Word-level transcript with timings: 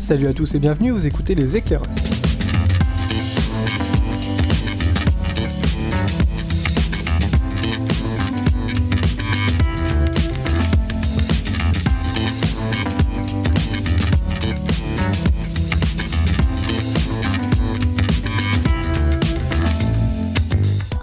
Salut 0.00 0.28
à 0.28 0.32
tous 0.32 0.54
et 0.54 0.58
bienvenue, 0.58 0.90
vous 0.90 1.06
écoutez 1.06 1.34
les 1.34 1.56
éclaireurs. 1.56 1.86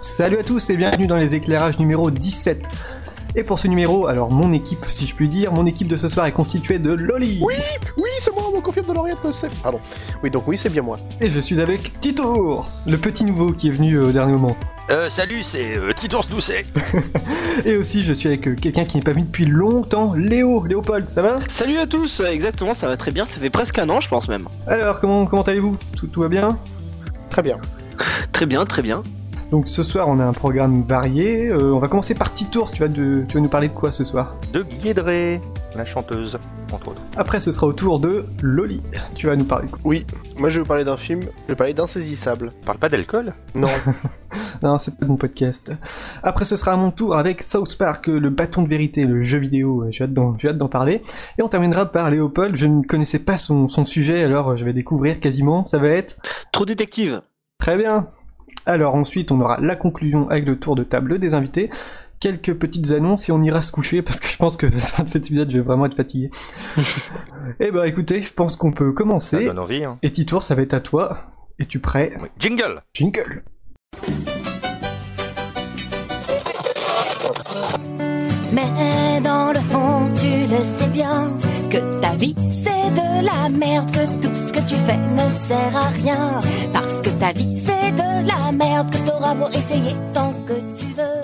Salut 0.00 0.38
à 0.38 0.42
tous 0.42 0.70
et 0.70 0.76
bienvenue 0.76 1.06
dans 1.06 1.16
les 1.16 1.36
éclairages 1.36 1.78
numéro 1.78 2.10
17. 2.10 2.64
Et 3.34 3.44
pour 3.44 3.58
ce 3.58 3.68
numéro, 3.68 4.06
alors 4.06 4.30
mon 4.30 4.52
équipe, 4.52 4.84
si 4.88 5.06
je 5.06 5.14
puis 5.14 5.28
dire, 5.28 5.52
mon 5.52 5.66
équipe 5.66 5.88
de 5.88 5.96
ce 5.96 6.08
soir 6.08 6.26
est 6.26 6.32
constituée 6.32 6.78
de 6.78 6.92
Loli. 6.92 7.40
Oui, 7.42 7.54
oui, 7.96 8.08
c'est 8.18 8.32
moi, 8.32 8.44
on 8.52 8.56
me 8.56 8.60
confirme 8.60 8.86
de 8.86 9.20
que 9.22 9.32
c'est. 9.32 9.50
Pardon. 9.62 9.80
Oui, 10.22 10.30
donc 10.30 10.46
oui, 10.46 10.56
c'est 10.56 10.70
bien 10.70 10.82
moi. 10.82 10.98
Et 11.20 11.30
je 11.30 11.40
suis 11.40 11.60
avec 11.60 12.00
Titours, 12.00 12.66
le 12.86 12.96
petit 12.96 13.24
nouveau 13.24 13.52
qui 13.52 13.68
est 13.68 13.72
venu 13.72 13.94
euh, 13.94 14.08
au 14.08 14.12
dernier 14.12 14.32
moment. 14.32 14.56
Euh, 14.90 15.10
salut, 15.10 15.42
c'est 15.42 15.76
euh, 15.76 15.92
Titours 15.92 16.24
Doucet. 16.30 16.64
Et 17.66 17.76
aussi, 17.76 18.04
je 18.04 18.14
suis 18.14 18.28
avec 18.28 18.48
euh, 18.48 18.54
quelqu'un 18.54 18.86
qui 18.86 18.96
n'est 18.96 19.02
pas 19.02 19.12
venu 19.12 19.24
depuis 19.24 19.44
longtemps, 19.44 20.14
Léo, 20.14 20.64
Léopold, 20.64 21.10
ça 21.10 21.20
va? 21.20 21.40
Salut 21.46 21.76
à 21.76 21.86
tous, 21.86 22.20
exactement, 22.20 22.72
ça 22.72 22.88
va 22.88 22.96
très 22.96 23.10
bien, 23.10 23.26
ça 23.26 23.38
fait 23.38 23.50
presque 23.50 23.78
un 23.78 23.88
an 23.90 24.00
je 24.00 24.08
pense 24.08 24.28
même. 24.28 24.48
Alors, 24.66 25.00
comment, 25.00 25.26
comment 25.26 25.42
allez-vous? 25.42 25.76
Tout, 25.94 26.06
tout 26.06 26.22
va 26.22 26.28
bien? 26.28 26.56
Très 27.28 27.42
bien. 27.42 27.58
Très 28.32 28.46
bien, 28.46 28.64
très 28.64 28.80
bien. 28.80 29.02
Donc 29.50 29.66
ce 29.66 29.82
soir, 29.82 30.08
on 30.08 30.18
a 30.18 30.24
un 30.24 30.32
programme 30.32 30.82
varié. 30.82 31.46
Euh, 31.46 31.72
on 31.72 31.78
va 31.78 31.88
commencer 31.88 32.14
par 32.14 32.34
Titours, 32.34 32.70
tu 32.70 32.80
vas, 32.80 32.88
de, 32.88 33.24
tu 33.26 33.34
vas 33.34 33.40
nous 33.40 33.48
parler 33.48 33.68
de 33.68 33.72
quoi 33.72 33.90
ce 33.90 34.04
soir? 34.04 34.36
De 34.52 34.62
Guédré, 34.62 35.40
la 35.74 35.86
chanteuse, 35.86 36.38
entre 36.70 36.88
autres. 36.88 37.02
Après, 37.16 37.40
ce 37.40 37.50
sera 37.50 37.66
au 37.66 37.72
tour 37.72 37.98
de 37.98 38.26
Loli. 38.42 38.82
Tu 39.14 39.26
vas 39.26 39.36
nous 39.36 39.46
parler 39.46 39.66
de 39.66 39.70
quoi? 39.70 39.80
Oui, 39.84 40.04
moi 40.36 40.50
je 40.50 40.56
vais 40.56 40.62
vous 40.62 40.68
parler 40.68 40.84
d'un 40.84 40.98
film, 40.98 41.22
je 41.22 41.52
vais 41.52 41.56
parler 41.56 41.72
d'Insaisissable. 41.72 42.52
Parle 42.66 42.78
pas 42.78 42.90
d'alcool? 42.90 43.32
Non, 43.54 43.68
Non, 44.62 44.78
c'est 44.78 44.98
pas 44.98 45.06
mon 45.06 45.16
podcast. 45.16 45.72
Après, 46.22 46.44
ce 46.44 46.56
sera 46.56 46.72
à 46.72 46.76
mon 46.76 46.90
tour 46.90 47.16
avec 47.16 47.42
South 47.42 47.74
Park, 47.78 48.08
le 48.08 48.28
bâton 48.28 48.62
de 48.62 48.68
vérité, 48.68 49.04
le 49.04 49.22
jeu 49.22 49.38
vidéo. 49.38 49.86
J'ai 49.90 50.04
hâte 50.04 50.12
d'en 50.12 50.36
j'ai 50.36 50.48
hâte 50.48 50.58
d'en 50.58 50.68
parler. 50.68 51.00
Et 51.38 51.42
on 51.42 51.48
terminera 51.48 51.86
par 51.86 52.10
Léopold. 52.10 52.54
Je 52.56 52.66
ne 52.66 52.82
connaissais 52.82 53.20
pas 53.20 53.38
son, 53.38 53.68
son 53.70 53.86
sujet, 53.86 54.22
alors 54.24 54.56
je 54.58 54.64
vais 54.64 54.72
découvrir 54.74 55.20
quasiment. 55.20 55.64
Ça 55.64 55.78
va 55.78 55.88
être? 55.88 56.18
Trop 56.52 56.66
détective. 56.66 57.22
très 57.58 57.78
bien. 57.78 58.08
Alors 58.68 58.94
ensuite, 58.94 59.32
on 59.32 59.40
aura 59.40 59.58
la 59.60 59.76
conclusion 59.76 60.28
avec 60.28 60.44
le 60.44 60.58
tour 60.58 60.76
de 60.76 60.84
table 60.84 61.18
des 61.18 61.34
invités. 61.34 61.70
Quelques 62.20 62.52
petites 62.54 62.90
annonces 62.92 63.28
et 63.28 63.32
on 63.32 63.42
ira 63.42 63.62
se 63.62 63.72
coucher 63.72 64.02
parce 64.02 64.20
que 64.20 64.28
je 64.28 64.36
pense 64.36 64.56
que 64.58 64.66
à 64.68 64.70
la 64.70 64.78
fin 64.78 65.04
de 65.04 65.08
cet 65.08 65.26
épisode, 65.26 65.50
je 65.50 65.56
vais 65.56 65.64
vraiment 65.64 65.86
être 65.86 65.96
fatigué. 65.96 66.30
Eh 67.60 67.70
ben 67.70 67.84
écoutez, 67.84 68.20
je 68.20 68.32
pense 68.32 68.56
qu'on 68.56 68.72
peut 68.72 68.90
Ça 68.90 68.92
commencer. 68.94 69.44
donne 69.46 69.58
envie, 69.58 69.82
hein. 69.84 69.98
Et 70.02 70.12
Titour, 70.12 70.42
ça 70.42 70.54
va 70.54 70.60
être 70.62 70.74
à 70.74 70.80
toi. 70.80 71.18
Es-tu 71.58 71.78
prêt? 71.78 72.12
Oui. 72.20 72.28
Jingle 72.38 72.82
Jingle 72.92 73.42
Mais 78.52 79.20
dans 79.22 79.52
le 79.52 79.60
fond, 79.60 80.10
tu 80.16 80.46
le 80.54 80.62
sais 80.62 80.88
bien 80.88 81.28
que 81.70 82.00
ta 82.00 82.12
vie 82.16 82.34
c'est 82.38 82.90
de 82.94 83.24
la 83.26 83.48
merde, 83.48 83.90
que 83.90 84.26
tout 84.26 84.34
ce 84.34 84.52
que 84.52 84.60
tu 84.68 84.76
fais 84.86 84.96
ne 84.96 85.28
sert 85.30 85.76
à 85.76 85.88
rien. 85.88 86.40
Parce 86.72 87.00
que 87.02 87.10
ta 87.10 87.32
vie 87.32 87.54
c'est 87.56 87.92
de 87.92 88.07
la 88.26 88.52
merde, 88.52 88.90
que 88.90 88.98
t'auras 89.06 89.34
beau 89.34 89.48
essayer 89.50 89.94
tant 90.12 90.32
que 90.46 90.54
tu 90.78 90.86
veux. 90.94 91.22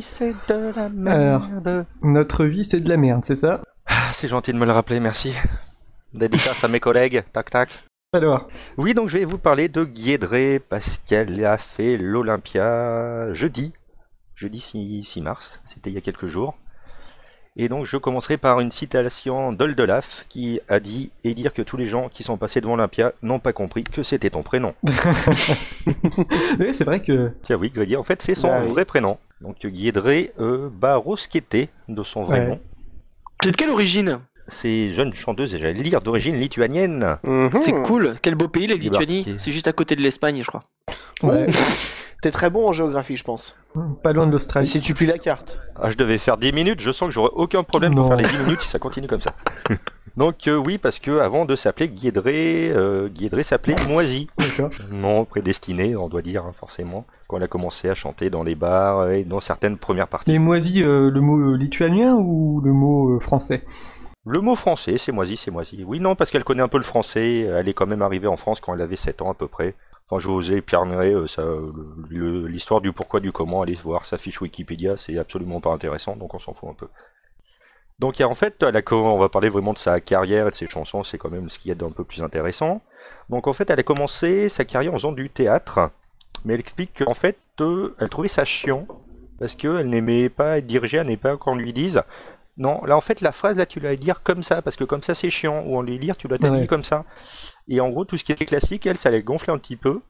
c'est 0.00 0.34
de 0.48 0.72
la 0.74 0.88
merde. 0.88 1.86
Notre 2.02 2.44
vie, 2.44 2.64
c'est 2.64 2.80
de 2.80 2.88
la 2.88 2.96
merde, 2.96 3.24
c'est 3.24 3.36
ça 3.36 3.62
Ah, 3.86 4.10
C'est 4.12 4.28
gentil 4.28 4.52
de 4.52 4.58
me 4.58 4.66
le 4.66 4.72
rappeler, 4.72 5.00
merci. 5.00 5.34
Dédicace 6.12 6.64
à 6.64 6.68
mes 6.68 6.80
collègues, 6.80 7.24
tac 7.32 7.50
tac. 7.50 7.70
Alors, 8.12 8.48
Oui, 8.76 8.92
donc 8.94 9.08
je 9.08 9.18
vais 9.18 9.24
vous 9.24 9.38
parler 9.38 9.68
de 9.68 9.84
Guédré 9.84 10.60
parce 10.68 10.98
qu'elle 11.06 11.44
a 11.44 11.56
fait 11.56 11.96
l'Olympia 11.96 13.32
jeudi, 13.32 13.72
jeudi 14.34 14.60
6, 14.60 15.04
6 15.04 15.20
mars, 15.22 15.60
c'était 15.64 15.90
il 15.90 15.94
y 15.94 15.98
a 15.98 16.02
quelques 16.02 16.26
jours. 16.26 16.58
Et 17.56 17.68
donc 17.68 17.84
je 17.84 17.96
commencerai 17.98 18.38
par 18.38 18.60
une 18.60 18.70
citation 18.70 19.52
d'Oldelaf 19.52 20.24
qui 20.30 20.60
a 20.68 20.80
dit 20.80 21.10
et 21.22 21.34
dire 21.34 21.52
que 21.52 21.60
tous 21.60 21.76
les 21.76 21.86
gens 21.86 22.08
qui 22.08 22.22
sont 22.22 22.38
passés 22.38 22.60
devant 22.62 22.76
l'Olympia 22.76 23.12
n'ont 23.22 23.40
pas 23.40 23.52
compris 23.52 23.84
que 23.84 24.02
c'était 24.02 24.30
ton 24.30 24.42
prénom. 24.42 24.74
oui, 26.60 26.72
c'est 26.72 26.84
vrai 26.84 27.00
que 27.00 27.32
Tiens 27.42 27.56
oui, 27.56 27.70
Grédier, 27.70 27.96
en 27.96 28.02
fait 28.02 28.22
c'est 28.22 28.34
son 28.34 28.48
Bah 28.48 28.60
oui. 28.64 28.68
vrai 28.70 28.84
prénom. 28.84 29.18
Donc 29.40 29.66
Guédré 29.66 30.32
euh, 30.40 30.68
Barosquete 30.72 31.68
de 31.88 32.02
son 32.02 32.22
vrai 32.22 32.40
Ouais. 32.40 32.48
nom. 32.48 32.60
C'est 33.42 33.50
de 33.50 33.56
quelle 33.56 33.70
origine 33.70 34.18
C'est 34.46 34.90
jeune 34.92 35.12
chanteuse, 35.12 35.54
et 35.54 35.58
j'allais 35.58 35.72
lire, 35.74 36.00
d'origine 36.00 36.36
lituanienne. 36.36 37.18
Mhm. 37.24 37.50
C'est 37.52 37.72
cool, 37.82 38.16
quel 38.22 38.34
beau 38.34 38.48
pays 38.48 38.66
la 38.68 38.76
Lituanie. 38.76 39.34
C'est 39.36 39.50
juste 39.52 39.66
à 39.68 39.72
côté 39.72 39.94
de 39.96 40.00
l'Espagne 40.00 40.40
je 40.42 40.46
crois. 40.48 40.62
ouais, 41.22 41.46
T'es 42.22 42.30
très 42.30 42.50
bon 42.50 42.68
en 42.68 42.72
géographie, 42.72 43.16
je 43.16 43.24
pense. 43.24 43.58
pas 44.04 44.12
loin 44.12 44.28
de 44.28 44.32
l'Australie. 44.32 44.68
si 44.68 44.80
tu 44.80 44.94
plies 44.94 45.06
la 45.06 45.18
carte. 45.18 45.58
Ah, 45.74 45.90
je 45.90 45.96
devais 45.96 46.18
faire 46.18 46.36
10 46.36 46.52
minutes, 46.52 46.80
je 46.80 46.92
sens 46.92 47.08
que 47.08 47.12
j'aurai 47.12 47.30
aucun 47.34 47.64
problème 47.64 47.96
pour 47.96 48.04
Non. 48.04 48.08
faire 48.10 48.16
les 48.16 48.28
10 48.28 48.44
minutes 48.44 48.60
si 48.62 48.68
ça 48.68 48.78
continue 48.78 49.08
comme 49.08 49.20
ça. 49.20 49.34
Donc 50.16 50.46
euh, 50.46 50.54
oui, 50.56 50.78
parce 50.78 51.00
que 51.00 51.18
avant 51.18 51.46
de 51.46 51.56
s'appeler 51.56 51.88
Guédré, 51.88 52.70
euh, 52.70 53.08
Guédré 53.08 53.42
s'appelait 53.42 53.74
Moisy. 53.88 54.28
D'accord. 54.38 54.70
Non 54.92 55.24
prédestiné, 55.24 55.96
on 55.96 56.08
doit 56.08 56.22
dire 56.22 56.44
hein, 56.46 56.52
forcément, 56.56 57.06
quand 57.26 57.38
elle 57.38 57.42
a 57.42 57.48
commencé 57.48 57.88
à 57.88 57.94
chanter 57.96 58.30
dans 58.30 58.44
les 58.44 58.54
bars 58.54 59.10
et 59.10 59.24
dans 59.24 59.40
certaines 59.40 59.76
premières 59.76 60.06
parties. 60.06 60.30
Les 60.30 60.38
moisis, 60.38 60.80
euh, 60.84 61.10
le 61.10 61.20
mot 61.20 61.38
euh, 61.40 61.56
lituanien 61.56 62.14
ou 62.14 62.60
le 62.62 62.72
mot 62.72 63.16
euh, 63.16 63.20
français? 63.20 63.64
Le 64.24 64.40
mot 64.40 64.54
français, 64.54 64.96
c'est 64.98 65.10
Moisy, 65.10 65.36
c'est 65.36 65.50
Moisy. 65.50 65.82
Oui, 65.84 65.98
non, 65.98 66.14
parce 66.14 66.30
qu'elle 66.30 66.44
connaît 66.44 66.62
un 66.62 66.68
peu 66.68 66.76
le 66.76 66.84
français, 66.84 67.40
elle 67.40 67.68
est 67.68 67.74
quand 67.74 67.88
même 67.88 68.02
arrivée 68.02 68.28
en 68.28 68.36
France 68.36 68.60
quand 68.60 68.72
elle 68.74 68.80
avait 68.82 68.94
7 68.94 69.22
ans 69.22 69.30
à 69.32 69.34
peu 69.34 69.48
près. 69.48 69.74
Enfin, 70.10 70.18
ai 70.52 70.56
épargné 70.56 70.94
euh, 71.14 71.26
le- 72.10 72.46
l'histoire 72.46 72.80
du 72.80 72.92
pourquoi, 72.92 73.20
du 73.20 73.32
comment, 73.32 73.62
allez 73.62 73.74
voir 73.74 74.04
sa 74.04 74.18
fiche 74.18 74.40
Wikipédia, 74.40 74.96
c'est 74.96 75.16
absolument 75.18 75.60
pas 75.60 75.70
intéressant, 75.70 76.16
donc 76.16 76.34
on 76.34 76.38
s'en 76.38 76.52
fout 76.52 76.68
un 76.70 76.74
peu. 76.74 76.88
Donc 77.98 78.20
en 78.20 78.34
fait, 78.34 78.62
elle 78.62 78.76
a, 78.76 78.82
on 78.90 79.18
va 79.18 79.28
parler 79.28 79.48
vraiment 79.48 79.72
de 79.72 79.78
sa 79.78 80.00
carrière 80.00 80.48
et 80.48 80.50
de 80.50 80.54
ses 80.56 80.68
chansons, 80.68 81.04
c'est 81.04 81.18
quand 81.18 81.30
même 81.30 81.48
ce 81.48 81.58
qu'il 81.58 81.68
y 81.68 81.72
a 81.72 81.76
d'un 81.76 81.90
peu 81.90 82.04
plus 82.04 82.22
intéressant. 82.22 82.82
Donc 83.30 83.46
en 83.46 83.52
fait, 83.52 83.70
elle 83.70 83.78
a 83.78 83.84
commencé 83.84 84.48
sa 84.48 84.64
carrière 84.64 84.92
en 84.92 84.96
faisant 84.96 85.12
du 85.12 85.30
théâtre, 85.30 85.90
mais 86.44 86.54
elle 86.54 86.60
explique 86.60 87.04
qu'en 87.04 87.14
fait, 87.14 87.38
euh, 87.60 87.94
elle 88.00 88.08
trouvait 88.08 88.28
ça 88.28 88.44
chiant, 88.44 88.86
parce 89.38 89.54
qu'elle 89.54 89.88
n'aimait 89.88 90.28
pas 90.28 90.58
être 90.58 90.66
dirigée, 90.66 90.98
elle 90.98 91.06
n'aimait 91.06 91.16
pas 91.16 91.36
qu'on 91.36 91.54
lui 91.54 91.72
dise 91.72 92.02
non, 92.58 92.84
là 92.84 92.96
en 92.96 93.00
fait 93.00 93.20
la 93.22 93.32
phrase 93.32 93.56
là 93.56 93.64
tu 93.66 93.80
l'as 93.80 93.96
dire 93.96 94.22
comme 94.22 94.42
ça 94.42 94.60
parce 94.62 94.76
que 94.76 94.84
comme 94.84 95.02
ça 95.02 95.14
c'est 95.14 95.30
chiant 95.30 95.62
ou 95.64 95.76
on 95.76 95.82
lui 95.82 95.98
lire 95.98 96.16
tu 96.16 96.26
Ouais. 96.26 96.60
dit 96.60 96.66
comme 96.66 96.84
ça. 96.84 97.04
Et 97.68 97.80
en 97.80 97.88
gros 97.90 98.04
tout 98.04 98.16
ce 98.18 98.24
qui 98.24 98.32
était 98.32 98.44
classique 98.44 98.86
elle 98.86 98.98
ça 98.98 99.08
allait 99.08 99.22
gonfler 99.22 99.52
un 99.52 99.58
petit 99.58 99.76
peu 99.76 100.00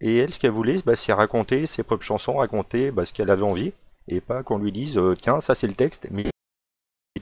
et 0.00 0.18
elle 0.18 0.30
ce 0.32 0.38
qu'elle 0.38 0.50
voulait 0.50 0.78
bah, 0.84 0.96
c'est 0.96 1.12
raconter 1.12 1.66
ses 1.66 1.82
propres 1.82 2.04
chansons, 2.04 2.34
raconter 2.36 2.90
bah, 2.90 3.04
ce 3.04 3.12
qu'elle 3.12 3.30
avait 3.30 3.42
envie 3.42 3.72
et 4.08 4.20
pas 4.20 4.42
qu'on 4.42 4.58
lui 4.58 4.72
dise 4.72 4.98
euh, 4.98 5.14
tiens 5.18 5.40
ça 5.40 5.54
c'est 5.54 5.66
le 5.66 5.74
texte 5.74 6.08
mais 6.10 6.26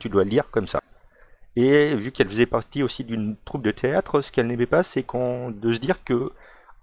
tu 0.00 0.08
dois 0.08 0.24
le 0.24 0.30
lire 0.30 0.50
comme 0.50 0.66
ça. 0.68 0.80
Et 1.56 1.94
vu 1.96 2.10
qu'elle 2.12 2.28
faisait 2.28 2.46
partie 2.46 2.82
aussi 2.82 3.02
d'une 3.04 3.36
troupe 3.44 3.62
de 3.62 3.72
théâtre, 3.72 4.20
ce 4.22 4.30
qu'elle 4.32 4.46
n'aimait 4.46 4.66
pas 4.66 4.82
c'est 4.82 5.02
qu'on 5.02 5.50
de 5.50 5.72
se 5.72 5.78
dire 5.78 6.02
que 6.04 6.32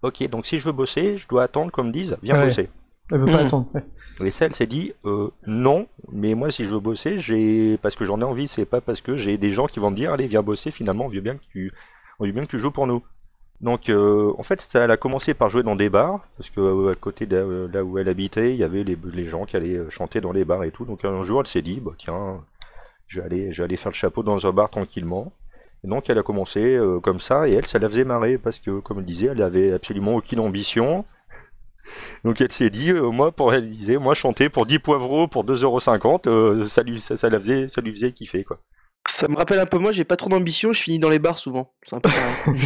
ok 0.03 0.27
donc 0.29 0.45
si 0.45 0.59
je 0.59 0.66
veux 0.66 0.73
bosser 0.73 1.17
je 1.17 1.27
dois 1.27 1.44
attendre 1.44 1.72
qu'on 1.72 1.83
me 1.85 1.91
dise 1.91 2.17
viens 2.22 2.38
Ouais. 2.39 2.45
bosser. 2.47 2.69
Elle 3.12 3.19
veut 3.19 3.25
pas 3.25 3.38
Mhm. 3.40 3.45
attendre. 3.45 3.68
ouais. 3.73 4.28
Et 4.28 4.31
ça, 4.31 4.45
elle 4.47 4.56
s'est 4.56 4.68
dit 4.68 4.94
euh, 5.06 5.29
non, 5.45 5.88
mais 6.12 6.34
moi, 6.35 6.51
si 6.51 6.66
je 6.66 6.69
veux 6.69 6.79
bosser, 6.79 7.19
j'ai 7.19 7.78
parce 7.78 7.95
que 7.95 8.06
j'en 8.06 8.19
ai 8.19 8.23
envie, 8.23 8.47
c'est 8.47 8.66
pas 8.66 8.81
parce 8.81 9.01
que 9.01 9.16
j'ai 9.16 9.38
des 9.38 9.51
gens 9.51 9.68
qui 9.68 9.79
vont 9.79 9.91
me 9.91 9.95
dire 9.95 10.12
allez, 10.12 10.28
viens 10.28 10.41
bosser. 10.44 10.72
Finalement, 10.72 11.06
on 11.06 11.07
veut 11.09 11.22
bien 11.22 11.35
que 11.35 11.44
tu, 11.51 11.72
on 12.19 12.25
veut 12.25 12.31
bien 12.31 12.44
que 12.44 12.50
tu 12.50 12.59
joues 12.59 12.72
pour 12.72 12.88
nous. 12.88 13.03
Donc, 13.62 13.90
euh, 13.90 14.34
en 14.38 14.44
fait, 14.44 14.62
ça, 14.62 14.81
elle 14.81 14.91
a 14.91 14.97
commencé 14.97 15.34
par 15.34 15.50
jouer 15.50 15.63
dans 15.63 15.75
des 15.75 15.90
bars 15.90 16.28
parce 16.38 16.50
que 16.51 16.59
euh, 16.62 16.92
à 16.92 16.95
côté 16.95 17.25
de 17.25 17.38
euh, 17.38 17.68
là 17.74 17.83
où 17.83 17.98
elle 17.98 18.09
habitait, 18.09 18.54
il 18.54 18.57
y 18.59 18.63
avait 18.63 18.83
les, 18.83 18.98
les 19.13 19.27
gens 19.27 19.45
qui 19.45 19.56
allaient 19.56 19.89
chanter 19.89 20.21
dans 20.21 20.31
les 20.31 20.45
bars 20.45 20.63
et 20.63 20.71
tout. 20.71 20.86
Donc, 20.86 21.06
un 21.06 21.24
jour, 21.24 21.42
elle 21.42 21.48
s'est 21.48 21.62
dit 21.63 21.80
bah 21.80 21.94
tiens, 21.98 22.44
je 23.07 23.19
vais 23.19 23.25
aller, 23.25 23.53
je 23.53 23.60
vais 23.60 23.65
aller 23.65 23.77
faire 23.77 23.92
le 23.92 23.95
chapeau 23.95 24.21
dans 24.24 24.45
un 24.45 24.51
bar 24.51 24.69
tranquillement. 24.69 25.31
Et 25.83 25.88
donc, 25.88 26.10
elle 26.10 26.18
a 26.19 26.24
commencé 26.24 26.75
euh, 26.75 27.00
comme 27.00 27.19
ça 27.19 27.48
et 27.48 27.53
elle, 27.53 27.68
ça 27.68 27.80
la 27.80 27.88
faisait 27.89 28.03
marrer 28.03 28.38
parce 28.38 28.60
que, 28.60 28.80
comme 28.80 29.00
elle 29.00 29.06
disait, 29.06 29.27
elle 29.27 29.42
avait 29.42 29.71
absolument 29.74 30.15
aucune 30.15 30.39
ambition. 30.39 31.06
Donc 32.24 32.42
elle 32.42 32.51
s'est 32.51 32.69
dit, 32.69 32.92
euh, 32.92 33.10
moi, 33.10 33.31
pour 33.31 33.54
disait, 33.54 33.98
moi 33.98 34.13
chanter 34.13 34.50
pour 34.50 34.66
10 34.66 34.80
poivreaux 34.80 35.28
pour 35.28 35.45
2,50€, 35.45 36.28
euh, 36.28 36.66
ça, 36.66 36.84
lui, 36.84 37.00
ça, 37.00 37.18
ça 37.18 37.30
la 37.30 37.39
faisait, 37.39 37.68
ça 37.68 37.81
lui 37.81 37.92
faisait 37.94 38.12
kiffer, 38.12 38.44
quoi. 38.44 38.60
Ça 39.07 39.28
me 39.28 39.38
rappelle 39.38 39.60
un 39.60 39.66
peu 39.66 39.78
moi, 39.78 39.92
j'ai 39.92 40.04
pas 40.04 40.18
trop 40.18 40.30
d'ambition, 40.30 40.74
je 40.74 40.81
finis 40.81 41.00
dans 41.00 41.10
les 41.10 41.19
bars 41.19 41.38
souvent. 41.38 41.74
C'est 41.86 41.95
un 41.95 42.00
peu 42.00 42.10
pareil. 42.10 42.62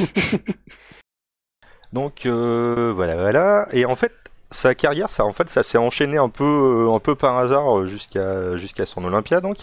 Donc 1.92 2.26
euh, 2.26 2.92
voilà, 2.94 3.16
voilà. 3.16 3.66
Et 3.72 3.84
en 3.84 3.96
fait, 3.96 4.12
sa 4.50 4.74
carrière, 4.74 5.10
ça, 5.10 5.24
en 5.24 5.32
fait, 5.32 5.48
ça 5.48 5.64
s'est 5.64 5.78
enchaîné 5.78 6.16
un 6.16 6.28
peu, 6.28 6.88
un 6.90 7.00
peu 7.00 7.16
par 7.16 7.38
hasard 7.38 7.86
jusqu'à 7.86 8.56
jusqu'à 8.56 8.86
son 8.86 9.04
Olympia, 9.04 9.40
donc. 9.40 9.58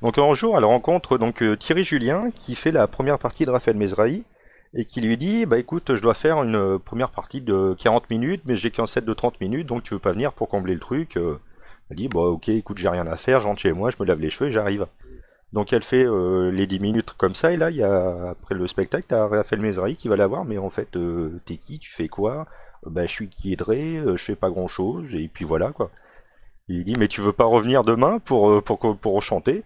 Donc 0.00 0.16
un 0.16 0.32
jour, 0.34 0.56
elle 0.56 0.64
rencontre 0.64 1.18
donc 1.18 1.42
Thierry 1.58 1.82
Julien 1.82 2.30
qui 2.30 2.54
fait 2.54 2.70
la 2.70 2.86
première 2.86 3.18
partie 3.18 3.44
de 3.46 3.50
Raphaël 3.50 3.76
Mesrahi 3.76 4.24
et 4.74 4.84
qui 4.84 5.00
lui 5.00 5.16
dit, 5.16 5.46
bah 5.46 5.58
écoute, 5.58 5.96
je 5.96 6.02
dois 6.02 6.14
faire 6.14 6.42
une 6.42 6.56
euh, 6.56 6.78
première 6.78 7.10
partie 7.10 7.40
de 7.40 7.74
40 7.78 8.10
minutes, 8.10 8.42
mais 8.44 8.56
j'ai 8.56 8.70
qu'un 8.70 8.86
set 8.86 9.04
de 9.04 9.14
30 9.14 9.40
minutes, 9.40 9.66
donc 9.66 9.82
tu 9.82 9.94
veux 9.94 10.00
pas 10.00 10.12
venir 10.12 10.32
pour 10.32 10.48
combler 10.48 10.74
le 10.74 10.80
truc. 10.80 11.16
euh, 11.16 11.38
Elle 11.90 11.96
dit 11.96 12.08
Bon, 12.08 12.24
ok, 12.26 12.48
écoute, 12.50 12.78
j'ai 12.78 12.88
rien 12.88 13.06
à 13.06 13.16
faire, 13.16 13.40
j'entre 13.40 13.60
chez 13.60 13.72
moi, 13.72 13.90
je 13.90 13.96
me 14.00 14.06
lave 14.06 14.20
les 14.20 14.30
cheveux 14.30 14.50
et 14.50 14.52
j'arrive. 14.52 14.86
Donc 15.52 15.72
elle 15.72 15.82
fait 15.82 16.04
euh, 16.04 16.50
les 16.50 16.66
10 16.66 16.80
minutes 16.80 17.14
comme 17.16 17.34
ça, 17.34 17.52
et 17.52 17.56
là, 17.56 17.70
il 17.70 17.76
y 17.78 17.82
a, 17.82 18.30
après 18.30 18.54
le 18.54 18.66
spectacle, 18.66 19.06
t'as 19.08 19.26
Raphaël 19.26 19.62
Mesrahi 19.62 19.96
qui 19.96 20.08
va 20.08 20.16
la 20.16 20.26
voir, 20.26 20.44
mais 20.44 20.58
en 20.58 20.70
fait, 20.70 20.96
t'es 21.46 21.56
qui 21.56 21.78
Tu 21.78 21.90
fais 21.92 22.08
quoi? 22.08 22.46
Bah, 22.86 23.06
je 23.06 23.12
suis 23.12 23.28
guidré, 23.28 23.96
euh, 23.98 24.16
je 24.16 24.24
fais 24.24 24.36
pas 24.36 24.50
grand 24.50 24.68
chose, 24.68 25.14
et 25.14 25.28
puis 25.28 25.44
voilà, 25.44 25.72
quoi. 25.72 25.90
Il 26.68 26.84
dit 26.84 26.96
Mais 26.98 27.08
tu 27.08 27.20
veux 27.20 27.32
pas 27.32 27.44
revenir 27.44 27.84
demain 27.84 28.18
pour, 28.20 28.50
euh, 28.50 28.60
pour, 28.62 28.96
pour, 28.96 29.22
chanter? 29.22 29.64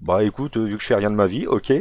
Bah, 0.00 0.22
écoute, 0.24 0.56
vu 0.56 0.76
que 0.76 0.82
je 0.82 0.86
fais 0.88 0.94
rien 0.94 1.10
de 1.10 1.16
ma 1.16 1.26
vie, 1.26 1.46
ok. 1.46 1.72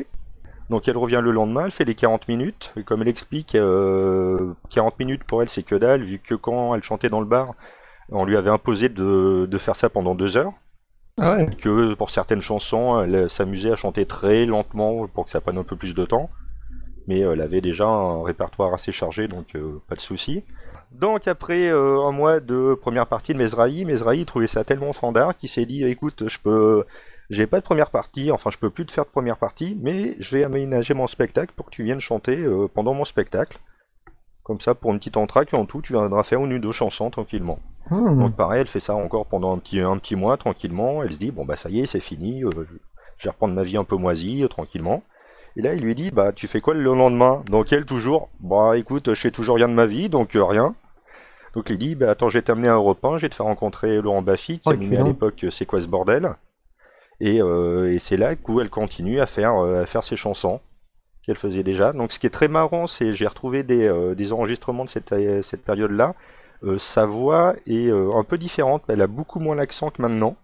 Donc 0.70 0.88
elle 0.88 0.98
revient 0.98 1.22
le 1.24 1.32
lendemain, 1.32 1.66
elle 1.66 1.72
fait 1.72 1.86
les 1.86 1.96
40 1.96 2.28
minutes, 2.28 2.74
et 2.78 2.84
comme 2.84 3.02
elle 3.02 3.08
explique, 3.08 3.56
euh, 3.56 4.54
40 4.70 4.98
minutes 5.00 5.24
pour 5.26 5.42
elle 5.42 5.50
c'est 5.50 5.64
que 5.64 5.76
dalle, 5.76 6.04
vu 6.04 6.20
que 6.20 6.36
quand 6.36 6.74
elle 6.76 6.84
chantait 6.84 7.10
dans 7.10 7.20
le 7.20 7.26
bar, 7.28 7.54
on 8.10 8.26
lui 8.26 8.38
avait 8.38 8.50
imposé 8.50 8.90
de, 8.90 9.46
de 9.50 9.58
faire 9.58 9.76
ça 9.76 9.90
pendant 9.90 10.16
deux 10.16 10.38
heures, 10.38 10.54
Ah 11.20 11.34
ouais. 11.34 11.48
que 11.60 11.94
pour 11.96 12.10
certaines 12.10 12.42
chansons, 12.42 13.02
elle 13.04 13.30
s'amusait 13.30 13.72
à 13.72 13.76
chanter 13.76 14.06
très 14.06 14.46
lentement 14.46 15.08
pour 15.08 15.26
que 15.26 15.32
ça 15.32 15.42
prenne 15.42 15.58
un 15.58 15.64
peu 15.64 15.76
plus 15.76 15.94
de 15.94 16.06
temps, 16.06 16.30
mais 17.08 17.24
euh, 17.24 17.34
elle 17.34 17.42
avait 17.42 17.62
déjà 17.62 17.86
un 17.88 18.24
répertoire 18.24 18.74
assez 18.74 18.92
chargé, 18.92 19.28
donc 19.28 19.56
euh, 19.56 19.82
pas 19.90 19.96
de 19.96 20.02
souci. 20.02 20.44
Donc 20.92 21.28
après 21.28 21.70
euh, 21.70 22.00
un 22.02 22.12
mois 22.12 22.40
de 22.40 22.76
première 22.80 23.08
partie 23.08 23.34
de 23.34 23.38
Mesrahi, 23.40 23.84
Mesrahi 23.84 24.26
trouvait 24.26 24.48
ça 24.48 24.64
tellement 24.64 24.94
fandard 24.94 25.36
qu'il 25.36 25.50
s'est 25.50 25.66
dit 25.66 25.84
écoute, 25.84 26.28
je 26.30 26.38
peux 26.40 26.84
j'ai 27.30 27.48
pas 27.48 27.60
de 27.60 27.66
première 27.66 27.90
partie, 27.90 28.32
enfin 28.32 28.50
je 28.50 28.58
peux 28.58 28.70
plus 28.70 28.86
te 28.86 28.92
faire 28.92 29.06
de 29.06 29.10
première 29.10 29.38
partie, 29.38 29.78
mais 29.82 30.16
je 30.20 30.36
vais 30.36 30.44
aménager 30.44 30.94
mon 30.94 31.08
spectacle 31.08 31.54
pour 31.56 31.66
que 31.68 31.72
tu 31.72 31.84
viennes 31.84 32.02
chanter 32.02 32.38
euh, 32.38 32.68
pendant 32.68 32.94
mon 32.94 33.06
spectacle. 33.06 33.60
Comme 34.44 34.60
ça, 34.60 34.76
pour 34.76 34.92
une 34.92 35.00
petite 35.00 35.16
entraque, 35.16 35.54
en 35.54 35.66
tout, 35.66 35.82
tu 35.82 35.94
viendras 35.94 36.24
faire 36.24 36.44
une 36.44 36.54
ou 36.54 36.60
deux 36.60 36.74
chansons 36.74 37.10
tranquillement. 37.10 37.60
Hmm. 37.90 38.20
Donc 38.20 38.36
pareil, 38.36 38.62
elle 38.62 38.68
fait 38.68 38.82
ça 38.82 38.94
encore 38.94 39.26
pendant 39.26 39.56
un 39.56 39.58
petit, 39.58 39.80
un 39.80 39.98
petit 39.98 40.16
mois 40.16 40.36
tranquillement. 40.38 41.02
Elle 41.02 41.14
se 41.14 41.18
dit 41.18 41.32
bon 41.32 41.46
bah 41.46 41.56
ça 41.56 41.70
y 41.70 41.80
est, 41.80 41.86
c'est 41.86 42.02
fini, 42.02 42.44
euh, 42.44 42.50
je 43.18 43.24
vais 43.24 43.30
reprendre 43.30 43.54
ma 43.54 43.64
vie 43.64 43.78
un 43.78 43.86
peu 43.86 43.96
moisie 43.96 44.44
euh, 44.44 44.48
tranquillement. 44.48 45.02
Et 45.56 45.62
là, 45.62 45.76
il 45.76 45.82
lui 45.82 45.96
dit 45.96 46.12
bah 46.12 46.34
tu 46.34 46.48
fais 46.48 46.60
quoi 46.60 46.74
le 46.74 46.84
lendemain? 46.84 47.42
Donc 47.50 47.72
elle 47.72 47.86
toujours 47.86 48.30
bah 48.42 48.78
écoute, 48.78 49.14
je 49.14 49.20
fais 49.20 49.32
toujours 49.32 49.56
rien 49.56 49.70
de 49.70 49.74
ma 49.74 49.86
vie, 49.86 50.10
donc 50.10 50.32
rien. 50.34 50.76
Donc 51.56 51.70
il 51.70 51.78
dit 51.78 51.96
bah 51.96 52.12
attends, 52.12 52.28
je 52.28 52.38
vais 52.38 52.42
t'amener 52.42 52.68
à 52.68 52.74
Europe 52.74 53.04
1, 53.04 53.18
je 53.18 53.22
vais 53.24 53.30
te 53.30 53.36
faire 53.36 53.46
rencontrer 53.46 54.02
Laurent 54.02 54.22
Baffy 54.22 54.60
qui 54.60 54.68
Oh, 54.68 54.72
animait 54.72 54.98
à 54.98 55.04
l'époque 55.04 55.46
C'est 55.52 55.66
quoi 55.66 55.80
ce 55.80 55.88
bordel? 55.88 56.36
Et, 57.26 57.42
euh, 57.42 57.94
et 57.94 58.00
c'est 58.00 58.18
là 58.18 58.34
où 58.50 58.60
elle 58.60 58.70
continue 58.70 59.22
à 59.22 59.26
faire, 59.26 59.56
euh, 59.56 59.84
à 59.84 59.86
faire 59.86 60.04
ses 60.04 60.18
chansons 60.18 60.60
qu'elle 61.24 61.38
faisait 61.38 61.64
déjà. 61.64 61.94
Donc 61.94 62.12
ce 62.12 62.20
qui 62.20 62.28
est 62.28 62.30
très 62.30 62.50
marrant, 62.50 62.86
c'est 62.86 63.14
j'ai 63.14 63.28
retrouvé 63.28 63.64
des, 63.64 63.88
euh, 63.88 64.14
des 64.14 64.34
enregistrements 64.34 64.84
de 64.84 64.90
cette, 64.90 65.14
cette 65.42 65.64
période-là. 65.64 66.16
Sa 66.78 67.06
voix 67.06 67.56
est 67.68 67.92
un 67.92 68.24
peu 68.24 68.38
différente, 68.38 68.84
elle 68.88 69.02
a 69.02 69.08
beaucoup 69.08 69.40
moins 69.42 69.56
l'accent 69.56 69.90
que 69.90 70.02
maintenant. 70.02 70.38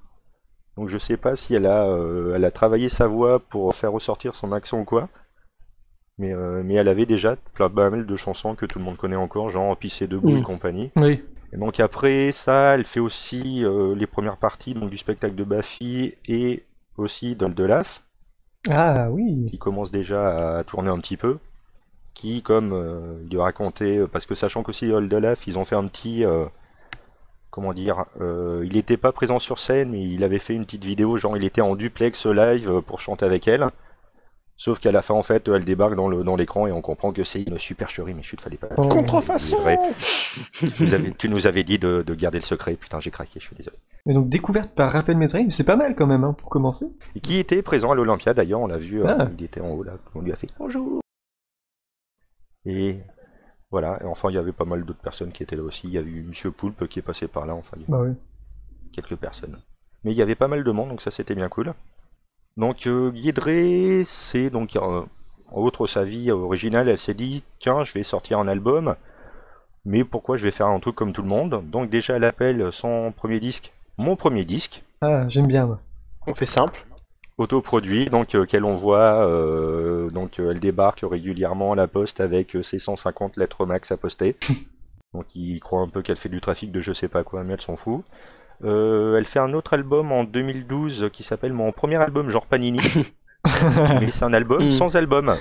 Donc 0.75 0.89
je 0.89 0.97
sais 0.97 1.17
pas 1.17 1.35
si 1.35 1.53
elle 1.55 1.65
a, 1.65 1.85
euh, 1.87 2.35
elle 2.35 2.45
a 2.45 2.51
travaillé 2.51 2.87
sa 2.89 3.07
voix 3.07 3.39
pour 3.39 3.73
faire 3.75 3.91
ressortir 3.91 4.35
son 4.35 4.51
accent 4.53 4.79
ou 4.79 4.85
quoi. 4.85 5.09
Mais, 6.17 6.33
euh, 6.33 6.61
mais 6.63 6.75
elle 6.75 6.87
avait 6.89 7.05
déjà 7.05 7.35
plein 7.53 7.69
pas 7.69 7.89
mal 7.89 8.05
de 8.05 8.15
chansons 8.15 8.55
que 8.55 8.65
tout 8.65 8.79
le 8.79 8.85
monde 8.85 8.97
connaît 8.97 9.15
encore, 9.15 9.49
genre 9.49 9.75
Pisser 9.77 10.07
debout 10.07 10.35
et 10.35 10.41
Mm. 10.41 10.43
compagnie. 10.43 10.91
Oui. 10.97 11.21
Et 11.53 11.57
donc 11.57 11.79
après 11.79 12.31
ça, 12.31 12.75
elle 12.75 12.83
fait 12.85 12.99
aussi 12.99 13.63
euh, 13.65 13.95
les 13.95 14.07
premières 14.07 14.37
parties 14.37 14.73
donc, 14.73 14.89
du 14.89 14.97
spectacle 14.97 15.35
de 15.35 15.43
Baffy 15.43 16.15
et 16.27 16.63
aussi 16.99 17.35
d'Oldelaf 17.35 18.03
Ah 18.69 19.07
oui. 19.11 19.45
qui 19.49 19.57
commence 19.57 19.91
déjà 19.91 20.57
à 20.59 20.63
tourner 20.63 20.89
un 20.89 20.99
petit 20.99 21.17
peu, 21.17 21.37
qui, 22.13 22.41
comme 22.41 22.73
euh, 22.73 23.19
il 23.23 23.29
lui 23.29 23.39
racontait, 23.41 24.01
parce 24.11 24.25
que 24.25 24.35
sachant 24.35 24.63
qu'aussi 24.63 24.91
Oldelaf, 24.91 25.47
ils 25.47 25.57
ont 25.57 25.65
fait 25.65 25.75
un 25.75 25.87
petit, 25.87 26.25
euh, 26.25 26.45
comment 27.49 27.73
dire, 27.73 28.05
euh, 28.21 28.63
il 28.65 28.73
n'était 28.73 28.97
pas 28.97 29.11
présent 29.11 29.39
sur 29.39 29.59
scène, 29.59 29.91
mais 29.91 30.03
il 30.03 30.23
avait 30.23 30.39
fait 30.39 30.53
une 30.53 30.65
petite 30.65 30.85
vidéo, 30.85 31.17
genre 31.17 31.37
il 31.37 31.43
était 31.43 31.61
en 31.61 31.75
duplex 31.75 32.25
live 32.25 32.69
euh, 32.69 32.81
pour 32.81 32.99
chanter 32.99 33.25
avec 33.25 33.47
elle. 33.47 33.67
Sauf 34.61 34.79
qu'à 34.79 34.91
la 34.91 35.01
fin, 35.01 35.13
en 35.13 35.23
fait, 35.23 35.47
elle 35.47 35.63
débarque 35.63 35.95
dans 35.95 36.09
le 36.09 36.21
dans 36.21 36.35
l'écran 36.35 36.67
et 36.67 36.71
on 36.73 36.81
comprend 36.81 37.13
que 37.13 37.23
c'est 37.23 37.41
une 37.43 37.57
supercherie, 37.57 38.13
mais 38.13 38.23
chut, 38.23 38.41
fallait 38.41 38.57
pas. 38.57 38.67
Oh. 38.75 38.89
Contrefaçon. 38.89 39.55
Tu 40.51 40.67
nous 40.81 40.93
avais, 40.93 41.11
tu 41.11 41.29
nous 41.29 41.47
avais 41.47 41.63
dit 41.63 41.79
de, 41.79 42.01
de 42.05 42.13
garder 42.13 42.39
le 42.39 42.43
secret, 42.43 42.75
putain, 42.75 42.99
j'ai 42.99 43.09
craqué, 43.09 43.39
je 43.39 43.45
suis 43.45 43.55
désolé. 43.55 43.77
Et 44.05 44.13
donc 44.13 44.27
découverte 44.27 44.75
par 44.75 44.91
Raphaël 44.91 45.17
Mesrahi, 45.17 45.49
c'est 45.49 45.63
pas 45.63 45.77
mal 45.77 45.95
quand 45.95 46.07
même 46.07 46.25
hein, 46.25 46.33
pour 46.33 46.49
commencer. 46.49 46.87
Et 47.15 47.21
qui 47.21 47.37
était 47.37 47.61
présent 47.61 47.91
à 47.91 47.95
l'Olympia 47.95 48.33
d'ailleurs, 48.33 48.59
on 48.59 48.67
l'a 48.67 48.77
vu, 48.77 49.01
euh, 49.01 49.07
Ah. 49.17 49.29
il 49.37 49.45
était 49.45 49.61
en 49.61 49.69
haut 49.69 49.83
là, 49.83 49.93
on 50.13 50.19
lui 50.21 50.33
a 50.33 50.35
fait 50.35 50.47
bonjour. 50.59 50.99
Et 52.65 52.97
voilà, 53.71 53.97
et 54.01 54.05
enfin 54.05 54.29
il 54.29 54.35
y 54.35 54.37
avait 54.37 54.51
pas 54.51 54.65
mal 54.65 54.83
d'autres 54.83 54.99
personnes 54.99 55.31
qui 55.31 55.41
étaient 55.43 55.55
là 55.55 55.63
aussi, 55.63 55.87
il 55.87 55.93
y 55.93 55.97
a 55.97 56.01
eu 56.01 56.23
Monsieur 56.27 56.51
Poulpe 56.51 56.85
qui 56.87 56.99
est 56.99 57.03
passé 57.03 57.29
par 57.29 57.45
là, 57.45 57.55
enfin 57.55 57.77
il 57.77 57.83
y 57.83 57.85
a 57.85 57.87
Bah 57.89 58.01
oui. 58.01 58.13
quelques 58.91 59.15
personnes. 59.15 59.57
Mais 60.03 60.11
il 60.11 60.17
y 60.17 60.21
avait 60.21 60.35
pas 60.35 60.47
mal 60.49 60.63
de 60.65 60.71
monde, 60.71 60.89
donc 60.89 61.01
ça 61.01 61.11
c'était 61.11 61.35
bien 61.35 61.47
cool. 61.49 61.73
Donc 62.59 62.85
euh, 62.85 63.09
Guidré, 63.09 64.03
c'est 64.05 64.51
donc 64.51 64.75
euh, 64.75 65.01
en 65.51 65.61
outre 65.61 65.87
sa 65.87 66.03
vie 66.03 66.29
originale, 66.29 66.89
elle 66.89 66.99
s'est 66.99 67.15
dit 67.15 67.43
tiens 67.57 67.83
je 67.83 67.93
vais 67.93 68.03
sortir 68.03 68.37
un 68.37 68.47
album, 68.47 68.95
mais 69.85 70.03
pourquoi 70.03 70.37
je 70.37 70.43
vais 70.43 70.51
faire 70.51 70.67
un 70.67 70.79
truc 70.79 70.93
comme 70.93 71.13
tout 71.13 71.23
le 71.23 71.27
monde? 71.27 71.63
Donc 71.71 71.89
déjà 71.89 72.17
elle 72.17 72.25
appelle 72.25 72.71
son 72.71 73.11
premier 73.11 73.39
disque 73.39 73.73
mon 73.99 74.15
premier 74.15 74.45
disque. 74.45 74.83
Ah, 75.01 75.27
j'aime 75.27 75.47
bien. 75.47 75.65
moi. 75.65 75.79
On 76.25 76.33
fait 76.33 76.45
simple. 76.45 76.85
autoproduit, 77.37 78.05
donc 78.05 78.33
euh, 78.33 78.45
qu'elle 78.45 78.63
envoie, 78.63 79.27
euh, 79.27 80.09
donc 80.09 80.39
euh, 80.39 80.51
elle 80.51 80.61
débarque 80.61 81.03
régulièrement 81.03 81.73
à 81.73 81.75
la 81.75 81.87
poste 81.87 82.21
avec 82.21 82.55
euh, 82.55 82.63
ses 82.63 82.79
150 82.79 83.35
lettres 83.35 83.65
max 83.65 83.91
à 83.91 83.97
poster. 83.97 84.37
donc 85.13 85.35
il 85.35 85.59
croit 85.59 85.81
un 85.81 85.89
peu 85.89 86.01
qu'elle 86.01 86.15
fait 86.15 86.29
du 86.29 86.39
trafic 86.39 86.71
de 86.71 86.79
je 86.79 86.93
sais 86.93 87.09
pas 87.09 87.23
quoi, 87.25 87.43
mais 87.43 87.53
elle 87.53 87.61
s'en 87.61 87.75
fout. 87.75 88.05
Euh, 88.65 89.17
elle 89.17 89.25
fait 89.25 89.39
un 89.39 89.53
autre 89.53 89.73
album 89.73 90.11
en 90.11 90.23
2012 90.25 91.09
qui 91.13 91.23
s'appelle 91.23 91.53
mon 91.53 91.71
premier 91.71 91.95
album 91.95 92.29
genre 92.29 92.45
Panini, 92.45 92.81
mais 94.01 94.11
c'est 94.11 94.25
un 94.25 94.33
album 94.33 94.67
Mm. 94.67 94.71
sans 94.71 94.95
album, 94.95 95.35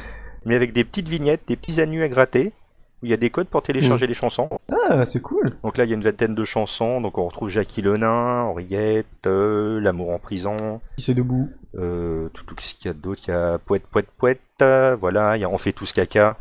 mais 0.44 0.55
avec 0.55 0.73
des 0.73 0.85
petites 0.85 1.09
vignettes, 1.09 1.43
des 1.49 1.56
petits 1.56 1.81
anus 1.81 2.03
à 2.03 2.09
gratter, 2.09 2.53
où 3.03 3.06
il 3.06 3.11
y 3.11 3.15
a 3.15 3.17
des 3.17 3.31
codes 3.31 3.49
pour 3.49 3.62
télécharger 3.62 4.06
les 4.06 4.15
chansons. 4.15 4.49
Ah, 4.91 5.05
c'est 5.05 5.20
cool. 5.20 5.47
Donc 5.62 5.76
là, 5.79 5.85
il 5.85 5.91
y 5.91 5.93
a 5.93 5.97
une 5.97 6.03
vingtaine 6.03 6.35
de 6.35 6.44
chansons. 6.44 7.00
Donc 7.00 7.19
on 7.19 7.26
retrouve 7.26 7.49
Jackie 7.49 7.82
le 7.82 7.97
Nain, 7.97 8.43
Henriette, 8.44 9.06
euh, 9.26 9.81
L'amour 9.81 10.11
en 10.11 10.19
prison, 10.19 10.81
Qui 10.97 11.05
c'est 11.05 11.15
debout. 11.15 11.50
euh, 11.76 12.29
tout, 12.35 12.44
tout 12.44 12.55
ce 12.59 12.75
qu'il 12.75 12.87
y 12.87 12.91
a 12.91 12.94
d'autre, 12.94 13.23
il 13.26 13.31
y 13.31 13.35
a 13.35 13.59
Poète, 13.59 13.85
Poète, 13.91 14.09
Poète, 14.17 14.41
euh, 14.62 14.97
voilà, 14.99 15.37
il 15.37 15.41
y 15.41 15.44
a 15.44 15.49
On 15.50 15.59
fait 15.59 15.73
tous 15.73 15.93
caca. 15.93 16.37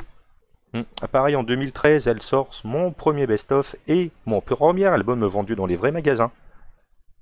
Hum. 0.73 0.83
Ah, 1.01 1.07
pareil, 1.07 1.35
en 1.35 1.43
2013, 1.43 2.07
elle 2.07 2.21
sort 2.21 2.49
mon 2.63 2.91
premier 2.91 3.25
best-of 3.27 3.75
et 3.87 4.11
mon 4.25 4.41
premier 4.41 4.85
album 4.85 5.23
vendu 5.25 5.55
dans 5.55 5.65
les 5.65 5.75
vrais 5.75 5.91
magasins. 5.91 6.31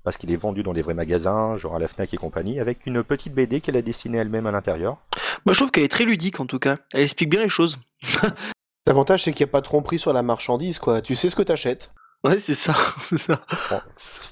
Parce 0.06 0.18
qu'il 0.18 0.32
est 0.32 0.38
vendu 0.38 0.62
dans 0.62 0.72
les 0.72 0.84
vrais 0.84 0.94
magasins, 0.94 1.58
genre 1.58 1.76
à 1.76 1.80
la 1.80 1.88
Fnac 1.88 2.14
et 2.14 2.18
compagnie, 2.18 2.60
avec 2.60 2.86
une 2.86 3.04
petite 3.04 3.34
BD 3.34 3.60
qu'elle 3.60 3.76
a 3.76 3.82
dessinée 3.82 4.20
elle-même 4.20 4.46
à 4.46 4.52
l'intérieur. 4.52 4.98
Moi, 5.46 5.54
je 5.54 5.58
trouve 5.58 5.72
qu'elle 5.72 5.84
est 5.84 5.90
très 5.90 6.06
ludique 6.06 6.40
en 6.40 6.46
tout 6.46 6.60
cas. 6.60 6.78
Elle 6.94 7.02
explique 7.02 7.30
bien 7.30 7.42
les 7.42 7.50
choses. 7.50 7.80
L'avantage, 8.88 9.24
c'est 9.24 9.34
qu'il 9.34 9.44
n'y 9.44 9.50
a 9.50 9.52
pas 9.52 9.62
de 9.62 9.66
tromperie 9.66 9.98
sur 9.98 10.14
la 10.14 10.22
marchandise, 10.22 10.78
quoi. 10.78 11.02
Tu 11.02 11.16
sais 11.16 11.30
ce 11.30 11.36
que 11.36 11.42
t'achètes. 11.42 11.92
Ouais, 12.24 12.38
c'est 12.38 12.54
ça, 12.54 12.76
c'est 13.02 13.18
ça. 13.18 13.42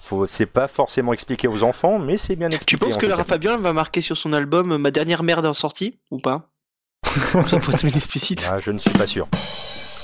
Bon, 0.09 0.25
c'est 0.27 0.45
pas 0.45 0.67
forcément 0.67 1.11
expliqué 1.11 1.47
aux 1.47 1.63
enfants, 1.63 1.97
mais 1.97 2.17
c'est 2.17 2.35
bien 2.35 2.47
expliqué. 2.49 2.65
Tu 2.65 2.77
penses 2.77 2.95
en 2.95 2.99
que 2.99 3.07
Lara. 3.07 3.23
Fabian 3.23 3.59
va 3.59 3.73
marquer 3.73 4.01
sur 4.01 4.15
son 4.15 4.31
album 4.31 4.73
euh, 4.73 4.77
Ma 4.77 4.91
dernière 4.91 5.23
merde 5.23 5.45
en 5.47 5.53
sortie 5.53 5.99
ou 6.11 6.19
pas? 6.19 6.49
Ça 7.03 7.59
pourrait 7.59 7.73
être 7.73 7.85
une 7.85 7.95
explicite. 7.97 8.47
Ah, 8.51 8.59
je 8.59 8.71
ne 8.71 8.77
suis 8.77 8.91
pas 8.91 9.07
sûr. 9.07 9.27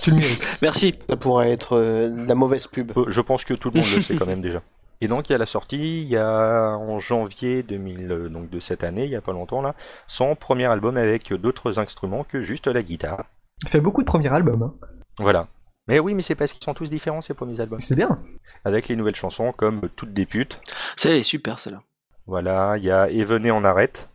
Tu 0.01 0.09
le 0.09 0.15
mérites. 0.15 0.41
Merci. 0.63 0.95
Ça 1.07 1.15
pourrait 1.15 1.51
être 1.51 1.77
euh, 1.77 2.09
de 2.09 2.27
la 2.27 2.35
mauvaise 2.35 2.65
pub. 2.65 2.91
Euh, 2.97 3.05
Je 3.07 3.21
pense 3.21 3.45
que 3.45 3.53
tout 3.53 3.69
le 3.71 3.81
monde 3.81 3.89
le 3.95 4.01
sait 4.01 4.15
quand 4.15 4.25
même 4.25 4.41
déjà. 4.41 4.63
Et 5.01 5.07
donc 5.07 5.29
il 5.29 5.31
y 5.31 5.35
a 5.35 5.37
la 5.37 5.45
sortie, 5.45 6.01
il 6.01 6.07
y 6.09 6.17
a 6.17 6.77
en 6.77 6.99
janvier 6.99 7.63
2000, 7.63 8.11
euh, 8.11 8.29
donc 8.29 8.49
de 8.49 8.59
cette 8.59 8.83
année, 8.83 9.05
il 9.05 9.11
y 9.11 9.15
a 9.15 9.21
pas 9.21 9.31
longtemps 9.31 9.61
là, 9.61 9.75
son 10.07 10.35
premier 10.35 10.65
album 10.65 10.97
avec 10.97 11.33
d'autres 11.33 11.79
instruments 11.79 12.23
que 12.23 12.41
juste 12.41 12.67
la 12.67 12.83
guitare. 12.83 13.23
Il 13.63 13.69
fait 13.69 13.81
beaucoup 13.81 14.01
de 14.01 14.07
premiers 14.07 14.29
albums. 14.29 14.63
Hein. 14.63 14.73
Voilà. 15.17 15.47
Mais 15.87 15.99
oui, 15.99 16.13
mais 16.13 16.21
c'est 16.21 16.35
parce 16.35 16.53
qu'ils 16.53 16.63
sont 16.63 16.73
tous 16.73 16.89
différents 16.89 17.21
ces 17.21 17.33
premiers 17.33 17.59
albums. 17.59 17.81
C'est 17.81 17.95
bien. 17.95 18.19
Avec 18.63 18.87
les 18.87 18.95
nouvelles 18.95 19.15
chansons 19.15 19.51
comme 19.51 19.89
Toutes 19.95 20.13
des 20.13 20.25
putes. 20.25 20.61
Celle-là 20.95 21.17
est 21.17 21.23
super, 21.23 21.57
celle-là. 21.57 21.81
Voilà, 22.27 22.77
il 22.77 22.83
y 22.83 22.91
a 22.91 23.09
Et 23.09 23.23
venez 23.23 23.49
en 23.49 23.63
arrête. 23.63 24.07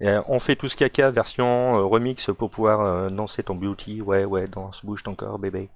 Et, 0.00 0.08
euh, 0.08 0.20
on 0.28 0.38
fait 0.38 0.54
tout 0.54 0.68
ce 0.68 0.76
caca 0.76 1.10
version 1.10 1.76
euh, 1.76 1.84
remix 1.84 2.30
pour 2.36 2.50
pouvoir 2.50 2.82
euh, 2.82 3.08
danser 3.08 3.42
ton 3.42 3.54
beauty. 3.54 4.02
Ouais, 4.02 4.26
ouais, 4.26 4.48
danse, 4.48 4.84
bouge 4.84 5.02
ton 5.02 5.14
corps, 5.14 5.38
bébé. 5.38 5.70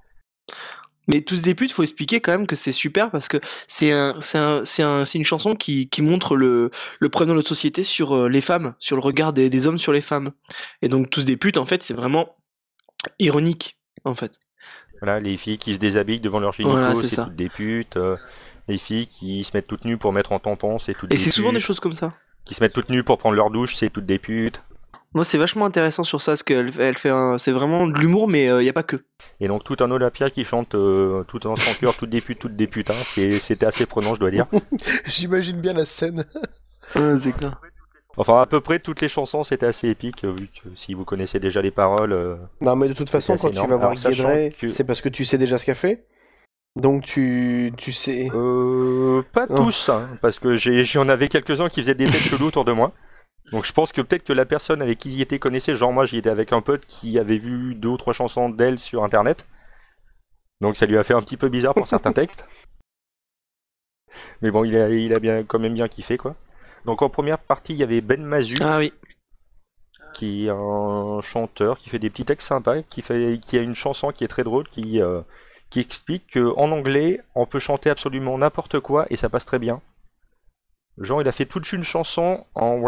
Mais 1.09 1.23
tous 1.23 1.43
des 1.43 1.55
putes, 1.55 1.73
faut 1.73 1.83
expliquer 1.83 2.21
quand 2.21 2.33
même 2.33 2.47
que 2.47 2.55
c'est 2.55 2.71
super 2.73 3.11
parce 3.11 3.29
que 3.29 3.39
c'est 3.67 3.93
un, 3.93 4.15
c'est 4.21 4.39
un, 4.39 4.63
c'est 4.65 4.83
un, 4.83 5.05
c'est 5.05 5.19
une 5.19 5.25
chanson 5.25 5.57
qui, 5.57 5.89
qui 5.89 6.03
montre 6.03 6.37
le, 6.37 6.71
le 7.01 7.09
problème 7.09 7.31
de 7.31 7.37
notre 7.37 7.49
société 7.49 7.83
sur 7.83 8.15
euh, 8.15 8.29
les 8.29 8.41
femmes, 8.43 8.75
sur 8.79 8.95
le 8.97 9.03
regard 9.03 9.33
des, 9.33 9.49
des 9.51 9.67
hommes 9.67 9.79
sur 9.79 9.93
les 9.93 10.03
femmes. 10.03 10.31
Et 10.83 10.89
donc 10.89 11.11
tous 11.11 11.25
des 11.25 11.37
putes, 11.37 11.57
en 11.57 11.67
fait, 11.67 11.83
c'est 11.83 11.95
vraiment 11.95 12.37
ironique, 13.19 13.79
en 14.05 14.15
fait. 14.15 14.39
Voilà, 15.01 15.21
les 15.21 15.37
filles 15.37 15.59
qui 15.59 15.75
se 15.75 15.79
déshabillent 15.79 16.21
devant 16.21 16.41
leurs 16.41 16.53
gynéco, 16.53 16.77
Voilà, 16.77 16.95
c'est 16.95 17.17
toutes 17.17 17.37
des 17.37 17.49
putes. 17.49 17.97
euh, 17.97 18.17
les 18.67 18.79
filles 18.79 19.07
qui 19.07 19.45
se 19.45 19.57
mettent 19.57 19.67
toutes 19.67 19.85
nues 19.85 19.97
pour 19.97 20.13
mettre 20.13 20.33
en 20.33 20.39
tampon, 20.41 20.79
c'est 20.79 20.95
toutes 20.95 21.13
Et 21.13 21.17
des 21.17 21.23
c'est 21.23 21.31
souvent 21.31 21.53
des 21.53 21.61
choses 21.61 21.81
comme 21.81 21.93
ça. 21.93 22.15
Qui 22.45 22.55
se 22.55 22.63
mettent 22.63 22.73
toutes 22.73 22.91
nues 22.91 23.05
pour 23.05 23.17
prendre 23.19 23.37
leur 23.37 23.51
douche, 23.51 23.77
c'est 23.77 23.91
toutes 23.91 24.07
des 24.07 24.19
putes. 24.19 24.63
Moi, 25.15 25.25
c'est 25.25 25.39
vachement 25.39 25.65
intéressant 25.65 26.05
sur 26.05 26.21
ça, 26.21 26.33
parce 26.33 26.43
qu'elle 26.43 26.71
elle 26.79 26.99
fait 26.99 27.09
un... 27.09 27.39
c'est 27.39 27.51
vraiment 27.53 27.87
de 27.87 27.99
l'humour, 27.99 28.29
mais 28.29 28.45
il 28.47 28.59
n'y 28.59 28.69
a 28.69 28.73
pas 28.75 28.83
que. 28.83 28.97
Et 29.41 29.49
donc 29.49 29.65
tout 29.65 29.77
un 29.81 29.91
Olympia 29.91 30.29
qui 30.29 30.45
chante 30.45 30.75
euh, 30.75 31.25
tout 31.25 31.47
en 31.47 31.57
son 31.57 31.73
cœur, 31.81 31.95
toute 31.97 32.11
des 32.11 32.21
putes, 32.21 32.39
toutes 32.41 32.57
des 32.57 32.67
putains, 32.67 32.93
c'est- 33.05 33.39
c'était 33.41 33.65
assez 33.67 33.87
prenant, 33.87 34.15
je 34.15 34.21
dois 34.21 34.31
dire. 34.31 34.47
J'imagine 35.07 35.61
bien 35.61 35.73
la 35.73 35.87
scène. 35.87 36.25
c'est 36.95 37.33
clair. 37.33 37.59
Enfin, 38.19 38.41
à 38.43 38.47
peu 38.47 38.61
près 38.61 38.81
toutes 38.81 39.01
les 39.01 39.09
chansons, 39.09 39.45
c'était 39.45 39.67
assez 39.67 39.89
épique, 39.89 40.25
euh, 40.25 40.33
vu 40.33 40.49
que 40.49 40.69
si 40.75 40.93
vous 40.93 41.05
connaissez 41.05 41.39
déjà 41.39 41.63
les 41.63 41.71
paroles. 41.71 42.13
euh, 42.13 42.37
Non, 42.61 42.75
mais 42.77 42.89
de 42.89 42.95
toute 42.95 43.11
façon, 43.11 43.37
quand 43.37 43.51
tu 43.51 43.67
vas 43.67 43.77
voir 43.77 43.95
Guédré, 43.95 44.53
que- 44.61 44.69
c'est 44.69 44.85
parce 44.85 45.01
que 45.01 45.09
tu 45.09 45.25
sais 45.25 45.39
déjà 45.39 45.57
ce 45.57 45.65
qu'elle 45.65 45.75
fait. 45.77 46.05
Donc 46.77 47.05
tu, 47.05 47.73
tu 47.77 47.93
sais. 47.93 48.29
Euh, 48.35 49.23
pas 49.33 49.47
Non. 49.49 49.65
tous, 49.65 49.89
hein, 49.89 50.07
parce 50.21 50.39
que 50.39 50.57
j'ai- 50.57 50.85
j'en 50.85 51.09
avais 51.09 51.29
quelques-uns 51.29 51.69
qui 51.69 51.81
faisaient 51.81 51.95
des 51.95 52.07
têtes 52.07 52.21
cheloues 52.21 52.49
autour 52.49 52.65
de 52.65 52.73
moi. 52.73 52.93
Donc 53.53 53.65
je 53.65 53.73
pense 53.73 53.93
que 53.93 54.01
peut-être 54.03 54.25
que 54.25 54.33
la 54.33 54.45
personne 54.45 54.83
avec 54.83 54.99
qui 54.99 55.11
j'y 55.11 55.23
étais 55.23 55.39
connaissait, 55.39 55.75
genre 55.75 55.93
moi 55.93 56.05
j'y 56.05 56.19
étais 56.19 56.31
avec 56.31 56.53
un 56.53 56.61
pote 56.61 56.85
qui 56.87 57.19
avait 57.19 57.39
vu 57.39 57.75
deux 57.75 57.89
ou 57.89 57.97
trois 57.97 58.13
chansons 58.13 58.51
d'elle 58.51 58.79
sur 58.79 59.05
internet. 59.05 59.47
Donc 60.61 60.77
ça 60.77 60.87
lui 60.87 60.99
a 60.99 61.03
fait 61.03 61.15
un 61.15 61.23
petit 61.23 61.37
peu 61.37 61.49
bizarre 61.49 61.75
pour 61.75 61.87
certains 61.87 62.13
textes. 62.21 62.47
Mais 64.43 64.51
bon, 64.51 64.65
il 64.65 64.77
a, 64.77 64.89
il 64.91 65.15
a 65.15 65.19
bien, 65.19 65.45
quand 65.45 65.59
même 65.59 65.75
bien 65.75 65.89
kiffé 65.89 66.19
quoi. 66.19 66.35
Donc 66.85 67.03
en 67.03 67.09
première 67.11 67.39
partie, 67.39 67.73
il 67.73 67.79
y 67.79 67.83
avait 67.83 68.01
Ben 68.01 68.23
Mazu, 68.23 68.57
Ah 68.63 68.79
oui. 68.79 68.93
qui 70.15 70.47
est 70.47 70.51
un 70.51 71.21
chanteur 71.21 71.79
qui 71.79 71.89
fait 71.91 71.99
des 71.99 72.11
petits 72.11 72.25
textes 72.25 72.49
sympas, 72.49 72.83
qui, 72.83 73.03
fait, 73.03 73.39
qui 73.41 73.59
a 73.59 73.63
une 73.63 73.75
chanson 73.75 74.11
qui 74.13 74.25
est 74.25 74.29
très 74.29 74.45
drôle, 74.45 74.69
qui, 74.69 75.01
euh, 75.01 75.23
qui 75.71 75.81
explique 75.81 76.35
qu'en 76.35 76.71
anglais, 76.71 77.21
on 77.35 77.47
peut 77.47 77.59
chanter 77.59 77.91
absolument 77.91 78.37
n'importe 78.39 78.81
quoi 78.81 79.07
et 79.11 79.17
ça 79.17 79.29
passe 79.29 79.45
très 79.45 79.59
bien. 79.59 79.81
Genre, 81.01 81.23
il 81.23 81.29
a 81.29 81.33
fait 81.33 81.47
toute 81.47 81.73
une 81.73 81.85
chanson 81.85 82.45
en 82.55 82.81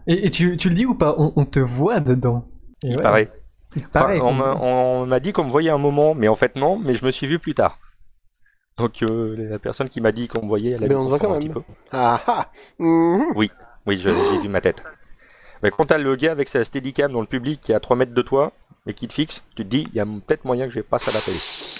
Et, 0.07 0.25
et 0.25 0.29
tu, 0.31 0.57
tu 0.57 0.69
le 0.69 0.75
dis 0.75 0.87
ou 0.87 0.95
pas? 0.95 1.13
On, 1.19 1.31
on 1.35 1.45
te 1.45 1.59
voit 1.59 1.99
dedans. 1.99 2.47
Il 2.83 2.95
ouais, 2.97 3.01
paraît. 3.01 3.31
il 3.75 3.81
Enfin, 3.81 3.89
paraît. 4.01 4.19
on 4.21 4.33
m'a- 4.33 4.55
on 4.55 5.05
m'a 5.05 5.19
dit 5.19 5.33
qu'on 5.33 5.43
me 5.45 5.49
voyait 5.51 5.69
un 5.71 5.77
moment, 5.77 6.13
mais 6.13 6.27
en 6.27 6.35
fait 6.35 6.55
non, 6.55 6.77
mais 6.77 6.95
je 6.95 7.05
me 7.05 7.11
suis 7.11 7.27
vu 7.27 7.39
plus 7.39 7.55
tard. 7.55 7.79
Donc 8.77 9.03
euh, 9.03 9.35
la 9.49 9.59
personne 9.59 9.87
qui 9.89 10.01
m'a 10.01 10.11
dit 10.11 10.27
qu'on 10.27 10.41
me 10.43 10.47
voyait, 10.47 10.71
elle 10.71 10.83
a 10.83 10.87
Mais 10.87 10.95
on 10.95 11.05
voit 11.07 11.19
confondre 11.19 11.39
quand 11.39 11.45
un 11.45 11.53
même. 11.53 11.53
petit 11.53 11.67
peu. 11.67 11.73
Ah 11.91 12.21
ah 12.27 12.51
Mhm. 12.79 13.33
Oui, 13.35 13.51
je- 13.97 14.09
j'ai 14.09 14.39
vu 14.41 14.47
ma 14.47 14.61
tête. 14.61 14.81
Mais 15.61 15.71
quand 15.71 15.85
t'as 15.85 15.97
le 15.97 16.15
gars 16.15 16.31
avec 16.31 16.49
sa 16.49 16.63
steadicam 16.63 17.11
dans 17.11 17.21
le 17.21 17.27
public 17.27 17.61
qui 17.61 17.71
est 17.71 17.75
à 17.75 17.79
3 17.79 17.95
mètres 17.95 18.13
de 18.13 18.21
toi 18.21 18.51
et 18.87 18.93
qui 18.93 19.07
te 19.07 19.13
fixe, 19.13 19.43
tu 19.55 19.63
te 19.63 19.69
dis, 19.69 19.87
il 19.91 19.95
y 19.95 19.99
a 19.99 20.05
peut-être 20.05 20.43
moyen 20.45 20.67
que 20.67 20.73
je 20.73 20.81
passe 20.81 21.07
à 21.07 21.11
la 21.11 21.21
télé. 21.21 21.37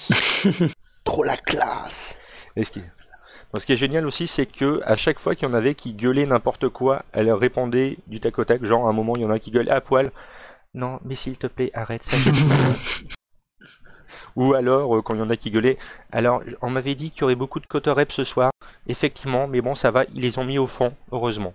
Trop 1.06 1.24
la 1.24 1.36
classe 1.38 2.20
Et 2.56 2.64
ce 2.64 2.72
qui... 2.72 2.80
Donc, 3.52 3.62
ce 3.62 3.66
qui 3.68 3.74
est 3.74 3.78
génial 3.78 4.08
aussi, 4.08 4.26
c'est 4.26 4.46
que 4.48 4.82
à 4.84 4.96
chaque 4.96 5.20
fois 5.20 5.36
qu'il 5.36 5.48
y 5.48 5.52
en 5.52 5.54
avait 5.54 5.76
qui 5.76 5.94
gueulaient 5.94 6.26
n'importe 6.26 6.70
quoi, 6.70 7.04
elle 7.12 7.32
répondait 7.32 7.98
du 8.08 8.20
tac 8.20 8.40
au 8.40 8.46
tac. 8.46 8.64
Genre, 8.66 8.88
à 8.88 8.90
un 8.90 8.94
moment, 8.94 9.16
il 9.16 9.22
y 9.22 9.26
en 9.26 9.30
a 9.30 9.38
qui 9.38 9.52
gueulent 9.52 9.70
à 9.70 9.80
poil. 9.82 10.12
Non, 10.74 11.00
mais 11.06 11.16
s'il 11.16 11.38
te 11.38 11.48
plaît, 11.48 11.72
arrête 11.74 12.04
ça. 12.04 12.18
Ou 14.36 14.54
alors, 14.54 14.96
euh, 14.96 15.02
quand 15.02 15.14
il 15.14 15.20
y 15.20 15.24
en 15.24 15.30
a 15.30 15.38
qui 15.38 15.52
gueulaient, 15.52 15.78
alors, 16.12 16.42
on 16.62 16.70
m'avait 16.70 16.96
dit 16.96 17.12
qu'il 17.12 17.22
y 17.22 17.24
aurait 17.26 17.36
beaucoup 17.36 17.60
de 17.60 17.68
cotorep 17.68 18.12
ce 18.12 18.24
soir. 18.24 18.52
Effectivement, 18.88 19.48
mais 19.48 19.62
bon, 19.62 19.76
ça 19.76 19.92
va, 19.92 20.06
ils 20.14 20.22
les 20.22 20.40
ont 20.40 20.44
mis 20.44 20.58
au 20.58 20.66
fond, 20.66 20.94
heureusement. 21.12 21.54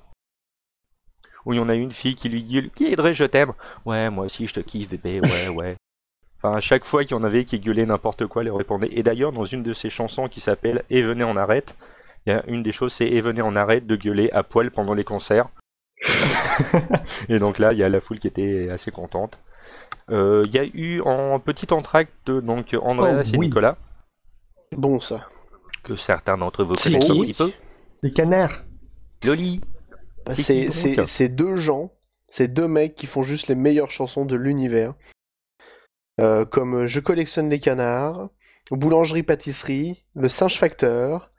Ou 1.44 1.54
il 1.54 1.56
y 1.56 1.60
en 1.60 1.68
a 1.68 1.74
une 1.74 1.90
fille 1.90 2.14
qui 2.14 2.28
lui 2.28 2.42
dit 2.42 2.70
Qui 2.74 2.86
aiderait, 2.86 3.14
je 3.14 3.24
t'aime 3.24 3.52
Ouais, 3.84 4.10
moi 4.10 4.26
aussi, 4.26 4.46
je 4.46 4.54
te 4.54 4.60
kiffe, 4.60 4.90
bébé, 4.90 5.20
ouais, 5.20 5.48
ouais. 5.54 5.76
Enfin, 6.36 6.56
à 6.56 6.60
chaque 6.60 6.84
fois 6.84 7.02
qu'il 7.02 7.16
y 7.16 7.20
en 7.20 7.24
avait 7.24 7.44
qui 7.44 7.58
gueulaient 7.58 7.86
n'importe 7.86 8.26
quoi, 8.26 8.42
elle 8.42 8.52
répondait. 8.52 8.90
Et 8.92 9.02
d'ailleurs, 9.02 9.32
dans 9.32 9.44
une 9.44 9.64
de 9.64 9.72
ses 9.72 9.90
chansons 9.90 10.28
qui 10.28 10.40
s'appelle 10.40 10.84
Et 10.88 11.02
venez 11.02 11.24
en 11.24 11.36
arrête, 11.36 11.76
il 12.26 12.30
y 12.30 12.32
a 12.32 12.44
une 12.46 12.62
des 12.62 12.70
choses, 12.70 12.92
c'est 12.92 13.08
Et 13.08 13.20
venez 13.20 13.42
en 13.42 13.56
arrête 13.56 13.86
de 13.86 13.96
gueuler 13.96 14.30
à 14.30 14.44
poil 14.44 14.70
pendant 14.70 14.94
les 14.94 15.04
concerts. 15.04 15.48
et 17.28 17.38
donc 17.38 17.58
là, 17.58 17.72
il 17.72 17.78
y 17.78 17.82
a 17.82 17.88
la 17.88 18.00
foule 18.00 18.18
qui 18.18 18.28
était 18.28 18.68
assez 18.70 18.90
contente. 18.90 19.38
Euh, 20.10 20.44
Il 20.46 20.54
y 20.54 20.58
a 20.58 20.64
eu 20.64 21.00
en 21.02 21.38
petit 21.40 21.72
entracte 21.72 22.30
donc 22.30 22.74
Andreas 22.80 23.24
Oh, 23.26 23.34
et 23.34 23.38
oui. 23.38 23.46
Nicolas, 23.48 23.76
Bon 24.72 25.00
ça. 25.00 25.26
que 25.82 25.96
certains 25.96 26.36
d'entre 26.38 26.64
vous 26.64 26.74
connaissent 26.74 27.10
un 27.10 27.20
petit 27.20 27.34
peu. 27.34 27.50
Les 28.02 28.10
canards. 28.10 28.64
Loli. 29.26 29.60
Bah, 30.24 30.34
C'est 30.34 31.28
deux 31.28 31.56
gens, 31.56 31.90
c'est 32.28 32.48
deux 32.48 32.68
mecs 32.68 32.94
qui 32.94 33.06
font 33.06 33.22
juste 33.22 33.48
les 33.48 33.54
meilleures 33.54 33.90
chansons 33.90 34.24
de 34.24 34.36
l'univers. 34.36 34.94
Euh, 36.20 36.44
comme 36.44 36.86
Je 36.86 37.00
collectionne 37.00 37.48
les 37.48 37.58
canards, 37.60 38.28
Boulangerie-pâtisserie, 38.70 40.04
Le 40.14 40.28
singe 40.28 40.58
facteur. 40.58 41.30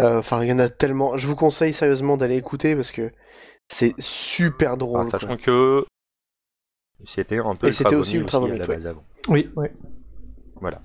Euh, 0.00 0.18
Enfin, 0.18 0.42
il 0.44 0.48
y 0.48 0.52
en 0.52 0.58
a 0.60 0.68
tellement. 0.68 1.16
Je 1.18 1.26
vous 1.26 1.34
conseille 1.36 1.74
sérieusement 1.74 2.16
d'aller 2.16 2.36
écouter 2.36 2.76
parce 2.76 2.92
que 2.92 3.12
c'est 3.68 3.94
super 3.98 4.76
drôle. 4.76 5.00
Alors, 5.00 5.10
quoi. 5.10 5.20
sachant 5.20 5.36
que 5.36 5.84
c'était 7.04 7.38
un 7.38 7.54
peu 7.54 7.68
Et 7.68 7.72
c'était 7.72 7.90
Ultra 7.90 8.00
aussi 8.00 8.16
Ultra 8.16 8.38
à 8.38 8.48
la 8.48 8.66
ouais. 8.66 8.86
avant. 8.86 9.04
Oui, 9.28 9.50
ouais. 9.56 9.72
Voilà. 10.60 10.80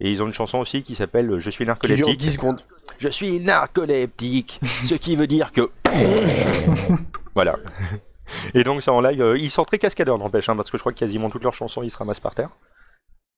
Et 0.00 0.10
ils 0.10 0.22
ont 0.22 0.26
une 0.26 0.32
chanson 0.32 0.58
aussi 0.58 0.82
qui 0.82 0.94
s'appelle 0.94 1.38
Je 1.38 1.50
suis 1.50 1.64
Qui 1.64 1.64
dure 1.64 1.74
narcoleptique. 1.74 2.18
10 2.18 2.32
secondes. 2.32 2.60
Je 2.98 3.08
suis 3.08 3.40
narcoleptique, 3.40 4.60
ce 4.84 4.94
qui 4.94 5.14
veut 5.14 5.26
dire 5.28 5.52
que. 5.52 5.70
voilà. 7.34 7.56
Et 8.54 8.64
donc, 8.64 8.82
c'est 8.82 8.90
en 8.90 9.00
live. 9.00 9.22
euh, 9.22 9.38
ils 9.38 9.50
sont 9.50 9.64
très 9.64 9.78
cascadeurs, 9.78 10.18
n'empêche, 10.18 10.48
hein, 10.48 10.56
parce 10.56 10.70
que 10.70 10.78
je 10.78 10.82
crois 10.82 10.92
que 10.92 10.98
quasiment 10.98 11.30
toutes 11.30 11.44
leurs 11.44 11.54
chansons 11.54 11.82
ils 11.82 11.90
se 11.90 11.98
ramassent 11.98 12.20
par 12.20 12.34
terre. 12.34 12.50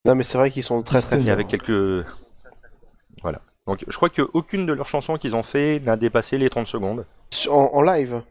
Non, 0.05 0.15
mais 0.15 0.23
c'est 0.23 0.37
vrai 0.37 0.49
qu'ils 0.51 0.63
sont 0.63 0.81
très 0.83 1.01
très 1.01 1.21
Et 1.21 1.29
avec 1.29 1.47
quelques. 1.47 2.05
Voilà. 3.21 3.41
Donc, 3.67 3.83
je 3.87 3.95
crois 3.95 4.09
qu'aucune 4.09 4.65
de 4.65 4.73
leurs 4.73 4.87
chansons 4.87 5.17
qu'ils 5.17 5.35
ont 5.35 5.43
fait 5.43 5.79
n'a 5.81 5.97
dépassé 5.97 6.37
les 6.37 6.49
30 6.49 6.67
secondes. 6.67 7.05
En, 7.49 7.69
en 7.73 7.81
live. 7.81 8.23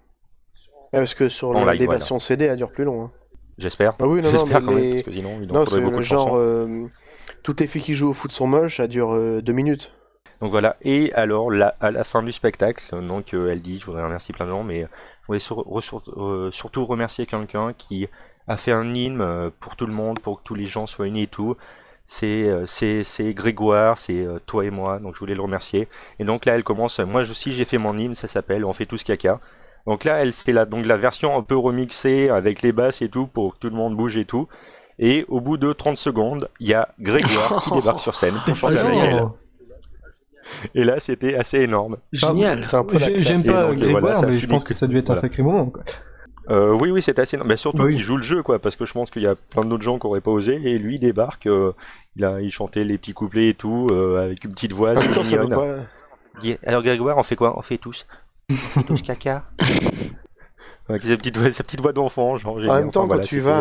Parce 0.95 1.15
que 1.15 1.29
sur 1.29 1.53
live, 1.55 1.81
les 1.81 1.87
versions 1.87 2.19
CD, 2.19 2.45
elles 2.47 2.57
durent 2.57 2.73
plus 2.73 2.85
long. 2.85 3.05
hein. 3.05 3.13
J'espère. 3.59 3.95
Ah 3.99 4.07
oui, 4.07 4.21
non, 4.21 4.31
non, 4.31 4.31
J'espère 4.33 4.61
mais 4.61 4.67
quand 4.67 4.73
même, 4.73 4.83
les- 4.83 4.91
parce 4.91 5.03
que 5.03 5.13
sinon, 5.13 5.39
il 5.43 5.51
en 5.51 5.65
faudrait 5.65 5.81
beaucoup 5.81 5.91
le 5.93 5.99
de 5.99 6.03
genre. 6.03 6.37
euh, 6.37 6.67
toutes 7.43 7.61
les 7.61 7.67
filles 7.67 7.83
qui 7.83 7.95
jouent 7.95 8.11
au 8.11 8.13
foot 8.13 8.33
sont 8.33 8.47
moches, 8.47 8.79
ça 8.79 8.87
dure 8.89 9.13
euh, 9.13 9.41
deux 9.41 9.53
minutes. 9.53 9.93
Donc 10.41 10.51
voilà, 10.51 10.77
et 10.83 11.13
alors 11.15 11.51
à 11.81 11.91
la 11.91 12.05
fin 12.05 12.23
du 12.23 12.33
spectacle, 12.33 12.85
donc 13.07 13.33
euh, 13.35 13.51
elle 13.51 13.63
dit, 13.63 13.79
je 13.79 13.87
voudrais 13.87 14.03
remercier 14.05 14.35
plein 14.35 14.45
de 14.47 14.51
gens, 14.51 14.65
mais 14.65 14.83
je 14.83 15.27
voudrais 15.29 15.39
sur- 15.39 15.59
re- 15.61 15.81
sur- 15.81 16.03
euh, 16.17 16.51
surtout 16.53 16.85
remercier 16.85 17.25
quelqu'un 17.25 17.73
qui 17.73 18.09
a 18.49 18.57
fait 18.57 18.73
un 18.73 18.93
hymne 18.95 19.21
euh, 19.21 19.51
pour 19.61 19.77
tout 19.77 19.87
le 19.87 19.93
monde, 19.93 20.19
pour 20.19 20.39
que 20.39 20.43
tous 20.45 20.55
les 20.55 20.67
gens 20.67 20.87
soient 20.87 21.07
unis 21.07 21.23
et 21.23 21.27
tout. 21.29 21.57
C'est 22.05 22.43
euh, 22.49 22.67
c'est 22.67 23.05
c'est 23.05 23.33
Grégoire, 23.33 23.97
c'est 23.97 24.21
euh, 24.27 24.39
toi 24.45 24.65
et 24.67 24.71
moi, 24.71 24.99
donc 24.99 25.15
je 25.15 25.21
voulais 25.21 25.35
le 25.35 25.41
remercier. 25.41 25.89
Et 26.19 26.25
donc 26.25 26.45
là, 26.45 26.55
elle 26.57 26.65
commence. 26.65 26.99
Moi 26.99 27.23
aussi, 27.23 27.55
j'ai 27.55 27.65
fait 27.65 27.79
mon 27.79 27.97
hymne, 27.97 28.15
ça 28.15 28.29
s'appelle 28.29 28.65
On 28.67 28.73
fait 28.75 28.87
tous 28.87 29.03
caca. 29.05 29.41
Donc 29.87 30.05
là, 30.05 30.23
elle 30.23 30.33
c'est 30.33 30.53
la 30.53 30.65
donc 30.65 30.87
la 30.87 30.97
version 30.97 31.37
un 31.37 31.43
peu 31.43 31.57
remixée 31.57 32.29
avec 32.31 32.63
les 32.63 32.73
basses 32.73 33.03
et 33.03 33.09
tout 33.09 33.27
pour 33.27 33.55
que 33.55 33.59
tout 33.61 33.71
le 33.71 33.77
monde 33.77 33.97
bouge 33.97 34.17
et 34.17 34.25
tout. 34.25 34.49
Et 34.99 35.25
au 35.29 35.41
bout 35.41 35.57
de 35.57 35.73
30 35.73 35.97
secondes, 35.97 36.49
il 36.61 36.69
y 36.69 36.75
a 36.75 36.89
Grégoire 37.01 37.63
qui 37.65 37.71
débarque 37.75 38.01
sur 38.01 38.15
scène 38.15 38.35
pour 38.47 38.55
chanter 38.55 38.79
avec 38.79 38.99
elle. 39.03 39.25
Et 40.75 40.85
là, 40.85 41.01
c'était 41.01 41.35
assez 41.35 41.61
énorme. 41.61 41.97
Génial. 42.13 42.67
J'aime 43.17 43.43
pas 43.43 43.69
donc, 43.69 43.77
Grégoire, 43.79 44.01
voilà, 44.01 44.27
mais 44.29 44.37
je 44.39 44.47
pense 44.47 44.63
que 44.65 44.75
ça 44.75 44.87
devait 44.87 45.01
être 45.01 45.11
un 45.11 45.17
sacré 45.17 45.43
moment. 45.43 45.67
Quoi. 45.67 45.83
Euh, 46.51 46.73
oui, 46.73 46.91
oui, 46.91 47.01
c'est 47.01 47.19
assez 47.19 47.37
énorme. 47.37 47.49
Mais 47.49 47.57
surtout 47.57 47.83
Oui. 47.85 47.93
qu'il 47.93 48.03
joue 48.03 48.17
le 48.19 48.23
jeu, 48.23 48.43
quoi, 48.43 48.59
parce 48.59 48.77
que 48.77 48.85
je 48.85 48.93
pense 48.93 49.11
qu'il 49.11 49.23
y 49.23 49.27
a 49.27 49.35
plein 49.35 49.65
d'autres 49.65 49.83
gens 49.83 49.99
qui 49.99 50.07
auraient 50.07 50.21
pas 50.21 50.31
osé, 50.31 50.61
et 50.63 50.79
lui 50.79 50.97
il 50.97 51.01
débarque. 51.01 51.47
euh, 51.47 51.73
il 52.17 52.25
a, 52.25 52.41
il 52.41 52.51
chantait 52.53 52.85
les 52.85 52.99
petits 52.99 53.15
couplets 53.15 53.49
et 53.49 53.55
tout, 53.55 53.89
euh, 53.91 54.23
avec 54.25 54.45
une 54.45 54.53
petite 54.53 54.73
voix. 54.73 54.95
Ça 54.97 55.03
Alors 56.67 56.83
Grégoire, 56.83 57.17
on 57.17 57.23
fait 57.23 57.37
quoi? 57.37 57.59
On 57.59 57.63
fait 57.63 57.79
tous. 57.79 58.07
Fait 58.51 58.83
tous 58.83 59.03
caca. 59.03 59.45
Avec 60.89 61.03
sa 61.03 61.17
petite 61.17 61.39
voix, 61.39 61.51
sa 61.51 61.65
petite 61.65 61.81
voix 61.81 61.95
d'enfant, 61.95 62.37
genre. 62.37 62.57
En 62.57 62.61
même 62.61 62.91
temps, 62.91 63.01
Enfin, 63.01 63.01
quand 63.01 63.07
voilà, 63.07 63.23
tu 63.25 63.41
vas 63.41 63.57
à 63.57 63.61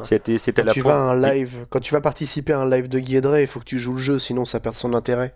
un- 0.00 0.04
C'était, 0.04 0.36
c'était 0.38 0.62
quand 0.62 0.66
la 0.66 0.72
tu 0.72 0.80
vas 0.80 0.96
un 0.96 1.20
live, 1.20 1.66
quand 1.70 1.78
tu 1.78 1.92
vas 1.92 2.00
participer 2.00 2.52
à 2.54 2.58
un 2.60 2.68
live 2.68 2.88
de 2.88 2.98
Guédré, 2.98 3.42
il 3.42 3.46
faut 3.46 3.60
que 3.60 3.64
tu 3.64 3.78
joues 3.78 3.92
le 3.92 3.98
jeu, 4.00 4.18
sinon 4.18 4.44
ça 4.44 4.58
perd 4.58 4.74
son 4.74 4.92
intérêt. 4.94 5.32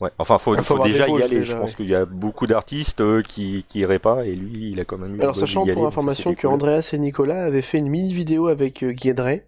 Ouais. 0.00 0.10
Enfin, 0.18 0.36
faut, 0.38 0.56
Il 0.56 0.64
faut 0.64 0.82
déjà 0.82 1.06
y 1.08 1.12
aller. 1.22 1.28
déjà, 1.38 1.54
je 1.54 1.60
pense 1.60 1.70
ouais. 1.70 1.76
qu'il 1.76 1.88
y 1.88 1.94
a 1.94 2.04
beaucoup 2.04 2.48
d'artistes 2.48 3.00
euh, 3.02 3.22
qui, 3.22 3.64
qui 3.68 3.78
iraient 3.78 4.00
pas, 4.00 4.26
et 4.26 4.34
lui, 4.34 4.72
il 4.72 4.80
a 4.80 4.84
quand 4.84 4.98
même 4.98 5.14
eu. 5.14 5.18
le 5.18 5.22
Alors 5.22 5.36
sachant 5.36 5.64
pour 5.64 5.86
information 5.86 6.34
que 6.34 6.40
cool. 6.40 6.50
Andreas 6.50 6.90
et 6.92 6.98
Nicolas 6.98 7.44
avaient 7.44 7.62
fait 7.62 7.78
une 7.78 7.88
mini 7.88 8.12
vidéo 8.12 8.48
avec 8.48 8.82
euh, 8.82 8.90
Guédré, 8.90 9.46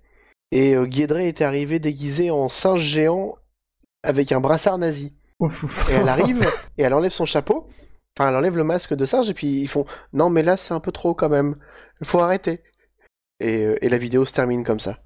et 0.53 0.77
euh, 0.77 0.87
Guédré 0.87 1.27
était 1.27 1.43
arrivé 1.43 1.81
déguisé 1.81 2.31
en 2.31 2.49
singe 2.49 2.83
géant 2.83 3.35
avec 4.05 4.31
un 4.31 4.41
brassard 4.41 4.79
nazi. 4.79 5.13
Ouf, 5.41 5.65
ouf. 5.65 5.91
Et 5.91 5.95
elle 5.95 6.09
arrive 6.09 6.49
et 6.79 6.85
elle 6.85 6.95
enlève 6.95 7.11
son 7.11 7.27
chapeau, 7.27 7.67
enfin 8.19 8.29
elle 8.31 8.37
enlève 8.37 8.57
le 8.57 8.65
masque 8.65 8.95
de 8.95 9.05
singe 9.07 9.29
et 9.31 9.35
puis 9.35 9.47
ils 9.61 9.69
font 9.69 9.85
non 10.13 10.31
mais 10.31 10.43
là 10.43 10.57
c'est 10.57 10.75
un 10.75 10.81
peu 10.81 10.93
trop 10.93 11.15
quand 11.15 11.29
même, 11.29 11.57
il 12.01 12.07
faut 12.07 12.21
arrêter. 12.21 12.63
Et, 13.41 13.67
euh, 13.67 13.77
et 13.83 13.89
la 13.91 13.99
vidéo 13.99 14.25
se 14.25 14.33
termine 14.33 14.65
comme 14.65 14.81
ça. 14.81 14.99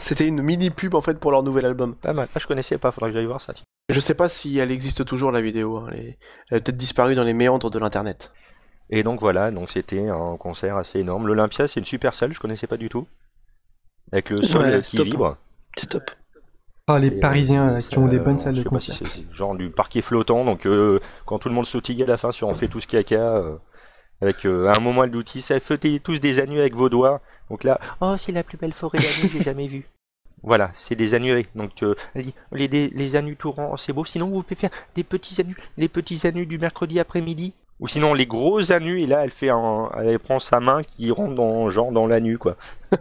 C'était 0.00 0.26
une 0.26 0.42
mini 0.42 0.70
pub 0.70 0.94
en 0.94 1.00
fait 1.00 1.18
pour 1.18 1.30
leur 1.30 1.42
nouvel 1.42 1.66
album. 1.66 1.94
Pas 1.96 2.12
mal. 2.12 2.28
Ah, 2.34 2.38
je 2.38 2.46
connaissais 2.46 2.78
pas, 2.78 2.90
faudra 2.90 3.08
que 3.08 3.14
j'aille 3.14 3.26
voir 3.26 3.40
ça. 3.40 3.52
Je 3.88 4.00
sais 4.00 4.14
pas 4.14 4.28
si 4.28 4.58
elle 4.58 4.70
existe 4.72 5.04
toujours 5.04 5.30
la 5.30 5.40
vidéo, 5.40 5.76
hein, 5.78 5.88
Elle, 5.92 5.98
est- 6.00 6.18
elle 6.50 6.58
a 6.58 6.60
peut-être 6.60 6.76
disparu 6.76 7.14
dans 7.14 7.22
les 7.24 7.34
méandres 7.34 7.70
de 7.70 7.78
l'internet. 7.78 8.32
Et 8.90 9.02
donc 9.02 9.20
voilà, 9.20 9.50
donc 9.50 9.70
c'était 9.70 10.08
un 10.08 10.36
concert 10.38 10.76
assez 10.76 11.00
énorme. 11.00 11.26
L'Olympia, 11.26 11.68
c'est 11.68 11.80
une 11.80 11.86
super 11.86 12.14
salle, 12.14 12.32
je 12.32 12.40
connaissais 12.40 12.66
pas 12.66 12.76
du 12.76 12.88
tout. 12.88 13.06
Avec 14.12 14.30
le 14.30 14.36
sol 14.38 14.62
Ouais, 14.62 14.80
qui 14.82 14.96
top. 14.96 15.06
vibre. 15.06 15.36
C'est 15.76 15.88
top. 15.90 16.10
Ah, 16.88 16.98
les 16.98 17.10
Et, 17.10 17.16
euh, 17.16 17.20
Parisiens 17.20 17.72
là, 17.72 17.80
qui 17.80 17.98
ont 17.98 18.06
des 18.06 18.18
euh, 18.18 18.22
bonnes 18.22 18.38
salles 18.38 18.54
je 18.54 18.60
de 18.62 18.64
si 18.64 18.68
concert. 18.68 18.94
c'est 18.94 19.32
genre 19.32 19.56
du 19.56 19.70
parquet 19.70 20.02
flottant, 20.02 20.44
donc 20.44 20.66
euh, 20.66 21.00
quand 21.24 21.38
tout 21.38 21.48
le 21.48 21.54
monde 21.54 21.66
sautille 21.66 22.02
à 22.02 22.06
la 22.06 22.16
fin 22.16 22.30
sur 22.32 22.48
on 22.48 22.54
fait 22.54 22.68
tous 22.68 22.86
caca, 22.86 23.16
euh, 23.16 23.56
avec 24.20 24.46
euh, 24.46 24.66
à 24.68 24.76
un 24.76 24.80
moment 24.80 25.04
l'outil, 25.04 25.42
ça 25.42 25.58
faites 25.60 26.02
tous 26.02 26.20
des 26.20 26.38
annuaires 26.38 26.62
avec 26.62 26.74
vos 26.74 26.88
doigts. 26.88 27.20
Donc 27.50 27.64
là, 27.64 27.80
oh 28.00 28.16
c'est 28.16 28.32
la 28.32 28.44
plus 28.44 28.56
belle 28.56 28.72
forêt 28.72 28.98
d'anus 28.98 29.22
que 29.22 29.38
j'ai 29.38 29.44
jamais 29.44 29.66
vue. 29.66 29.88
Voilà, 30.42 30.70
c'est 30.74 30.94
des 30.94 31.14
annuaires. 31.14 31.44
Donc 31.56 31.82
euh, 31.82 31.94
elle 32.14 32.22
dit, 32.22 32.34
les, 32.52 32.68
les, 32.68 32.88
les 32.90 33.16
anus 33.16 33.36
tout 33.38 33.50
ronds, 33.50 33.76
c'est 33.76 33.92
beau. 33.92 34.04
Sinon 34.04 34.28
vous 34.28 34.42
pouvez 34.42 34.54
faire 34.54 34.70
des 34.94 35.02
petits 35.02 35.40
anus, 35.40 35.56
les 35.76 35.88
petits 35.88 36.24
anus 36.26 36.46
du 36.46 36.58
mercredi 36.58 37.00
après-midi. 37.00 37.52
Ou 37.80 37.88
sinon 37.88 38.14
les 38.14 38.26
gros 38.26 38.70
anus 38.70 39.02
et 39.02 39.06
là 39.06 39.24
elle 39.24 39.30
fait 39.30 39.48
un, 39.50 39.90
elle 39.96 40.18
prend 40.18 40.38
sa 40.38 40.60
main 40.60 40.82
qui 40.82 41.10
rentre 41.10 41.34
dans 41.34 41.68
genre 41.68 41.90
dans 41.90 42.06
l'anus 42.06 42.38
quoi. 42.38 42.56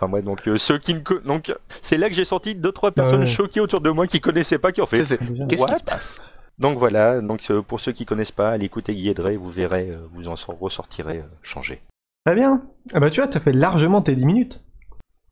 Enfin 0.00 0.08
bref, 0.08 0.24
donc 0.24 0.46
euh, 0.46 0.56
ceux 0.58 0.78
qui 0.78 0.94
ne 0.94 1.00
co- 1.00 1.18
donc 1.18 1.52
c'est 1.82 1.98
là 1.98 2.08
que 2.08 2.14
j'ai 2.14 2.24
senti 2.24 2.54
deux 2.54 2.70
trois 2.70 2.92
personnes 2.92 3.20
ouais. 3.20 3.26
choquées 3.26 3.60
autour 3.60 3.80
de 3.80 3.90
moi 3.90 4.06
qui 4.06 4.20
connaissaient 4.20 4.58
pas 4.58 4.70
qui 4.70 4.80
ont 4.80 4.86
fait. 4.86 5.02
C'est- 5.02 5.16
c'est- 5.18 5.24
Déjà. 5.32 5.46
Qu'est-ce 5.46 5.66
qui 5.66 5.76
se 5.76 5.82
passe? 5.84 6.20
Donc 6.58 6.78
voilà, 6.78 7.20
donc 7.20 7.40
euh, 7.50 7.62
pour 7.62 7.80
ceux 7.80 7.92
qui 7.92 8.04
connaissent 8.06 8.30
pas, 8.32 8.50
allez 8.50 8.66
écouter 8.66 8.94
Guy 8.94 9.08
Edrey, 9.10 9.36
vous 9.36 9.50
verrez, 9.50 9.90
euh, 9.90 9.98
vous 10.12 10.28
en 10.28 10.36
sor- 10.36 10.58
ressortirez 10.58 11.18
euh, 11.18 11.22
changé. 11.42 11.82
Très 12.26 12.34
bien. 12.36 12.62
Ah 12.94 13.00
bah 13.00 13.10
tu 13.10 13.20
vois, 13.20 13.28
t'as 13.28 13.40
fait 13.40 13.52
largement 13.52 14.02
tes 14.02 14.14
10 14.14 14.24
minutes. 14.26 14.64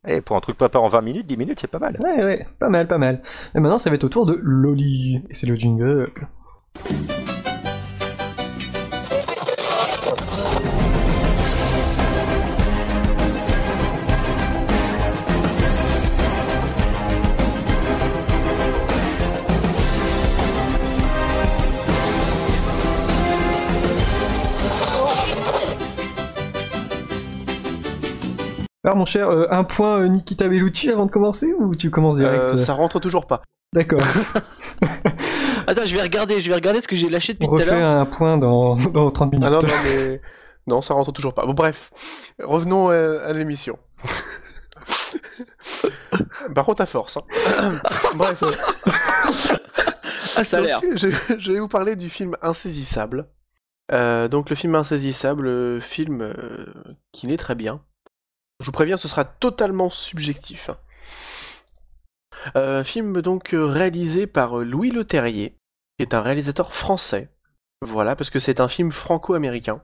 Et 0.06 0.20
pour 0.20 0.36
un 0.36 0.40
truc 0.40 0.56
papa 0.56 0.78
en 0.78 0.86
20 0.88 1.00
minutes, 1.00 1.26
10 1.26 1.36
minutes, 1.36 1.58
c'est 1.60 1.66
pas 1.70 1.80
mal. 1.80 1.96
Ouais, 2.00 2.24
ouais, 2.24 2.46
pas 2.60 2.68
mal, 2.68 2.86
pas 2.86 2.98
mal. 2.98 3.22
Et 3.56 3.60
maintenant, 3.60 3.78
ça 3.78 3.90
va 3.90 3.96
être 3.96 4.04
au 4.04 4.08
tour 4.08 4.24
de 4.26 4.38
Loli. 4.40 5.22
Et 5.30 5.34
c'est 5.34 5.46
le 5.46 5.56
jingle. 5.56 6.10
Alors 28.86 28.96
mon 28.96 29.04
cher, 29.04 29.28
euh, 29.28 29.46
un 29.50 29.64
point 29.64 29.98
euh, 29.98 30.06
Nikita 30.08 30.48
Bellucci 30.48 30.90
avant 30.90 31.06
de 31.06 31.10
commencer 31.10 31.52
ou 31.58 31.74
tu 31.74 31.90
commences 31.90 32.18
direct 32.18 32.52
Euh, 32.52 32.56
Ça 32.56 32.72
rentre 32.72 33.00
toujours 33.00 33.26
pas. 33.26 33.42
D'accord. 33.74 34.00
Attends, 35.66 35.84
je 35.84 35.94
vais 35.94 36.02
regarder, 36.02 36.40
je 36.40 36.48
vais 36.48 36.54
regarder 36.54 36.80
ce 36.80 36.86
que 36.86 36.94
j'ai 36.94 37.08
lâché 37.08 37.32
depuis 37.32 37.46
On 37.48 37.50
tout 37.50 37.56
à 37.56 37.64
refait 37.64 37.80
l'heure. 37.80 37.90
un 38.00 38.06
point 38.06 38.38
dans, 38.38 38.76
dans 38.92 39.10
30 39.10 39.32
minutes. 39.32 39.48
Ah 39.48 39.50
non, 39.50 39.58
non, 39.58 39.74
mais. 39.84 40.20
Non, 40.68 40.82
ça 40.82 40.94
rentre 40.94 41.10
toujours 41.12 41.34
pas. 41.34 41.44
Bon, 41.46 41.52
bref. 41.52 41.90
Revenons 42.40 42.88
à 42.90 43.32
l'émission. 43.32 43.76
Par 46.54 46.64
contre, 46.64 46.80
à 46.82 46.86
force. 46.86 47.16
hein. 47.18 47.80
bref. 48.14 48.42
Ah, 50.36 50.44
ça 50.44 50.58
a 50.58 50.60
l'air. 50.60 50.80
Donc, 50.80 50.96
je, 50.96 51.08
je 51.38 51.52
vais 51.52 51.58
vous 51.60 51.68
parler 51.68 51.96
du 51.96 52.08
film 52.08 52.36
Insaisissable. 52.42 53.28
Euh, 53.92 54.28
donc, 54.28 54.50
le 54.50 54.56
film 54.56 54.74
Insaisissable, 54.76 55.80
film 55.80 56.20
euh, 56.22 56.66
qui 57.12 57.26
n'est 57.26 57.36
très 57.36 57.54
bien. 57.56 57.80
Je 58.60 58.66
vous 58.66 58.72
préviens, 58.72 58.96
ce 58.96 59.08
sera 59.08 59.24
totalement 59.24 59.90
subjectif. 59.90 60.70
Euh, 62.56 62.84
film 62.84 63.20
donc 63.22 63.54
euh, 63.54 63.64
réalisé 63.64 64.26
par 64.26 64.60
euh, 64.60 64.64
Louis 64.64 64.90
Leterrier, 64.90 65.56
qui 65.98 66.02
est 66.02 66.14
un 66.14 66.22
réalisateur 66.22 66.74
français. 66.74 67.28
Voilà, 67.82 68.16
parce 68.16 68.30
que 68.30 68.38
c'est 68.38 68.60
un 68.60 68.68
film 68.68 68.92
franco-américain. 68.92 69.80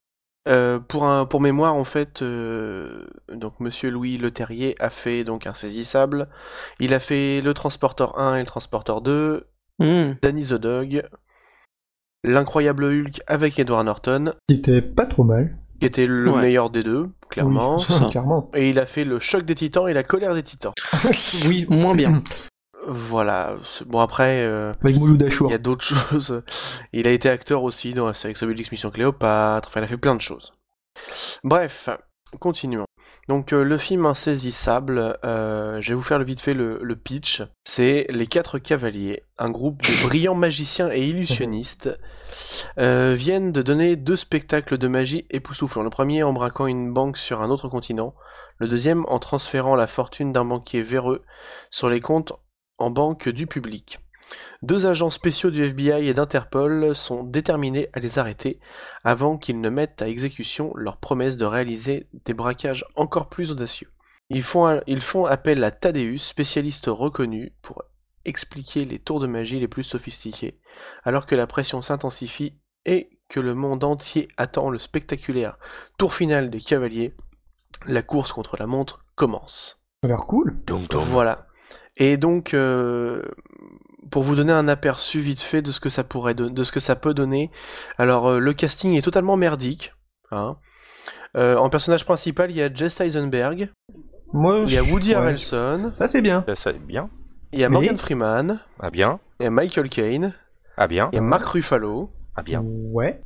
Euh, 0.48 0.78
pour, 0.80 1.04
un, 1.06 1.24
pour 1.26 1.40
mémoire, 1.40 1.74
en 1.74 1.84
fait, 1.84 2.22
euh, 2.22 3.06
donc 3.32 3.60
Monsieur 3.60 3.90
Louis 3.90 4.18
Leterrier 4.18 4.74
a 4.80 4.90
fait 4.90 5.22
donc 5.24 5.46
Insaisissable. 5.46 6.28
Il 6.80 6.94
a 6.94 7.00
fait 7.00 7.40
Le 7.42 7.54
Transporteur 7.54 8.18
1 8.18 8.36
et 8.36 8.40
Le 8.40 8.46
Transporteur 8.46 9.00
2, 9.02 9.46
Hmm. 9.78 10.12
Danny 10.22 10.44
the 10.44 10.54
Dog, 10.54 11.02
L'incroyable 12.24 12.84
Hulk 12.84 13.20
avec 13.26 13.58
Edward 13.58 13.84
Norton, 13.86 14.32
Qui 14.48 14.56
était 14.56 14.82
pas 14.82 15.06
trop 15.06 15.24
mal. 15.24 15.56
qui 15.80 15.86
était 15.86 16.06
le 16.06 16.30
Ouais. 16.30 16.42
meilleur 16.42 16.70
des 16.70 16.82
deux, 16.84 17.08
clairement. 17.32 17.78
Oui, 17.78 17.84
c'est 17.88 17.94
ça. 17.94 18.06
clairement. 18.06 18.50
Et 18.54 18.70
il 18.70 18.78
a 18.78 18.86
fait 18.86 19.04
le 19.04 19.18
choc 19.18 19.44
des 19.44 19.54
titans 19.54 19.88
et 19.88 19.92
la 19.92 20.04
colère 20.04 20.34
des 20.34 20.42
titans. 20.42 20.72
oui. 21.46 21.66
Moins 21.68 21.94
bien. 21.94 22.22
Voilà. 22.86 23.56
Bon 23.86 24.00
après, 24.00 24.42
euh, 24.44 24.72
Avec 24.82 24.96
il 24.96 25.50
y 25.50 25.54
a 25.54 25.58
d'autres 25.58 25.84
choses. 26.10 26.42
Il 26.92 27.08
a 27.08 27.10
été 27.10 27.28
acteur 27.28 27.62
aussi 27.62 27.94
dans 27.94 28.06
la 28.06 28.14
série 28.14 28.34
Mission 28.70 28.90
Cléopâtre. 28.90 29.68
Enfin, 29.68 29.80
il 29.80 29.84
a 29.84 29.88
fait 29.88 29.96
plein 29.96 30.14
de 30.14 30.20
choses. 30.20 30.52
Bref, 31.44 31.88
continuons. 32.38 32.86
Donc 33.32 33.54
euh, 33.54 33.64
le 33.64 33.78
film 33.78 34.04
Insaisissable, 34.04 35.16
euh, 35.24 35.80
je 35.80 35.88
vais 35.88 35.94
vous 35.94 36.02
faire 36.02 36.18
le 36.18 36.24
vite 36.26 36.42
fait 36.42 36.52
le, 36.52 36.78
le 36.82 36.96
pitch. 36.96 37.42
C'est 37.64 38.04
les 38.10 38.26
quatre 38.26 38.58
cavaliers, 38.58 39.22
un 39.38 39.48
groupe 39.48 39.80
de 39.80 40.02
brillants 40.06 40.34
magiciens 40.34 40.90
et 40.92 41.02
illusionnistes, 41.02 41.98
euh, 42.76 43.14
viennent 43.16 43.50
de 43.50 43.62
donner 43.62 43.96
deux 43.96 44.16
spectacles 44.16 44.76
de 44.76 44.86
magie 44.86 45.24
époustouflants. 45.30 45.82
Le 45.82 45.88
premier 45.88 46.22
en 46.22 46.34
braquant 46.34 46.66
une 46.66 46.92
banque 46.92 47.16
sur 47.16 47.40
un 47.40 47.48
autre 47.48 47.70
continent, 47.70 48.14
le 48.58 48.68
deuxième 48.68 49.06
en 49.08 49.18
transférant 49.18 49.76
la 49.76 49.86
fortune 49.86 50.34
d'un 50.34 50.44
banquier 50.44 50.82
véreux 50.82 51.24
sur 51.70 51.88
les 51.88 52.02
comptes 52.02 52.34
en 52.76 52.90
banque 52.90 53.30
du 53.30 53.46
public. 53.46 54.01
Deux 54.62 54.86
agents 54.86 55.10
spéciaux 55.10 55.50
du 55.50 55.64
FBI 55.64 56.08
et 56.08 56.14
d'Interpol 56.14 56.94
sont 56.94 57.24
déterminés 57.24 57.88
à 57.92 58.00
les 58.00 58.18
arrêter 58.18 58.60
avant 59.02 59.38
qu'ils 59.38 59.60
ne 59.60 59.70
mettent 59.70 60.02
à 60.02 60.08
exécution 60.08 60.72
leur 60.76 60.98
promesse 60.98 61.36
de 61.36 61.44
réaliser 61.44 62.06
des 62.24 62.34
braquages 62.34 62.84
encore 62.94 63.28
plus 63.28 63.50
audacieux. 63.50 63.88
Ils 64.30 64.42
font, 64.42 64.80
ils 64.86 65.00
font 65.00 65.26
appel 65.26 65.62
à 65.64 65.70
Thaddeus, 65.70 66.18
spécialiste 66.18 66.86
reconnu, 66.86 67.52
pour 67.60 67.82
expliquer 68.24 68.84
les 68.84 68.98
tours 68.98 69.20
de 69.20 69.26
magie 69.26 69.58
les 69.58 69.68
plus 69.68 69.82
sophistiqués, 69.82 70.60
alors 71.04 71.26
que 71.26 71.34
la 71.34 71.46
pression 71.46 71.82
s'intensifie 71.82 72.58
et 72.86 73.10
que 73.28 73.40
le 73.40 73.54
monde 73.54 73.84
entier 73.84 74.28
attend 74.36 74.70
le 74.70 74.78
spectaculaire 74.78 75.58
tour 75.98 76.14
final 76.14 76.50
des 76.50 76.60
cavaliers, 76.60 77.14
la 77.86 78.02
course 78.02 78.32
contre 78.32 78.56
la 78.56 78.66
montre 78.66 79.02
commence. 79.16 79.82
Ça 80.02 80.06
a 80.06 80.08
l'air 80.08 80.26
cool. 80.26 80.62
Donc, 80.66 80.88
donc, 80.88 81.04
Voilà. 81.06 81.46
Et 81.96 82.16
donc, 82.16 82.54
euh, 82.54 83.22
pour 84.10 84.22
vous 84.22 84.34
donner 84.34 84.52
un 84.52 84.68
aperçu 84.68 85.20
vite 85.20 85.40
fait 85.40 85.62
de 85.62 85.70
ce 85.70 85.80
que 85.80 85.88
ça 85.88 86.04
pourrait 86.04 86.34
de 86.34 86.64
ce 86.64 86.72
que 86.72 86.80
ça 86.80 86.96
peut 86.96 87.14
donner, 87.14 87.50
alors 87.98 88.28
euh, 88.28 88.38
le 88.38 88.52
casting 88.52 88.94
est 88.94 89.02
totalement 89.02 89.36
merdique. 89.36 89.92
hein. 90.30 90.56
Euh, 91.36 91.56
en 91.56 91.70
personnage 91.70 92.04
principal, 92.04 92.50
il 92.50 92.56
y 92.58 92.62
a 92.62 92.72
Jesse 92.72 93.00
Eisenberg, 93.00 93.70
Moi, 94.34 94.64
il 94.66 94.74
y 94.74 94.78
a 94.78 94.82
Woody 94.82 95.10
ouais. 95.10 95.14
Harrelson, 95.14 95.90
Ça, 95.94 96.06
c'est 96.06 96.20
bien. 96.20 96.44
Ça, 96.46 96.54
ça, 96.56 96.72
bien. 96.72 97.08
il 97.52 97.60
y 97.60 97.64
a 97.64 97.68
Mais- 97.70 97.74
Morgan 97.74 97.96
Freeman, 97.96 98.60
Ah 98.80 98.90
bien. 98.90 99.18
il 99.40 99.44
y 99.44 99.46
a 99.46 99.50
Michael 99.50 99.88
Caine, 99.88 100.34
Ah 100.76 100.86
bien. 100.88 101.08
il 101.12 101.16
y 101.16 101.18
a 101.18 101.22
Mark 101.22 101.46
Ruffalo, 101.46 102.10
Ah 102.36 102.42
bien. 102.42 102.62
Ouais. 102.66 103.22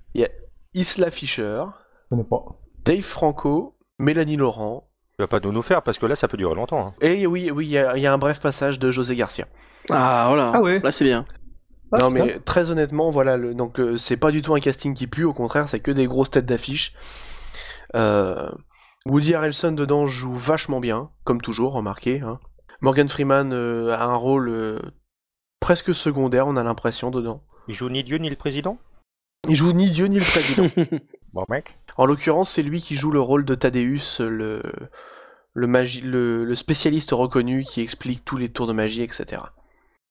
Isla 0.75 1.11
Fisher, 1.11 1.63
Je 2.05 2.09
connais 2.11 2.25
pas. 2.29 2.45
Dave 2.85 3.01
Franco, 3.03 3.77
Mélanie 3.99 4.37
Laurent. 4.37 4.89
Tu 5.19 5.23
vas 5.23 5.29
pas 5.29 5.41
nous 5.41 5.51
nous 5.53 5.63
faire 5.63 5.81
parce 5.83 5.99
que 5.99 6.05
là 6.05 6.15
ça 6.15 6.29
peut 6.29 6.37
durer 6.37 6.55
longtemps. 6.55 6.89
hein. 6.89 6.95
Et 7.01 7.27
oui, 7.27 7.51
oui, 7.51 7.67
il 7.67 7.71
y, 7.71 7.79
a 7.79 7.97
il 7.97 8.03
y 8.03 8.07
a 8.07 8.13
un 8.13 8.19
bref 8.19 8.39
passage 8.39 8.79
de 8.79 8.91
José 8.91 9.17
Garcia. 9.17 9.47
Ah 9.89 10.27
voilà. 10.29 10.53
Ah 10.55 10.61
ouais. 10.61 10.79
Là 10.81 10.91
c'est 10.93 11.05
bien. 11.07 11.25
Ah, 11.93 11.99
non 12.01 12.11
putain. 12.11 12.27
mais 12.27 12.39
très 12.41 12.71
honnêtement, 12.71 13.11
voilà, 13.11 13.39
le, 13.39 13.55
donc 13.55 13.81
euh, 13.81 13.97
c'est 13.97 14.19
pas 14.19 14.31
du 14.31 14.43
tout 14.43 14.55
un 14.55 14.61
casting 14.61 14.93
qui 14.93 15.07
pue, 15.07 15.25
au 15.25 15.33
contraire, 15.33 15.69
c'est 15.69 15.81
que 15.81 15.91
des 15.91 16.07
grosses 16.07 16.31
têtes 16.33 16.45
d'affiche. 16.45 16.93
Euh, 17.95 18.51
Woody 19.07 19.35
Harrelson 19.35 19.73
dedans 19.73 20.07
joue 20.07 20.35
vachement 20.35 20.81
bien, 20.81 21.11
comme 21.25 21.41
toujours, 21.41 21.73
remarquez. 21.73 22.21
Hein. 22.21 22.41
Morgan 22.83 23.09
Freeman 23.09 23.53
euh, 23.55 23.95
a 23.97 24.05
un 24.05 24.17
rôle 24.17 24.49
euh, 24.51 24.81
presque 25.61 25.95
secondaire, 25.95 26.47
on 26.49 26.57
a 26.57 26.65
l'impression 26.65 27.11
dedans. 27.11 27.43
Il 27.69 27.75
joue 27.75 27.89
ni 27.89 28.03
Dieu 28.05 28.19
ni 28.19 28.29
le 28.29 28.37
président? 28.37 28.79
Il 29.49 29.55
joue 29.57 29.73
ni 29.73 29.89
Dieu 29.91 30.07
ni 30.07 30.19
le 30.19 30.25
président. 30.25 30.67
Bon 31.37 31.45
mec. 31.49 31.79
en 31.97 32.07
l'occurrence, 32.07 32.51
c'est 32.51 32.63
lui 32.63 32.81
qui 32.81 32.97
joue 32.97 33.11
le 33.13 33.21
rôle 33.21 33.45
de 33.45 33.55
Thaddeus, 33.55 34.19
le 34.21 34.61
le, 35.55 35.67
magi- 35.67 36.03
le, 36.03 36.45
le 36.45 36.55
spécialiste 36.55 37.13
reconnu 37.13 37.63
qui 37.63 37.81
explique 37.81 38.25
tous 38.25 38.37
les 38.37 38.51
tours 38.51 38.67
de 38.67 38.73
magie, 38.75 39.03
etc. 39.03 39.43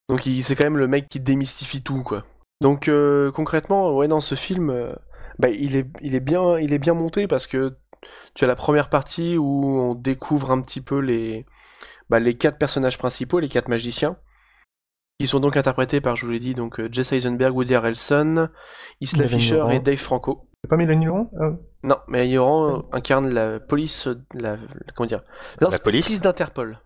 Donc 0.08 0.24
il- 0.26 0.42
c'est 0.42 0.56
quand 0.56 0.64
même 0.64 0.78
le 0.78 0.88
mec 0.88 1.08
qui 1.08 1.20
démystifie 1.20 1.82
tout, 1.82 2.02
quoi. 2.02 2.24
Donc 2.60 2.88
euh, 2.88 3.30
concrètement, 3.30 3.94
ouais, 3.94 4.08
dans 4.08 4.20
ce 4.20 4.34
film, 4.34 4.70
euh, 4.70 4.92
bah, 5.38 5.48
il, 5.50 5.76
est, 5.76 5.86
il, 6.00 6.14
est 6.14 6.20
bien, 6.20 6.58
il 6.58 6.72
est 6.72 6.78
bien 6.78 6.94
monté 6.94 7.26
parce 7.28 7.46
que 7.46 7.76
tu 8.34 8.44
as 8.44 8.48
la 8.48 8.56
première 8.56 8.88
partie 8.88 9.36
où 9.36 9.64
on 9.80 9.94
découvre 9.94 10.50
un 10.50 10.60
petit 10.62 10.80
peu 10.80 10.98
les, 10.98 11.44
bah, 12.08 12.18
les 12.18 12.34
quatre 12.34 12.58
personnages 12.58 12.98
principaux, 12.98 13.38
les 13.40 13.48
quatre 13.48 13.68
magiciens, 13.68 14.16
qui 15.20 15.26
sont 15.26 15.40
donc 15.40 15.56
interprétés 15.56 16.00
par, 16.00 16.16
je 16.16 16.24
vous 16.26 16.32
l'ai 16.32 16.38
dit, 16.38 16.54
donc 16.54 16.80
euh, 16.80 16.88
Jesse 16.90 17.12
Eisenberg, 17.12 17.54
Woody 17.54 17.74
Harrelson, 17.74 18.48
Isla 19.00 19.24
Fisher 19.38 19.64
et 19.72 19.80
Dave 19.80 19.96
Franco. 19.98 20.48
C'est 20.66 20.70
pas 20.70 20.76
Mélanie 20.76 21.04
Laurent 21.06 21.30
Ah, 21.40 21.50
Non, 21.84 21.96
mais 22.08 22.26
Laurent 22.28 22.86
incarne 22.90 23.32
la 23.32 23.60
police, 23.60 24.08
la, 24.34 24.56
comment 24.96 25.06
dire, 25.06 25.22
La 25.60 25.68
l'inspectrice 25.68 26.06
police 26.06 26.20
d'Interpol. 26.20 26.80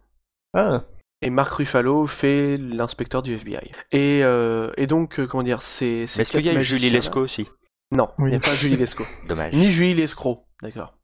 Ah, 0.53 0.85
Et 1.23 1.31
Mark 1.31 1.51
Ruffalo 1.55 2.07
fait 2.07 2.59
l'inspecteur 2.59 3.23
du 3.23 3.33
FBI. 3.33 3.73
Et, 3.93 4.21
euh, 4.23 4.71
et 4.77 4.87
donc, 4.87 5.19
euh, 5.19 5.27
comment 5.27 5.43
dire, 5.43 5.63
c'est. 5.63 6.05
Mais 6.17 6.23
Est-ce 6.23 6.31
qu'il 6.33 6.45
y 6.45 6.51
a 6.51 6.61
Julie 6.61 6.91
Lescaut 6.91 7.21
aussi? 7.21 7.49
Non, 7.91 8.11
il 8.19 8.27
n'y 8.27 8.33
a 8.33 8.35
Oui. 8.35 8.41
pas 8.41 8.55
Julie 8.55 8.77
Lescaut. 8.77 9.07
Dommage. 9.29 9.55
Ni 9.55 9.73
Julie 9.73 9.95
Lescaut, 9.95 10.41
d'accord. 10.63 10.99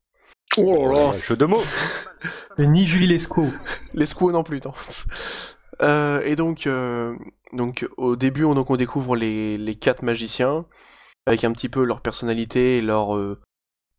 Oh 0.59 0.89
là 0.89 0.93
là. 0.95 1.09
Euh, 1.15 1.19
Jeu 1.19 1.37
de 1.37 1.47
mots. 1.47 1.63
et 2.59 2.67
ni 2.67 2.87
Julie 2.87 3.07
Lescaut. 3.07 3.49
Lescaut 3.95 4.33
non 4.33 4.43
plus, 4.43 4.61
non. 4.63 4.75
Euh, 5.83 6.23
et 6.25 6.37
donc, 6.37 6.67
euh, 6.67 7.15
donc, 7.53 7.87
au 7.99 8.17
début, 8.17 8.45
on, 8.45 8.55
donc, 8.55 8.71
on 8.71 8.77
découvre 8.77 9.15
les, 9.15 9.59
les 9.59 9.75
quatre 9.75 10.03
magiciens, 10.03 10.65
avec 11.27 11.45
un 11.45 11.53
petit 11.53 11.69
peu 11.69 11.85
leur 11.85 12.01
personnalité 12.01 12.79
et 12.79 12.81
leur 12.81 13.17
euh, 13.17 13.41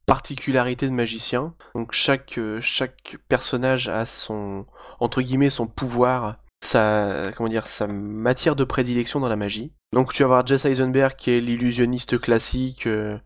particularité 0.05 0.87
de 0.87 0.93
magicien. 0.93 1.53
Donc, 1.75 1.91
chaque, 1.91 2.37
euh, 2.37 2.59
chaque 2.61 3.17
personnage 3.27 3.89
a 3.89 4.05
son, 4.05 4.65
entre 4.99 5.21
guillemets, 5.21 5.49
son 5.49 5.67
pouvoir, 5.67 6.37
sa, 6.63 7.31
comment 7.35 7.49
dire, 7.49 7.67
sa 7.67 7.87
matière 7.87 8.55
de 8.55 8.63
prédilection 8.63 9.19
dans 9.19 9.29
la 9.29 9.35
magie. 9.35 9.73
Donc, 9.93 10.13
tu 10.13 10.23
vas 10.23 10.27
avoir 10.27 10.47
Jess 10.47 10.65
Eisenberg 10.65 11.15
qui 11.15 11.31
est 11.31 11.39
l'illusionniste 11.39 12.19
classique, 12.19 12.87
euh, 12.87 13.17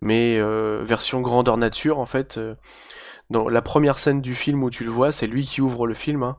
mais 0.00 0.40
version 0.82 1.20
grandeur 1.20 1.58
nature, 1.58 1.98
en 1.98 2.06
fait. 2.06 2.40
dans 3.28 3.48
la 3.48 3.62
première 3.62 3.98
scène 3.98 4.22
du 4.22 4.34
film 4.34 4.62
où 4.64 4.70
tu 4.70 4.82
le 4.84 4.90
vois, 4.90 5.12
c'est 5.12 5.26
lui 5.26 5.44
qui 5.44 5.60
ouvre 5.60 5.86
le 5.86 5.94
film. 5.94 6.22
hein. 6.22 6.38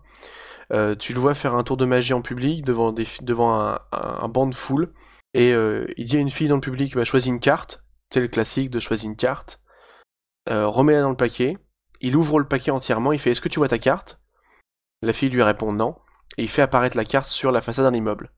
Tu 0.99 1.13
le 1.13 1.19
vois 1.19 1.35
faire 1.35 1.53
un 1.53 1.63
tour 1.63 1.77
de 1.77 1.85
magie 1.85 2.13
en 2.13 2.21
public 2.21 2.65
devant, 2.65 2.91
devant 3.21 3.53
un, 3.59 3.79
un, 3.91 4.19
un 4.23 4.27
banc 4.29 4.47
de 4.47 4.55
foule. 4.55 4.91
Et 5.33 5.53
euh, 5.53 5.85
il 5.97 6.05
dit 6.05 6.17
à 6.17 6.19
une 6.19 6.29
fille 6.29 6.47
dans 6.47 6.55
le 6.55 6.61
public 6.61 6.95
bah, 6.95 7.05
choisis 7.05 7.29
une 7.29 7.39
carte. 7.39 7.83
C'est 8.13 8.19
le 8.19 8.27
classique 8.27 8.69
de 8.69 8.79
choisir 8.79 9.09
une 9.09 9.15
carte. 9.15 9.61
Euh, 10.49 10.67
remets-la 10.67 11.01
dans 11.01 11.09
le 11.09 11.15
paquet. 11.15 11.57
Il 12.01 12.15
ouvre 12.17 12.39
le 12.39 12.47
paquet 12.47 12.71
entièrement. 12.71 13.11
Il 13.13 13.19
fait 13.19 13.31
Est-ce 13.31 13.41
que 13.41 13.49
tu 13.49 13.59
vois 13.59 13.69
ta 13.69 13.79
carte? 13.79 14.19
La 15.01 15.13
fille 15.13 15.29
lui 15.29 15.43
répond 15.43 15.71
non. 15.71 15.95
Et 16.37 16.43
il 16.43 16.49
fait 16.49 16.61
apparaître 16.61 16.97
la 16.97 17.05
carte 17.05 17.27
sur 17.27 17.51
la 17.51 17.61
façade 17.61 17.85
d'un 17.85 17.93
immeuble. 17.97 18.31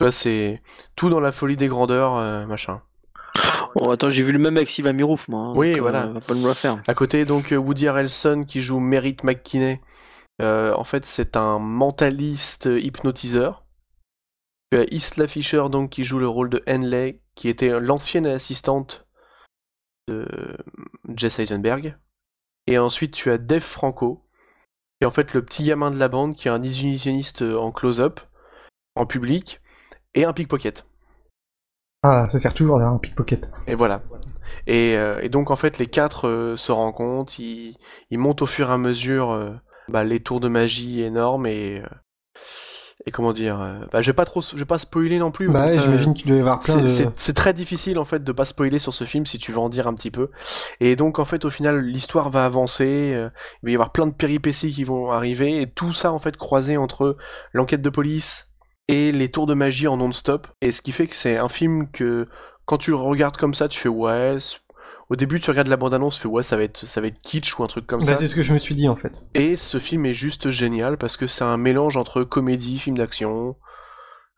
Ça, 0.00 0.10
c'est 0.12 0.62
tout 0.96 1.08
dans 1.08 1.20
la 1.20 1.32
folie 1.32 1.56
des 1.56 1.68
grandeurs, 1.68 2.16
euh, 2.16 2.46
machin. 2.46 2.82
Bon, 3.76 3.90
attends, 3.90 4.10
j'ai 4.10 4.22
vu 4.22 4.32
le 4.32 4.38
même 4.38 4.56
avec 4.56 4.68
Siva 4.68 4.92
Mirouf, 4.92 5.28
moi. 5.28 5.40
hein, 5.40 5.52
Oui, 5.56 5.70
donc, 5.70 5.78
euh, 5.78 5.82
voilà. 5.82 6.06
va 6.06 6.20
pas 6.20 6.34
nous 6.34 6.46
la 6.46 6.54
faire. 6.54 6.82
À 6.86 6.94
côté, 6.94 7.24
donc, 7.24 7.52
Woody 7.56 7.88
Harrelson 7.88 8.44
qui 8.46 8.60
joue 8.62 8.78
Merritt 8.80 9.22
McKinney. 9.24 9.80
En 10.40 10.84
fait, 10.84 11.06
c'est 11.06 11.36
un 11.36 11.58
mentaliste 11.58 12.66
hypnotiseur. 12.66 13.63
Tu 14.74 14.80
as 14.80 14.92
Isla 14.92 15.28
Fisher, 15.28 15.66
donc, 15.70 15.90
qui 15.90 16.02
joue 16.02 16.18
le 16.18 16.26
rôle 16.26 16.50
de 16.50 16.60
Henley, 16.66 17.20
qui 17.36 17.48
était 17.48 17.78
l'ancienne 17.78 18.26
assistante 18.26 19.06
de 20.08 20.26
Jess 21.14 21.38
Eisenberg. 21.38 21.96
Et 22.66 22.76
ensuite, 22.76 23.14
tu 23.14 23.30
as 23.30 23.38
Dave 23.38 23.62
Franco, 23.62 24.26
qui 24.98 25.04
est 25.04 25.06
en 25.06 25.12
fait 25.12 25.32
le 25.32 25.44
petit 25.44 25.62
gamin 25.62 25.92
de 25.92 25.96
la 25.96 26.08
bande, 26.08 26.34
qui 26.34 26.48
est 26.48 26.50
un 26.50 26.60
illusionniste 26.60 27.42
en 27.42 27.70
close-up, 27.70 28.18
en 28.96 29.06
public, 29.06 29.60
et 30.16 30.24
un 30.24 30.32
pickpocket. 30.32 30.84
Ah, 32.02 32.28
ça 32.28 32.40
sert 32.40 32.52
toujours 32.52 32.80
à 32.80 32.84
un 32.84 32.98
pickpocket. 32.98 33.52
Et 33.68 33.76
voilà. 33.76 34.02
Et, 34.66 34.96
euh, 34.96 35.20
et 35.20 35.28
donc 35.28 35.52
en 35.52 35.56
fait 35.56 35.78
les 35.78 35.86
quatre 35.86 36.26
euh, 36.26 36.56
se 36.56 36.72
rencontrent, 36.72 37.38
ils, 37.38 37.78
ils 38.10 38.18
montent 38.18 38.42
au 38.42 38.46
fur 38.46 38.70
et 38.70 38.72
à 38.72 38.78
mesure 38.78 39.30
euh, 39.30 39.52
bah, 39.86 40.02
les 40.02 40.18
tours 40.18 40.40
de 40.40 40.48
magie 40.48 41.00
énormes 41.02 41.46
et 41.46 41.80
et 43.06 43.10
comment 43.10 43.32
dire, 43.32 43.60
euh, 43.60 43.74
bah, 43.92 44.00
je 44.00 44.06
vais 44.10 44.14
pas 44.14 44.24
trop, 44.24 44.40
je 44.40 44.56
vais 44.56 44.64
pas 44.64 44.78
spoiler 44.78 45.18
non 45.18 45.30
plus. 45.30 45.48
Bah 45.48 45.66
ouais, 45.66 45.78
j'imagine 45.78 46.14
qu'il 46.14 46.28
doit 46.28 46.36
y 46.36 46.40
avoir 46.40 46.60
plein 46.60 46.88
c'est- 46.88 47.04
de... 47.04 47.10
C'est 47.16 47.34
très 47.34 47.52
difficile 47.52 47.98
en 47.98 48.04
fait 48.04 48.24
de 48.24 48.32
pas 48.32 48.44
spoiler 48.46 48.78
sur 48.78 48.94
ce 48.94 49.04
film 49.04 49.26
si 49.26 49.38
tu 49.38 49.52
veux 49.52 49.58
en 49.58 49.68
dire 49.68 49.86
un 49.86 49.94
petit 49.94 50.10
peu. 50.10 50.30
Et 50.80 50.96
donc 50.96 51.18
en 51.18 51.24
fait 51.24 51.44
au 51.44 51.50
final 51.50 51.80
l'histoire 51.84 52.30
va 52.30 52.46
avancer, 52.46 53.12
euh, 53.14 53.28
il 53.62 53.66
va 53.66 53.70
y 53.72 53.74
avoir 53.74 53.92
plein 53.92 54.06
de 54.06 54.14
péripéties 54.14 54.72
qui 54.72 54.84
vont 54.84 55.10
arriver 55.10 55.60
et 55.60 55.70
tout 55.70 55.92
ça 55.92 56.12
en 56.12 56.18
fait 56.18 56.36
croisé 56.36 56.76
entre 56.78 57.16
l'enquête 57.52 57.82
de 57.82 57.90
police 57.90 58.48
et 58.88 59.12
les 59.12 59.30
tours 59.30 59.46
de 59.46 59.54
magie 59.54 59.86
en 59.86 59.98
non-stop. 59.98 60.46
Et 60.62 60.72
ce 60.72 60.80
qui 60.80 60.92
fait 60.92 61.06
que 61.06 61.16
c'est 61.16 61.36
un 61.36 61.48
film 61.48 61.90
que 61.90 62.26
quand 62.64 62.78
tu 62.78 62.90
le 62.90 62.96
regardes 62.96 63.36
comme 63.36 63.54
ça 63.54 63.68
tu 63.68 63.78
fais 63.78 63.90
ouais. 63.90 64.38
Au 65.10 65.16
début 65.16 65.38
tu 65.40 65.50
regardes 65.50 65.68
la 65.68 65.76
bande-annonce, 65.76 66.16
tu 66.16 66.22
fais 66.22 66.28
ouais 66.28 66.42
ça 66.42 66.56
va 66.56 66.62
être 66.62 66.78
ça 66.86 67.00
va 67.00 67.08
être 67.08 67.20
kitsch 67.20 67.58
ou 67.58 67.62
un 67.64 67.66
truc 67.66 67.86
comme 67.86 68.00
Bah, 68.00 68.06
ça. 68.06 68.16
c'est 68.16 68.26
ce 68.26 68.34
que 68.34 68.42
je 68.42 68.52
me 68.54 68.58
suis 68.58 68.74
dit 68.74 68.88
en 68.88 68.96
fait. 68.96 69.24
Et 69.34 69.56
ce 69.56 69.78
film 69.78 70.06
est 70.06 70.14
juste 70.14 70.50
génial 70.50 70.96
parce 70.96 71.16
que 71.16 71.26
c'est 71.26 71.44
un 71.44 71.56
mélange 71.58 71.96
entre 71.96 72.22
comédie, 72.22 72.78
film 72.78 72.96
d'action, 72.96 73.56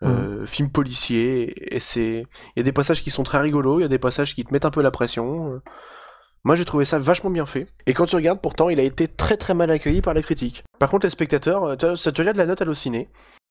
euh, 0.02 0.46
film 0.46 0.70
policier, 0.70 1.74
et 1.74 1.80
c'est, 1.80 2.24
il 2.54 2.58
y 2.58 2.60
a 2.60 2.62
des 2.64 2.72
passages 2.72 3.02
qui 3.02 3.10
sont 3.10 3.22
très 3.22 3.38
rigolos, 3.40 3.78
il 3.78 3.82
y 3.82 3.86
a 3.86 3.88
des 3.88 3.98
passages 3.98 4.34
qui 4.34 4.44
te 4.44 4.52
mettent 4.52 4.64
un 4.64 4.70
peu 4.70 4.82
la 4.82 4.90
pression. 4.90 5.60
Moi 6.44 6.54
j'ai 6.56 6.64
trouvé 6.64 6.84
ça 6.84 6.98
vachement 6.98 7.30
bien 7.30 7.46
fait. 7.46 7.66
Et 7.86 7.94
quand 7.94 8.06
tu 8.06 8.14
regardes, 8.16 8.40
pourtant, 8.40 8.68
il 8.68 8.78
a 8.78 8.82
été 8.84 9.08
très 9.08 9.36
très 9.36 9.54
mal 9.54 9.70
accueilli 9.70 10.00
par 10.02 10.14
la 10.14 10.22
critique. 10.22 10.62
Par 10.78 10.90
contre, 10.90 11.06
les 11.06 11.10
spectateurs, 11.10 11.64
euh, 11.64 11.76
tu, 11.76 11.96
ça 11.96 12.12
tu 12.12 12.20
regardes 12.20 12.36
la 12.36 12.46
note 12.46 12.60
Allociné, 12.62 13.08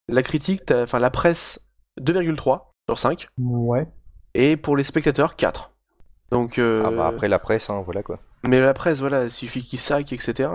la 0.08 0.21
critique, 0.23 0.62
enfin 0.71 0.99
la 0.99 1.10
presse 1.10 1.62
2,3 2.01 2.62
sur 2.89 2.99
5, 2.99 3.28
Ouais. 3.39 3.88
et 4.34 4.56
pour 4.58 4.78
les 4.78 4.84
spectateurs 4.84 5.36
4. 5.36 5.71
Donc, 6.32 6.58
euh, 6.60 6.84
Ah 6.86 6.92
bah 6.92 7.08
après 7.08 7.28
la 7.28 7.40
presse, 7.40 7.70
hein, 7.70 7.82
voilà 7.86 8.04
quoi. 8.04 8.20
mais 8.44 8.60
la 8.60 8.74
presse, 8.74 9.00
voilà, 9.00 9.26
il 9.26 9.32
suffit 9.32 9.64
qu'ils 9.64 9.80
saquent, 9.80 10.14
etc. 10.14 10.50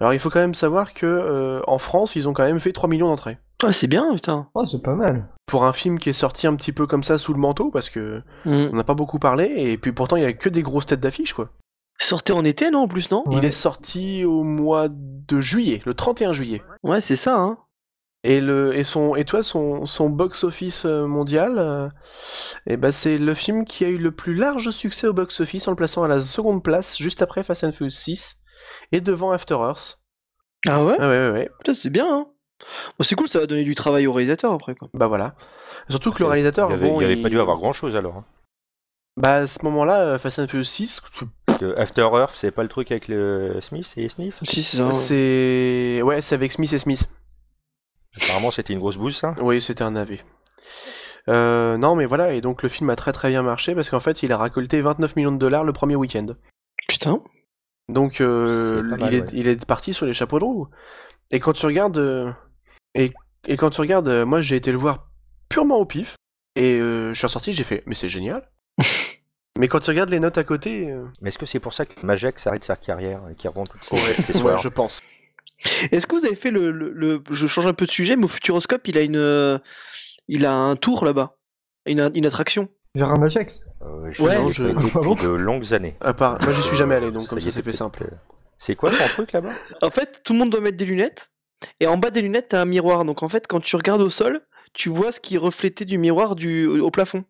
Alors 0.00 0.12
il 0.12 0.18
faut 0.18 0.30
quand 0.30 0.40
même 0.40 0.54
savoir 0.54 0.92
que 0.92 1.06
euh, 1.06 1.60
en 1.66 1.78
France, 1.78 2.16
ils 2.16 2.28
ont 2.28 2.32
quand 2.32 2.44
même 2.44 2.60
fait 2.60 2.72
3 2.72 2.88
millions 2.88 3.08
d'entrées. 3.08 3.38
Ah, 3.64 3.72
c'est 3.72 3.86
bien, 3.86 4.12
putain. 4.14 4.48
Oh, 4.54 4.66
c'est 4.66 4.82
pas 4.82 4.94
mal. 4.94 5.26
Pour 5.46 5.64
un 5.64 5.72
film 5.72 5.98
qui 5.98 6.10
est 6.10 6.14
sorti 6.14 6.46
un 6.46 6.54
petit 6.56 6.72
peu 6.72 6.86
comme 6.86 7.04
ça 7.04 7.16
sous 7.18 7.32
le 7.32 7.38
manteau, 7.40 7.70
parce 7.70 7.88
que 7.88 8.22
Mm. 8.44 8.68
on 8.72 8.76
n'a 8.76 8.84
pas 8.84 8.94
beaucoup 8.94 9.18
parlé, 9.18 9.44
et 9.56 9.78
puis 9.78 9.92
pourtant 9.92 10.16
il 10.16 10.22
y 10.22 10.26
a 10.26 10.32
que 10.32 10.48
des 10.48 10.62
grosses 10.62 10.86
têtes 10.86 11.00
d'affiche, 11.00 11.32
quoi. 11.32 11.48
Sortez 11.98 12.32
en 12.32 12.44
été, 12.44 12.70
non, 12.72 12.80
en 12.80 12.88
plus, 12.88 13.10
non? 13.12 13.22
Ouais. 13.26 13.36
Il 13.38 13.44
est 13.44 13.52
sorti 13.52 14.24
au 14.24 14.42
mois 14.42 14.88
de 14.90 15.40
juillet, 15.40 15.80
le 15.86 15.94
31 15.94 16.32
juillet. 16.32 16.60
Ouais, 16.82 17.00
c'est 17.00 17.16
ça, 17.16 17.38
hein. 17.38 17.58
Et, 18.26 18.40
le, 18.40 18.74
et, 18.74 18.84
son, 18.84 19.14
et 19.16 19.24
toi, 19.24 19.42
son, 19.42 19.84
son 19.84 20.08
box-office 20.08 20.86
euh, 20.86 21.06
mondial, 21.06 21.58
euh, 21.58 21.88
eh 22.66 22.78
ben 22.78 22.90
c'est 22.90 23.18
le 23.18 23.34
film 23.34 23.66
qui 23.66 23.84
a 23.84 23.88
eu 23.88 23.98
le 23.98 24.12
plus 24.12 24.34
large 24.34 24.70
succès 24.70 25.06
au 25.06 25.12
box-office 25.12 25.68
en 25.68 25.72
le 25.72 25.76
plaçant 25.76 26.02
à 26.02 26.08
la 26.08 26.20
seconde 26.20 26.62
place, 26.64 26.96
juste 26.96 27.20
après 27.20 27.42
Fast 27.44 27.64
and 27.64 27.72
Furious 27.72 27.90
6, 27.90 28.36
et 28.92 29.02
devant 29.02 29.30
After 29.30 29.54
Earth. 29.56 30.00
Ah 30.66 30.82
ouais? 30.82 30.96
Ah 30.98 31.08
ouais, 31.08 31.18
ouais, 31.28 31.30
ouais. 31.32 31.50
Putain, 31.58 31.74
c'est 31.74 31.90
bien, 31.90 32.06
hein. 32.10 32.26
Bon, 32.98 33.02
c'est 33.04 33.14
cool, 33.14 33.28
ça 33.28 33.40
va 33.40 33.46
donner 33.46 33.64
du 33.64 33.74
travail 33.74 34.06
au 34.06 34.12
réalisateur 34.14 34.52
après, 34.52 34.74
quoi. 34.74 34.88
Bah 34.94 35.06
voilà. 35.06 35.34
Surtout 35.90 36.10
que 36.10 36.20
le 36.20 36.26
réalisateur, 36.26 36.70
Il 36.70 36.74
avait, 36.74 36.88
bon, 36.88 37.00
il 37.00 37.02
y 37.02 37.06
avait 37.06 37.16
il- 37.16 37.22
pas 37.22 37.28
dû 37.28 37.38
avoir 37.38 37.58
grand 37.58 37.74
chose 37.74 37.94
alors. 37.94 38.16
hein. 38.16 38.24
Bah 39.18 39.34
à 39.34 39.46
ce 39.46 39.62
moment-là, 39.64 40.00
euh, 40.00 40.18
Fast 40.18 40.38
and 40.38 40.48
Furious 40.48 40.64
6, 40.64 41.02
Parce 41.46 41.58
que 41.58 41.78
After 41.78 42.08
Earth, 42.14 42.32
c'est 42.34 42.50
pas 42.52 42.62
le 42.62 42.68
truc 42.70 42.90
avec 42.90 43.08
le 43.08 43.58
Smith 43.60 43.92
et 43.98 44.08
Smith 44.08 44.34
Si, 44.44 44.62
c'est 44.62 44.78
ça. 44.78 44.86
ouais. 44.86 44.92
c'est 44.92 46.00
ouais, 46.02 46.22
c'est 46.22 46.34
avec 46.34 46.50
Smith 46.52 46.72
et 46.72 46.78
Smith. 46.78 47.06
Apparemment, 48.16 48.50
c'était 48.50 48.72
une 48.72 48.78
grosse 48.78 48.96
bouse 48.96 49.16
ça. 49.16 49.34
Oui, 49.40 49.60
c'était 49.60 49.82
un 49.82 49.92
navet. 49.92 50.20
Euh, 51.28 51.76
non, 51.76 51.96
mais 51.96 52.06
voilà, 52.06 52.34
et 52.34 52.40
donc 52.40 52.62
le 52.62 52.68
film 52.68 52.90
a 52.90 52.96
très 52.96 53.12
très 53.12 53.30
bien 53.30 53.42
marché 53.42 53.74
parce 53.74 53.90
qu'en 53.90 54.00
fait, 54.00 54.22
il 54.22 54.32
a 54.32 54.38
récolté 54.38 54.80
29 54.80 55.16
millions 55.16 55.32
de 55.32 55.38
dollars 55.38 55.64
le 55.64 55.72
premier 55.72 55.96
week-end. 55.96 56.26
Putain. 56.88 57.20
Donc 57.88 58.20
euh, 58.20 58.82
mal, 58.82 59.00
il, 59.08 59.14
est, 59.14 59.20
ouais. 59.20 59.28
il 59.32 59.48
est 59.48 59.64
parti 59.66 59.94
sur 59.94 60.06
les 60.06 60.12
chapeaux 60.12 60.38
de 60.38 60.44
roue. 60.44 60.68
Et 61.30 61.40
quand 61.40 61.52
tu 61.52 61.66
regardes, 61.66 61.98
euh, 61.98 62.30
et, 62.94 63.10
et 63.46 63.56
quand 63.56 63.70
tu 63.70 63.80
regardes, 63.80 64.08
moi 64.24 64.42
j'ai 64.42 64.56
été 64.56 64.70
le 64.70 64.78
voir 64.78 65.08
purement 65.48 65.76
au 65.76 65.84
pif, 65.84 66.16
et 66.56 66.78
euh, 66.80 67.12
je 67.12 67.18
suis 67.18 67.26
ressorti, 67.26 67.52
j'ai 67.52 67.64
fait, 67.64 67.82
mais 67.86 67.94
c'est 67.94 68.08
génial. 68.08 68.48
mais 69.58 69.68
quand 69.68 69.80
tu 69.80 69.90
regardes 69.90 70.10
les 70.10 70.20
notes 70.20 70.38
à 70.38 70.44
côté, 70.44 70.90
euh, 70.90 71.04
Mais 71.20 71.28
est-ce 71.28 71.38
que 71.38 71.46
c'est 71.46 71.60
pour 71.60 71.72
ça 71.72 71.84
que 71.84 72.04
Majek 72.04 72.36
arrête 72.46 72.64
sa 72.64 72.76
carrière 72.76 73.22
et 73.30 73.34
qu'il 73.34 73.50
revend 73.50 73.64
toutes 73.64 73.84
ses 73.84 73.94
ouais, 74.42 74.52
ouais, 74.52 74.58
je 74.58 74.68
pense. 74.68 75.00
Est-ce 75.92 76.06
que 76.06 76.14
vous 76.16 76.24
avez 76.26 76.36
fait 76.36 76.50
le, 76.50 76.70
le, 76.70 76.90
le- 76.92 77.22
Je 77.30 77.46
change 77.46 77.66
un 77.66 77.72
peu 77.74 77.86
de 77.86 77.90
sujet, 77.90 78.16
mais 78.16 78.24
au 78.24 78.28
Futuroscope, 78.28 78.86
il 78.88 78.98
a 78.98 79.02
une. 79.02 79.16
euh, 79.16 79.58
Il 80.28 80.46
a 80.46 80.52
un 80.54 80.76
tour 80.76 81.04
là-bas. 81.04 81.36
Une, 81.86 82.10
une 82.14 82.26
attraction. 82.26 82.68
Vers 82.94 83.10
un 83.10 83.18
Majax 83.18 83.60
Euh, 83.82 84.10
Ouais, 84.20 84.46
ai 84.46 84.50
je- 84.50 84.64
Ah 84.64 84.72
depuis 84.82 85.24
de 85.26 85.28
longues 85.30 85.74
années. 85.74 85.96
À 86.00 86.14
part, 86.14 86.40
moi 86.42 86.52
j'y 86.54 86.62
suis 86.62 86.76
jamais 86.76 86.94
allé, 86.94 87.10
donc 87.10 87.24
Ça 87.24 87.28
comme 87.30 87.38
y 87.40 87.42
ça 87.42 87.48
est, 87.48 87.52
c'est 87.52 87.62
fait 87.62 87.72
simple. 87.72 88.04
euh, 88.04 88.14
C'est 88.58 88.76
quoi 88.76 88.90
son 88.92 89.04
truc 89.08 89.32
là-bas? 89.32 89.52
En 89.82 89.90
fait, 89.90 90.20
tout 90.24 90.32
le 90.32 90.38
monde 90.38 90.50
doit 90.50 90.60
mettre 90.60 90.76
des 90.76 90.84
lunettes. 90.84 91.30
Et 91.80 91.86
en 91.86 91.96
bas 91.98 92.10
des 92.10 92.22
lunettes, 92.22 92.48
t'as 92.50 92.60
un 92.60 92.64
miroir. 92.66 93.04
Donc 93.04 93.22
en 93.22 93.28
fait, 93.28 93.46
quand 93.46 93.60
tu 93.60 93.76
regardes 93.76 94.00
au 94.02 94.10
sol, 94.10 94.40
tu 94.74 94.88
vois 94.90 95.12
ce 95.12 95.20
qui 95.20 95.34
est 95.34 95.38
reflété 95.38 95.84
du 95.84 95.98
miroir 95.98 96.36
du, 96.36 96.66
au 96.66 96.90
plafond. 96.90 97.24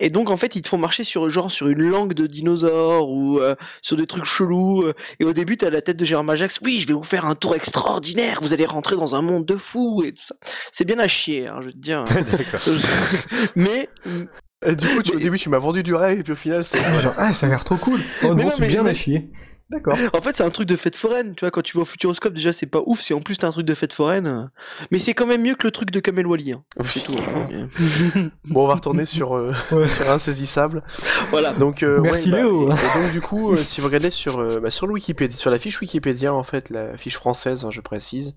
Et 0.00 0.10
donc 0.10 0.30
en 0.30 0.36
fait, 0.36 0.54
ils 0.56 0.62
te 0.62 0.68
font 0.68 0.78
marcher 0.78 1.02
sur 1.04 1.28
genre 1.30 1.50
sur 1.50 1.68
une 1.68 1.82
langue 1.82 2.12
de 2.14 2.26
dinosaure 2.26 3.08
ou 3.10 3.38
euh, 3.40 3.54
sur 3.82 3.96
des 3.96 4.06
trucs 4.06 4.24
chelous. 4.24 4.82
euh, 4.82 4.94
et 5.20 5.24
au 5.24 5.32
début, 5.32 5.56
t'as 5.56 5.70
la 5.70 5.80
tête 5.82 5.96
de 5.96 6.04
Gérard 6.04 6.24
Majax. 6.24 6.58
Oui, 6.62 6.80
je 6.80 6.86
vais 6.88 6.92
vous 6.94 7.02
faire 7.02 7.24
un 7.24 7.34
tour 7.34 7.54
extraordinaire. 7.54 8.38
Vous 8.42 8.52
allez 8.52 8.66
rentrer 8.66 8.96
dans 8.96 9.14
un 9.14 9.22
monde 9.22 9.44
de 9.46 9.56
fous 9.56 10.02
et 10.04 10.12
tout 10.12 10.22
ça. 10.24 10.34
C'est 10.72 10.84
bien 10.84 10.98
à 10.98 11.08
chier, 11.08 11.46
hein, 11.48 11.56
je 11.60 11.66
veux 11.66 11.72
te 11.72 11.78
dire. 11.78 12.04
Mais 13.56 13.88
Et 14.66 14.74
du 14.76 14.86
coup, 14.88 15.02
tu- 15.02 15.16
au 15.16 15.18
début 15.20 15.38
tu 15.38 15.48
m'as 15.48 15.58
vendu 15.58 15.82
du 15.82 15.94
rêve, 15.94 16.20
et 16.20 16.22
puis 16.22 16.32
au 16.32 16.36
final 16.36 16.64
c'est. 16.64 16.82
Genre, 17.00 17.14
ah, 17.16 17.32
ça 17.32 17.46
a 17.46 17.48
l'air 17.50 17.64
trop 17.64 17.76
cool. 17.76 18.00
Oh 18.24 18.34
Mais 18.34 18.44
non, 18.44 18.50
mais- 18.58 18.66
bien 18.68 18.82
mais- 18.82 18.90
à 18.90 18.94
chier. 18.94 19.30
D'accord. 19.68 19.98
En 20.14 20.20
fait, 20.20 20.36
c'est 20.36 20.44
un 20.44 20.50
truc 20.50 20.68
de 20.68 20.76
fête 20.76 20.94
foraine. 20.94 21.34
Tu 21.34 21.40
vois, 21.40 21.50
quand 21.50 21.60
tu 21.62 21.76
vas 21.76 21.82
au 21.82 21.84
Futuroscope, 21.84 22.32
déjà, 22.34 22.52
c'est 22.52 22.66
pas 22.66 22.80
ouf. 22.86 23.00
Si 23.00 23.12
en 23.14 23.20
plus 23.20 23.36
t'as 23.36 23.48
un 23.48 23.50
truc 23.50 23.66
de 23.66 23.74
fête 23.74 23.92
foraine. 23.92 24.26
euh, 24.28 24.44
Mais 24.92 25.00
c'est 25.00 25.12
quand 25.12 25.26
même 25.26 25.42
mieux 25.42 25.54
que 25.56 25.66
le 25.66 25.72
truc 25.72 25.90
de 25.90 25.98
Kamel 25.98 26.24
Wally. 26.26 26.52
hein. 26.52 26.62
C'est 26.84 27.06
tout. 27.06 27.16
hein. 27.18 27.66
Bon, 28.44 28.64
on 28.64 28.68
va 28.68 28.74
retourner 28.74 29.06
sur, 29.06 29.34
euh, 29.36 29.52
Ouais. 29.72 29.88
sur 29.88 30.08
Insaisissable. 30.10 30.84
voilà. 31.30 31.52
Donc, 31.52 31.82
euh, 31.82 32.00
Merci, 32.00 32.30
ouais, 32.30 32.36
bah, 32.38 32.44
Léo. 32.44 32.70
Et, 32.70 32.74
et 32.74 33.02
donc 33.02 33.10
du 33.12 33.20
coup, 33.20 33.52
euh, 33.52 33.56
si 33.56 33.80
vous 33.80 33.88
regardez 33.88 34.10
sur, 34.12 34.38
euh, 34.38 34.60
bah, 34.60 34.70
sur 34.70 34.86
le 34.86 34.92
Wikipédia, 34.92 35.36
sur 35.36 35.50
la 35.50 35.58
fiche 35.58 35.80
Wikipédia 35.80 36.32
en 36.32 36.44
fait, 36.44 36.70
la 36.70 36.96
fiche 36.96 37.16
française, 37.16 37.64
hein, 37.64 37.70
je 37.72 37.80
précise, 37.80 38.36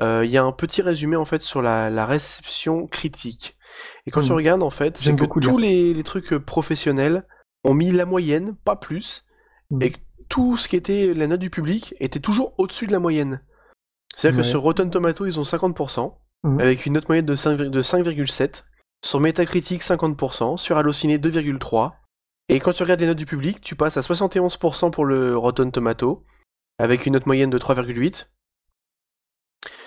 euh, 0.00 0.22
il 0.26 0.30
y 0.30 0.36
a 0.36 0.44
un 0.44 0.52
petit 0.52 0.82
résumé 0.82 1.16
en 1.16 1.24
fait 1.24 1.40
sur 1.40 1.62
la, 1.62 1.88
la 1.88 2.04
réception 2.04 2.86
critique. 2.86 3.56
Et 4.06 4.10
quand 4.10 4.20
tu 4.22 4.32
regardes 4.32 4.62
en 4.62 4.70
fait, 4.70 4.98
c'est 4.98 5.16
que 5.16 5.24
tous 5.40 5.56
les, 5.56 5.94
les 5.94 6.02
trucs 6.02 6.36
professionnels 6.36 7.24
ont 7.64 7.72
mis 7.74 7.92
la 7.92 8.04
moyenne, 8.04 8.56
pas 8.64 8.76
plus, 8.76 9.24
Mhm. 9.72 9.82
et 9.82 9.90
que 9.92 9.98
tout 10.30 10.56
ce 10.56 10.66
qui 10.68 10.76
était 10.76 11.12
la 11.12 11.26
note 11.26 11.40
du 11.40 11.50
public 11.50 11.94
était 12.00 12.20
toujours 12.20 12.54
au-dessus 12.56 12.86
de 12.86 12.92
la 12.92 12.98
moyenne. 13.00 13.42
C'est-à-dire 14.16 14.38
Ouais. 14.38 14.42
que 14.44 14.48
sur 14.48 14.62
Rotten 14.62 14.90
Tomato, 14.90 15.26
ils 15.26 15.38
ont 15.38 15.44
50%, 15.44 16.18
Mhm. 16.44 16.60
avec 16.60 16.86
une 16.86 16.94
note 16.94 17.08
moyenne 17.08 17.26
de 17.26 17.34
5, 17.34 17.56
de 17.58 17.82
5,7. 17.82 18.64
Sur 19.04 19.20
Metacritic, 19.20 19.82
50%. 19.82 20.56
Sur 20.56 20.76
Allociné, 20.78 21.18
2,3. 21.18 21.96
Et 22.48 22.60
quand 22.60 22.72
tu 22.72 22.82
regardes 22.82 23.00
les 23.00 23.06
notes 23.06 23.16
du 23.18 23.26
public, 23.26 23.60
tu 23.60 23.76
passes 23.76 23.96
à 23.96 24.02
71% 24.02 24.90
pour 24.90 25.04
le 25.04 25.36
Rotten 25.36 25.70
Tomato, 25.72 26.24
avec 26.78 27.06
une 27.06 27.12
note 27.12 27.26
moyenne 27.26 27.50
de 27.50 27.58
3,8. 27.58 28.30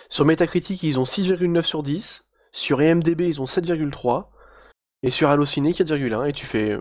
Sur 0.10 0.25
Metacritic, 0.25 0.84
ils 0.84 0.99
ont 0.99 1.06
6,9 1.06 1.65
sur 1.65 1.84
10. 1.84 2.25
Sur 2.51 2.82
IMDB, 2.82 3.21
ils 3.27 3.41
ont 3.41 3.47
7,3. 3.47 4.32
Et 5.01 5.10
sur 5.12 5.29
Allociné, 5.29 5.73
4,1. 5.73 6.25
Et 6.25 6.34
tu 6.34 6.45
fais... 6.45 6.77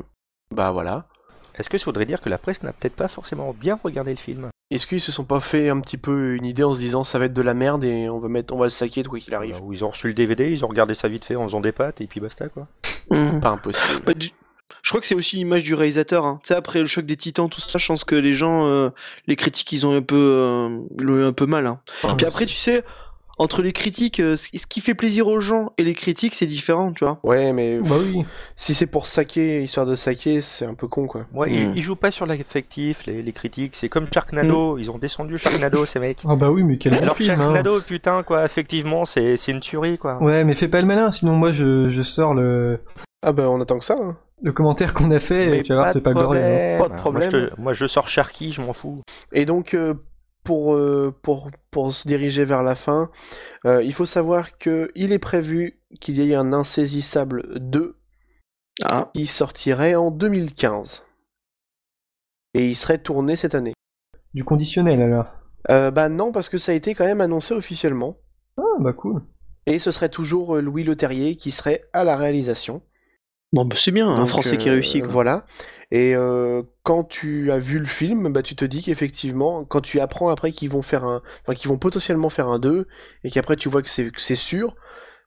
Bah 0.51 0.71
voilà. 0.71 1.09
Est-ce 1.57 1.69
que 1.69 1.79
ça 1.79 1.85
voudrait 1.87 2.07
dire 2.07 2.21
que 2.21 2.29
la 2.29 2.39
presse 2.39 2.63
n'a 2.63 2.73
peut-être 2.73 2.97
pas 2.97 3.09
forcément 3.09 3.55
bien 3.59 3.79
regardé 3.83 4.11
le 4.13 4.17
film 4.17 4.49
Est-ce 4.71 4.87
qu'ils 4.87 5.01
se 5.01 5.13
sont 5.13 5.25
pas 5.25 5.41
fait 5.41 5.69
un 5.69 5.81
petit 5.81 5.99
peu 5.99 6.35
une 6.35 6.45
idée 6.47 6.65
en 6.65 6.73
se 6.75 6.81
disant 6.81 7.05
ça 7.05 7.19
va 7.19 7.27
être 7.27 7.33
de 7.35 7.43
la 7.43 7.55
merde 7.55 7.85
et 7.85 8.09
on 8.09 8.19
va 8.19 8.29
mettre, 8.29 8.55
on 8.55 8.59
va 8.59 8.65
le 8.67 8.71
saquer 8.71 9.03
quoi 9.03 9.19
qu'il 9.19 9.35
arrive 9.35 9.61
Ou 9.63 9.73
ils 9.73 9.85
ont 9.85 9.91
reçu 9.91 10.09
le 10.09 10.15
DVD, 10.15 10.51
ils 10.51 10.65
ont 10.65 10.69
regardé 10.69 10.95
ça 10.95 11.09
vite 11.09 11.25
fait 11.25 11.37
en 11.37 11.45
faisant 11.45 11.61
des 11.61 11.73
pâtes 11.73 12.01
et 12.01 12.07
puis 12.07 12.21
basta 12.21 12.49
quoi. 12.49 12.67
Mhm. 13.11 13.41
Pas 13.41 13.51
impossible. 13.51 14.03
Bah, 14.07 14.15
du- 14.15 14.31
Je 14.83 14.89
crois 14.91 15.01
que 15.01 15.07
c'est 15.07 15.15
aussi 15.15 15.37
l'image 15.37 15.63
du 15.63 15.75
réalisateur. 15.75 16.25
Hein. 16.25 16.41
Tu 16.43 16.49
sais, 16.49 16.55
après 16.55 16.81
le 16.81 16.87
choc 16.87 17.05
des 17.05 17.17
titans, 17.17 17.49
tout 17.49 17.61
ça, 17.61 17.79
je 17.79 17.87
pense 17.87 18.05
que 18.05 18.15
les 18.17 18.33
gens, 18.35 18.67
euh, 18.67 18.91
les 19.27 19.37
critiques, 19.37 19.71
ils 19.73 19.87
ont 19.87 19.95
un 19.97 20.01
peu, 20.03 20.17
euh, 20.17 20.79
ils 20.99 21.05
l'ont 21.05 21.19
eu 21.19 21.25
un 21.25 21.33
peu 21.33 21.47
mal. 21.47 21.67
Hein. 21.67 21.81
Puis 22.17 22.27
après, 22.27 22.47
tu 22.47 22.57
sais, 22.57 22.83
entre 23.39 23.63
les 23.63 23.73
critiques, 23.73 24.21
euh, 24.21 24.37
ce 24.37 24.49
qui 24.69 24.81
fait 24.81 24.95
plaisir 24.95 25.27
aux 25.29 25.41
gens 25.41 25.73
et 25.79 25.85
les 25.85 25.95
critiques, 25.95 26.35
c'est 26.35 26.47
différent, 26.47 26.93
tu 26.93 27.05
vois. 27.05 27.19
Ouais, 27.23 27.53
mais 27.53 27.81
Bah 27.81 27.97
oui. 28.01 28.23
si 28.57 28.75
c'est 28.75 28.87
pour 28.87 29.07
saquer, 29.07 29.63
histoire 29.65 29.87
de 29.87 29.97
saquer, 29.97 30.41
c'est 30.41 30.67
un 30.67 30.75
peu 30.75 30.87
con 30.87 31.07
quoi. 31.07 31.27
Moi, 31.33 31.49
ils, 31.49 31.69
Mm. 31.69 31.73
ils 31.77 31.83
jouent 31.83 31.97
pas 31.97 32.11
sur 32.11 32.27
l'affectif, 32.27 33.07
les, 33.07 33.23
les 33.23 33.33
critiques. 33.33 33.75
C'est 33.75 33.89
comme 33.89 34.07
Sharknado, 34.13 34.79
ils 34.79 34.91
ont 34.91 34.99
descendu 34.99 35.39
Sharknado 35.39 35.87
ces 35.87 35.99
mecs. 35.99 36.21
Ah 36.29 36.37
bah 36.37 36.51
oui, 36.51 36.63
mais 36.63 36.77
quel 36.79 36.93
bon 36.95 37.03
Alors 37.03 37.17
film. 37.17 37.31
hein. 37.33 37.37
Sharknado, 37.37 37.81
putain 37.81 38.23
quoi, 38.23 38.45
effectivement, 38.45 39.05
c'est 39.05 39.37
c'est 39.37 39.53
une 39.53 39.61
tuerie 39.61 39.99
quoi. 39.99 40.23
Ouais, 40.23 40.45
mais 40.45 40.55
fais 40.55 40.69
pas 40.69 40.81
le 40.81 40.87
malin, 40.87 41.11
sinon 41.11 41.35
moi 41.35 41.53
je, 41.53 41.91
je 41.91 42.03
sors 42.03 42.35
le, 42.35 42.81
Ah 43.25 43.33
bah 43.33 43.49
on 43.49 43.61
attend 43.61 43.79
que 43.79 43.85
ça. 43.85 43.97
hein. 43.99 44.17
le 44.43 44.53
commentaire 44.53 44.93
qu'on 44.93 45.11
a 45.13 45.21
fait 45.21 45.49
Mais 45.51 45.63
tu 45.63 45.69
vas 45.71 45.77
voir, 45.83 45.91
c'est 45.91 46.01
pas 46.01 46.13
bordel. 46.13 46.43
hein. 46.43 46.79
Pas 46.79 46.89
de 46.89 46.93
Moi, 46.95 46.99
problème. 47.01 47.31
je, 47.31 47.37
te- 47.47 47.61
moi, 47.61 47.73
je 47.73 47.87
sors 47.87 48.09
Sharky, 48.09 48.51
je 48.53 48.61
m'en 48.61 48.73
fous. 48.73 49.01
Et 49.33 49.45
donc 49.47 49.73
euh, 49.75 49.95
pour, 50.45 50.75
euh, 50.75 51.15
pour 51.23 51.51
pour 51.71 51.93
se 51.95 52.07
diriger 52.09 52.45
vers 52.45 52.63
la 52.63 52.75
fin, 52.75 53.11
euh, 53.67 53.83
il 53.83 53.93
faut 53.93 54.07
savoir 54.07 54.59
que 54.59 54.91
il 54.95 55.13
est 55.13 55.19
prévu 55.19 55.81
qu'il 56.01 56.19
y 56.19 56.31
ait 56.33 56.35
un 56.35 56.53
insaisissable 56.53 57.59
2 57.61 57.97
Ah. 58.85 59.11
qui 59.15 59.27
sortirait 59.27 59.95
en 59.95 60.11
2015. 60.11 61.03
Et 62.55 62.69
il 62.69 62.75
serait 62.75 62.99
tourné 62.99 63.37
cette 63.37 63.55
année. 63.55 63.75
Du 64.35 64.45
conditionnel 64.45 65.01
alors? 65.03 65.27
Euh, 65.71 65.91
bah 65.91 66.09
non 66.09 66.33
parce 66.33 66.49
que 66.49 66.59
ça 66.59 66.73
a 66.73 66.75
été 66.75 66.95
quand 66.95 67.05
même 67.05 67.21
annoncé 67.21 67.55
officiellement. 67.55 68.17
Ah 68.57 68.63
bah 68.81 68.93
cool. 68.93 69.23
Et 69.67 69.79
ce 69.79 69.91
serait 69.93 70.09
toujours 70.09 70.57
Louis 70.57 70.83
Leterrier 70.83 71.37
qui 71.37 71.53
serait 71.53 71.85
à 71.93 72.03
la 72.05 72.17
réalisation. 72.17 72.83
Bon, 73.53 73.65
bah, 73.65 73.77
c'est 73.79 73.91
bien, 73.91 74.09
un 74.09 74.17
Donc, 74.21 74.29
Français 74.29 74.57
qui 74.57 74.69
euh, 74.69 74.73
réussit. 74.73 75.03
Quoi. 75.03 75.13
Voilà. 75.13 75.45
Et 75.91 76.15
euh, 76.17 76.63
quand 76.85 77.05
tu 77.05 77.51
as 77.53 77.59
vu 77.59 77.79
le 77.79 77.85
film, 77.85 78.33
bah, 78.33 78.43
tu 78.43 78.57
te 78.57 78.65
dis 78.65 78.83
qu'effectivement, 78.83 79.65
quand 79.67 79.83
tu 79.83 80.01
apprends 80.01 80.29
après 80.31 80.51
qu'ils 80.53 80.71
vont 80.71 80.81
faire 80.83 81.05
un, 81.05 81.21
enfin, 81.43 81.55
qu'ils 81.55 81.69
vont 81.69 81.77
potentiellement 81.77 82.31
faire 82.31 82.49
un 82.49 82.59
2, 82.59 82.87
et 83.25 83.31
qu'après 83.31 83.57
tu 83.57 83.69
vois 83.69 83.83
que 83.83 83.91
c'est, 83.91 84.11
que 84.11 84.21
c'est 84.21 84.35
sûr, 84.35 84.75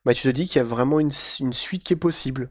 bah, 0.04 0.12
tu 0.12 0.22
te 0.22 0.28
dis 0.28 0.46
qu'il 0.48 0.56
y 0.56 0.60
a 0.60 0.64
vraiment 0.64 0.98
une, 0.98 1.12
une 1.40 1.52
suite 1.52 1.84
qui 1.84 1.92
est 1.92 1.96
possible. 1.96 2.50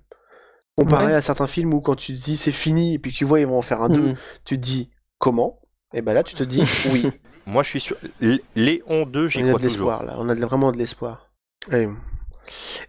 Comparé 0.77 1.07
Ouais. 1.07 1.13
à 1.13 1.21
certains 1.21 1.47
films 1.47 1.73
où 1.73 1.81
quand 1.81 1.95
tu 1.95 2.13
te 2.13 2.21
dis 2.21 2.35
c'est 2.37 2.51
fini, 2.53 2.93
et 2.95 2.99
puis 2.99 3.11
que 3.11 3.17
tu 3.17 3.23
vois 3.25 3.39
ils 3.39 3.47
vont 3.47 3.57
en 3.57 3.61
faire 3.61 3.81
un 3.81 3.89
2, 3.89 4.01
Mhm. 4.01 4.15
tu 4.45 4.55
te 4.57 4.61
dis 4.61 4.89
comment? 5.19 5.61
Et 5.93 6.01
ben 6.01 6.13
là 6.13 6.23
tu 6.23 6.35
te 6.35 6.43
dis 6.43 6.61
oui, 6.91 7.05
Moi, 7.45 7.63
je 7.63 7.69
suis 7.69 7.79
sur 7.79 7.95
L- 8.21 8.39
Léon 8.55 9.05
2, 9.05 9.27
j'y 9.27 9.39
on 9.39 9.43
a 9.43 9.47
crois 9.49 9.59
de 9.59 9.67
toujours. 9.67 9.87
l'espoir 9.89 10.03
là, 10.03 10.15
on 10.17 10.27
a 10.29 10.35
de- 10.35 10.45
vraiment 10.45 10.71
de 10.71 10.77
l'espoir. 10.77 11.29
Et, 11.71 11.87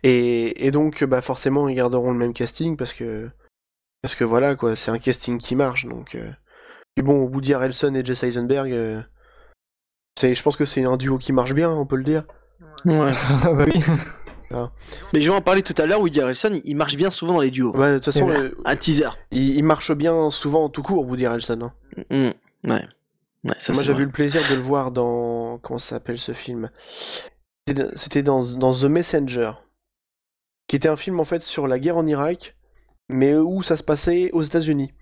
et, 0.03 0.67
et 0.67 0.71
donc 0.71 1.05
bah 1.05 1.23
forcément 1.23 1.69
ils 1.69 1.75
garderont 1.77 2.11
le 2.13 2.19
même 2.19 2.33
casting 2.35 2.77
parce 2.77 2.93
que 2.93 3.29
parce 4.03 4.15
que 4.15 4.25
voilà 4.25 4.55
quoi, 4.55 4.77
c'est 4.77 4.91
un 4.91 4.99
casting 4.99 5.39
qui 5.39 5.55
marche 5.57 5.87
donc. 5.87 6.15
euh. 6.15 6.31
Puis 6.95 7.03
bon, 7.05 7.25
Woody 7.27 7.53
Harrelson 7.55 7.95
et 7.95 8.05
Jesse 8.05 8.23
Eisenberg, 8.23 8.73
euh, 8.73 9.03
c'est, 10.19 10.35
je 10.35 10.43
pense 10.43 10.57
que 10.57 10.65
c'est 10.65 10.85
un 10.85 10.97
duo 10.97 11.19
qui 11.19 11.33
marche 11.33 11.53
bien, 11.55 11.71
on 11.71 11.87
peut 11.87 11.97
le 11.97 12.05
dire. 12.05 12.25
Ouais. 12.85 13.13
Ah 13.43 13.53
bah 13.53 13.65
oui. 13.67 13.83
Mais 15.13 15.21
je 15.21 15.29
vais 15.31 15.37
en 15.37 15.41
parler 15.43 15.63
tout 15.63 15.75
à 15.77 15.87
l'heure, 15.87 16.01
Woody 16.01 16.21
Harrelson, 16.21 16.51
il- 16.55 16.63
il 16.65 16.77
marche 16.77 16.97
bien 16.97 17.11
souvent 17.11 17.35
dans 17.35 17.41
les 17.41 17.51
duos. 17.51 17.73
De 17.73 17.95
toute 17.97 18.05
façon, 18.05 18.31
Et 18.31 18.37
euh, 18.37 18.57
Un 18.65 18.77
teaser. 18.77 19.09
il, 19.33 19.57
il 19.57 19.65
marche 19.65 19.93
bien 19.93 20.31
souvent 20.31 20.69
tout 20.69 20.83
court, 20.85 21.05
Woody 21.05 21.27
Harrelson. 21.27 21.59
hein. 21.63 21.73
Mhm. 22.11 22.33
Ouais. 22.71 22.87
Ouais, 23.45 23.55
ça, 23.59 23.73
Moi 23.73 23.83
vrai. 23.83 23.95
vu 23.95 24.05
le 24.05 24.11
plaisir 24.13 24.41
de 24.51 24.55
le 24.55 24.61
voir 24.63 24.91
dans. 24.93 25.59
Comment 25.59 25.79
ça 25.81 25.97
s'appelle 25.97 26.19
ce 26.19 26.33
film? 26.33 26.71
C'était- 27.67 28.23
dans, 28.23 28.45
dans 28.55 28.73
The 28.73 28.85
Messenger, 28.85 29.53
qui 30.69 30.77
était 30.77 30.89
un 30.89 30.97
film 30.97 31.19
en 31.21 31.25
fait 31.25 31.43
sur 31.43 31.67
la 31.67 31.79
guerre 31.79 31.97
en 31.97 32.07
Irak, 32.07 32.57
mais 33.09 33.35
où 33.35 33.63
ça 33.63 33.77
se 33.77 33.83
passait 33.83 34.31
aux 34.33 34.43
États-Unis. 34.43 34.93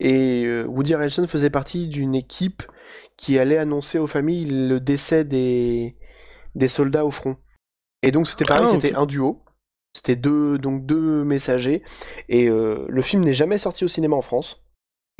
Et 0.00 0.44
euh, 0.46 0.64
Woody 0.66 0.94
Harrelson 0.94 1.26
faisait 1.26 1.50
partie 1.50 1.86
d'une 1.88 2.14
équipe 2.14 2.62
qui 3.16 3.38
allait 3.38 3.58
annoncer 3.58 3.98
aux 3.98 4.06
familles 4.06 4.46
le 4.68 4.80
décès 4.80 5.24
des, 5.24 5.96
des 6.54 6.68
soldats 6.68 7.04
au 7.04 7.10
front. 7.10 7.36
Et 8.02 8.10
donc 8.10 8.26
c'était 8.26 8.44
pareil, 8.44 8.66
Ah, 8.68 8.72
c'était 8.74 8.94
un 8.94 9.06
duo. 9.06 9.40
C'était 9.96 10.16
deux, 10.16 10.58
donc 10.58 10.84
deux 10.84 11.22
messagers. 11.24 11.82
Et 12.28 12.48
euh, 12.48 12.84
le 12.88 13.02
film 13.02 13.22
n'est 13.22 13.34
jamais 13.34 13.58
sorti 13.58 13.84
au 13.84 13.88
cinéma 13.88 14.16
en 14.16 14.22
France. 14.22 14.64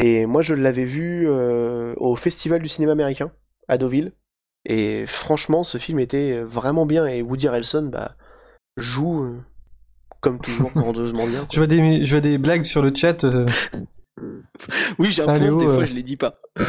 Et 0.01 0.27
moi, 0.27 0.43
je 0.43 0.55
l'avais 0.55 0.85
vu 0.85 1.29
euh, 1.29 1.95
au 1.99 2.17
Festival 2.17 2.61
du 2.61 2.69
cinéma 2.69 2.91
américain, 2.93 3.31
à 3.69 3.79
Deauville. 3.79 4.13
Et 4.67 5.07
franchement, 5.07 5.65
ce 5.65 5.79
film 5.79 5.99
était 5.99 6.41
vraiment 6.43 6.87
bien. 6.87 7.07
Et 7.07 7.23
Woody 7.23 7.49
Harrelson 7.49 7.91
bah, 7.93 8.17
joue, 8.77 9.23
euh, 9.25 9.39
comme 10.21 10.41
toujours, 10.41 10.71
grandiosement 10.75 11.27
bien. 11.27 11.47
Je 11.53 11.59
vois 11.59 11.67
des, 11.67 12.05
je 12.05 12.11
vois 12.11 12.21
des 12.21 12.39
blagues 12.39 12.63
sur 12.63 12.83
le 12.83 12.93
chat. 12.95 13.25
euh, 13.25 13.47
Oui, 14.99 15.11
j'ai 15.13 15.23
un 15.23 15.29
Allez, 15.29 15.49
point, 15.49 15.59
des 15.59 15.67
oh, 15.67 15.73
fois 15.75 15.83
euh. 15.83 15.87
je 15.87 15.95
les 15.95 16.03
dis 16.03 16.17
pas. 16.17 16.35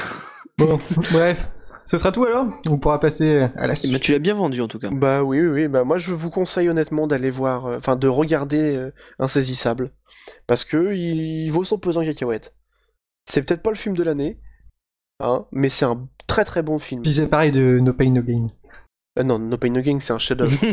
Bon, 0.58 0.78
bref. 1.12 1.50
Ce 1.84 1.98
sera 1.98 2.12
tout 2.14 2.24
alors? 2.24 2.48
On 2.68 2.78
pourra 2.80 3.00
passer 3.00 3.40
à 3.40 3.40
la 3.40 3.50
Eh 3.66 3.68
ben, 3.68 3.76
suite. 3.76 4.00
tu 4.02 4.12
l'as 4.14 4.20
bien 4.20 4.34
vendu 4.34 4.62
en 4.62 4.68
tout 4.70 4.80
cas. 4.80 4.90
Bah 4.90 5.22
oui, 5.24 5.40
oui, 5.42 5.48
oui. 5.50 5.68
Bah, 5.68 5.84
moi, 5.84 6.00
je 6.00 6.14
vous 6.14 6.30
conseille 6.32 6.70
honnêtement 6.70 7.06
d'aller 7.08 7.30
voir, 7.30 7.66
euh, 7.66 7.78
enfin, 7.78 7.96
de 7.98 8.08
regarder 8.08 8.76
euh, 8.76 8.92
Insaisissable. 9.20 9.92
Parce 10.48 10.64
que 10.66 10.94
il, 10.96 11.20
il 11.46 11.50
vaut 11.52 11.64
son 11.66 11.78
pesant 11.78 12.02
en 12.02 12.06
cacahuètes. 12.06 12.56
C'est 13.26 13.44
peut-être 13.44 13.62
pas 13.62 13.70
le 13.70 13.76
film 13.76 13.96
de 13.98 14.04
l'année, 14.04 14.38
hein, 15.20 15.46
mais 15.52 15.70
c'est 15.70 15.86
un 15.86 16.00
très 16.28 16.46
très 16.46 16.64
bon 16.64 16.80
film. 16.80 17.02
Je 17.04 17.10
disais 17.10 17.28
pareil 17.28 17.52
de 17.52 17.80
No 17.80 17.94
Pain 17.94 18.10
No 18.12 18.22
Gain. 18.22 18.48
Euh, 19.20 19.24
non, 19.24 19.40
No 19.40 19.58
Pain 19.58 19.70
No 19.70 19.82
Gain, 19.82 20.00
c'est 20.00 20.14
un 20.14 20.20
chef-d'œuvre. 20.20 20.58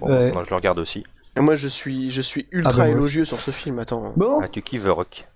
Bon, 0.00 0.08
Ouais. 0.08 0.28
faudra 0.28 0.42
que 0.42 0.46
je 0.46 0.50
le 0.50 0.56
regarde 0.56 0.78
aussi. 0.78 1.04
Et 1.36 1.40
moi, 1.40 1.56
je 1.56 1.66
suis, 1.66 2.10
je 2.12 2.22
suis 2.22 2.46
ultra 2.52 2.72
Ah 2.72 2.76
bah, 2.76 2.84
moi 2.86 2.98
élogieux 2.98 3.24
sur 3.24 3.36
ce 3.38 3.50
film. 3.50 3.78
Attends. 3.80 4.12
Bon, 4.16 4.40
Ah, 4.42 4.46
tu 4.48 4.62
kiffes 4.62 4.84
Rock. 4.86 5.26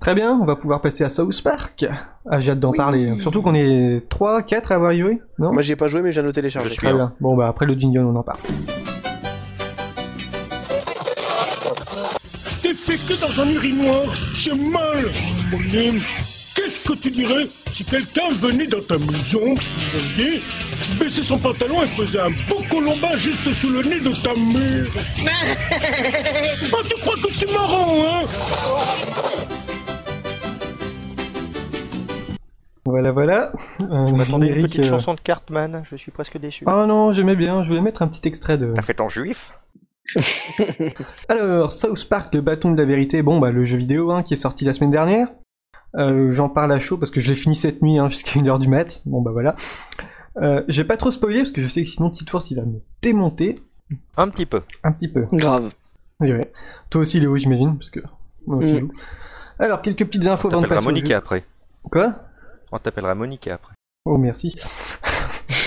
très 0.00 0.14
bien, 0.14 0.38
on 0.40 0.44
va 0.44 0.56
pouvoir 0.56 0.82
passer 0.82 1.04
à 1.04 1.10
South 1.10 1.40
Park. 1.42 1.86
Ah, 2.30 2.38
j'ai 2.38 2.52
hâte 2.52 2.60
d'en 2.60 2.70
Oui. 2.72 2.76
parler. 2.76 3.18
Surtout 3.20 3.40
qu'on 3.40 3.54
est 3.54 4.06
3, 4.10 4.42
4 4.42 4.72
à 4.72 4.74
avoir 4.74 4.92
y 4.92 5.00
joué, 5.00 5.20
non 5.38 5.52
Moi, 5.52 5.62
j'y 5.62 5.72
ai 5.72 5.76
pas 5.76 5.88
joué, 5.88 6.02
mais 6.02 6.12
j'ai 6.12 6.22
noté. 6.22 6.42
Je 6.48 6.58
suis- 6.68 6.76
Très 6.76 6.92
bien. 6.92 7.14
Bon, 7.20 7.34
bah 7.34 7.48
après 7.48 7.64
le 7.66 7.74
jingle, 7.74 8.00
on 8.04 8.14
en 8.16 8.22
parle. 8.22 8.38
T'es 12.62 12.74
fait 12.74 12.96
que 12.96 13.18
dans 13.20 13.40
un 13.40 13.48
urinoir, 13.50 14.02
c'est 14.34 14.54
mal. 14.54 15.04
Mon. 15.50 15.58
Qu'est-ce 16.54 16.88
que 16.88 16.94
tu 16.94 17.10
dirais 17.10 17.48
si 17.72 17.84
quelqu'un 17.84 18.30
venait 18.34 18.66
dans 18.66 18.80
ta 18.80 18.96
maison, 18.98 19.54
voyez, 19.54 20.40
baissait 20.98 21.24
son 21.24 21.38
pantalon 21.38 21.82
et 21.82 21.88
faisait 21.88 22.20
un 22.20 22.30
beau 22.48 22.62
colombin 22.70 23.16
juste 23.16 23.52
sous 23.52 23.70
le 23.70 23.82
nez 23.82 23.98
de 23.98 24.12
ta 24.22 24.34
mère 24.36 24.86
Ah, 26.72 26.82
tu 26.88 26.94
crois 27.00 27.14
que 27.16 27.30
c'est 27.32 27.50
marrant, 27.52 28.04
hein 28.04 28.20
Voilà, 32.86 33.12
voilà. 33.12 33.50
Euh, 33.80 34.06
Je 34.08 34.14
m'attendais 34.14 34.52
à 34.52 34.56
une 34.56 34.62
petite 34.62 34.80
euh, 34.80 34.88
chanson 34.90 35.14
de 35.14 35.20
Cartman, 35.20 35.82
je 35.90 35.96
suis 35.96 36.10
presque 36.12 36.38
déçu. 36.38 36.64
Ah 36.68 36.84
non, 36.86 37.12
j'aimais 37.12 37.34
bien. 37.34 37.64
Je 37.64 37.68
voulais 37.68 37.80
mettre 37.80 38.02
un 38.02 38.08
petit 38.08 38.28
extrait 38.28 38.58
de. 38.58 38.72
T'as 38.74 38.82
fait 38.82 38.94
ton 38.94 39.08
juif 39.08 39.52
Alors, 41.28 41.72
South 41.72 42.08
Park, 42.08 42.34
le 42.34 42.42
bâton 42.42 42.70
de 42.70 42.76
la 42.80 42.84
vérité, 42.84 43.22
bon, 43.22 43.38
bah, 43.40 43.50
le 43.50 43.64
jeu 43.64 43.78
vidéo 43.78 44.12
hein, 44.12 44.22
qui 44.22 44.34
est 44.34 44.36
sorti 44.36 44.64
la 44.64 44.74
semaine 44.74 44.90
dernière. 44.90 45.28
Euh, 45.96 46.32
J'en 46.32 46.48
parle 46.48 46.72
à 46.72 46.80
chaud 46.80 46.98
parce 46.98 47.10
que 47.10 47.20
je 47.20 47.28
l'ai 47.30 47.36
fini 47.36 47.54
cette 47.54 47.82
nuit 47.82 47.98
hein, 47.98 48.08
jusqu'à 48.10 48.40
1h 48.40 48.58
du 48.58 48.68
mat. 48.68 49.02
Bon, 49.06 49.20
bah 49.22 49.30
voilà. 49.32 49.54
Euh, 50.38 50.62
J'ai 50.68 50.84
pas 50.84 50.96
trop 50.96 51.10
spoilé 51.10 51.40
parce 51.40 51.52
que 51.52 51.62
je 51.62 51.68
sais 51.68 51.82
que 51.84 51.88
sinon 51.88 52.10
Titours 52.10 52.42
il 52.50 52.56
va 52.56 52.62
me 52.64 52.80
démonter 53.02 53.62
Un 54.16 54.28
petit 54.28 54.46
peu. 54.46 54.62
un 54.82 54.92
petit 54.92 55.08
peu. 55.08 55.26
Grave. 55.32 55.70
Oui, 56.20 56.32
ouais. 56.32 56.50
Toi 56.90 57.02
aussi, 57.02 57.20
Léo, 57.20 57.36
j'imagine, 57.36 57.76
parce 57.76 57.90
que 57.90 58.00
tu 58.00 58.06
Mm. 58.46 58.66
joues. 58.80 58.90
Alors, 59.58 59.80
quelques 59.82 60.04
petites 60.04 60.26
infos 60.26 60.48
On 60.48 60.52
avant 60.52 60.60
de 60.62 60.66
t'appellera 60.66 60.76
passer 60.80 60.86
au 60.86 60.90
Monica 60.90 61.08
jeu. 61.10 61.14
après. 61.16 61.44
Quoi? 61.90 62.14
On 62.72 62.78
t'appellera 62.78 63.14
Monica 63.14 63.54
après. 63.54 63.74
Oh, 64.04 64.18
merci. 64.18 64.54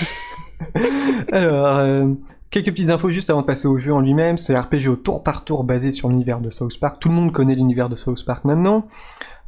Alors, 1.32 1.78
euh, 1.78 2.06
quelques 2.50 2.70
petites 2.70 2.90
infos 2.90 3.10
juste 3.10 3.30
avant 3.30 3.42
de 3.42 3.46
passer 3.46 3.66
au 3.68 3.78
jeu 3.78 3.92
en 3.92 4.00
lui-même. 4.00 4.38
C'est 4.38 4.54
un 4.56 4.60
RPG 4.62 4.88
au 4.88 4.96
tour 4.96 5.22
par 5.22 5.44
tour 5.44 5.64
basé 5.64 5.92
sur 5.92 6.08
l'univers 6.08 6.40
de 6.40 6.50
South 6.50 6.78
Park. 6.78 6.98
Tout 7.00 7.08
le 7.08 7.14
monde 7.14 7.32
connaît 7.32 7.54
l'univers 7.54 7.88
de 7.88 7.96
South 7.96 8.24
Park 8.24 8.44
maintenant. 8.44 8.86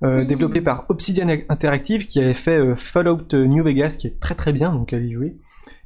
Euh, 0.03 0.25
Développé 0.25 0.61
par 0.63 0.87
Obsidian 0.89 1.29
Interactive 1.49 2.07
qui 2.07 2.21
avait 2.21 2.33
fait 2.35 2.59
euh, 2.59 2.75
Fallout 2.75 3.27
New 3.35 3.63
Vegas 3.63 3.97
qui 3.99 4.07
est 4.07 4.19
très 4.19 4.35
très 4.35 4.53
bien, 4.53 4.73
donc 4.73 4.93
allez 4.93 5.09
y 5.09 5.13
jouer. 5.13 5.37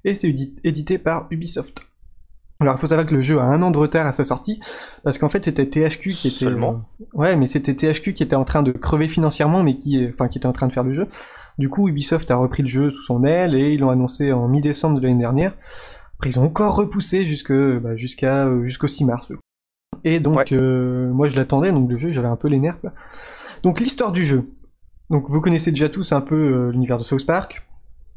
Et 0.05 0.15
c'est 0.15 0.29
édi- 0.29 0.55
édité 0.63 0.99
par 0.99 1.27
Ubisoft. 1.31 1.87
Alors 2.61 2.77
il 2.77 2.81
faut 2.81 2.87
savoir 2.87 3.07
que 3.07 3.15
le 3.15 3.21
jeu 3.21 3.39
a 3.41 3.43
un 3.45 3.61
an 3.63 3.73
de 3.73 3.79
retard 3.79 4.07
à 4.07 4.13
sa 4.13 4.23
sortie, 4.23 4.61
parce 5.03 5.19
qu'en 5.19 5.29
fait 5.29 5.45
c'était 5.45 5.67
THQ 5.67 6.13
qui 6.13 6.29
était... 6.29 6.39
Seulement 6.39 6.85
euh, 7.01 7.05
Ouais, 7.15 7.35
mais 7.37 7.49
c'était 7.49 7.75
THQ 7.75 8.15
qui 8.15 8.23
était 8.23 8.37
en 8.37 8.45
train 8.45 8.63
de 8.63 8.71
crever 8.71 9.09
financièrement, 9.09 9.65
mais 9.65 9.75
qui, 9.75 10.07
enfin, 10.13 10.29
qui 10.29 10.39
était 10.39 10.47
en 10.47 10.53
train 10.53 10.69
de 10.69 10.73
faire 10.73 10.85
le 10.85 10.93
jeu. 10.93 11.09
Du 11.59 11.69
coup, 11.69 11.89
Ubisoft 11.89 12.31
a 12.31 12.37
repris 12.37 12.63
le 12.63 12.69
jeu 12.69 12.91
sous 12.91 13.03
son 13.03 13.25
aile 13.25 13.55
et 13.57 13.73
ils 13.73 13.81
l'ont 13.81 13.91
annoncé 13.91 14.33
en 14.33 14.47
mi-décembre 14.47 15.01
de 15.01 15.07
l'année 15.07 15.19
dernière. 15.21 15.55
Après, 16.17 16.31
ils 16.31 16.39
ont 16.39 16.45
encore 16.45 16.77
repoussé 16.77 17.27
jusque, 17.27 17.53
bah, 17.53 17.97
jusqu'à, 17.97 18.47
euh, 18.47 18.65
jusqu'au 18.65 18.87
6 18.87 19.05
mars. 19.05 19.33
Et 20.05 20.21
donc, 20.21 20.37
Ouais. 20.37 20.45
euh, 20.53 21.13
moi 21.13 21.29
je 21.29 21.37
l'attendais, 21.37 21.73
donc 21.73 21.91
le 21.91 21.97
jeu, 21.99 22.13
j'avais 22.13 22.29
un 22.29 22.37
peu 22.37 22.47
les 22.49 22.61
nerfs. 22.61 22.79
là. 22.85 22.93
Donc 23.65 23.81
l'histoire 23.81 24.13
du 24.13 24.25
jeu. 24.25 24.51
Donc 25.11 25.25
vous 25.29 25.41
connaissez 25.41 25.71
déjà 25.71 25.89
tous 25.89 26.13
un 26.13 26.21
peu 26.21 26.35
euh, 26.35 26.71
l'univers 26.71 26.99
de 26.99 27.03
South 27.03 27.25
Park. 27.27 27.67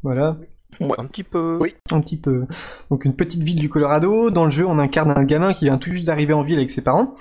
Voilà, 0.02 0.36
Un 0.80 1.06
petit 1.06 1.24
peu. 1.24 1.58
Oui. 1.60 1.74
un 1.90 2.00
petit 2.00 2.18
peu. 2.18 2.44
Donc 2.90 3.06
une 3.06 3.16
petite 3.16 3.42
ville 3.42 3.58
du 3.58 3.70
Colorado. 3.70 4.30
Dans 4.30 4.44
le 4.44 4.50
jeu, 4.50 4.66
on 4.66 4.78
incarne 4.78 5.10
un 5.10 5.24
gamin 5.24 5.54
qui 5.54 5.64
vient 5.64 5.78
tout 5.78 5.90
juste 5.90 6.06
d'arriver 6.06 6.34
en 6.34 6.42
ville 6.42 6.58
avec 6.58 6.70
ses 6.70 6.82
parents. 6.82 7.14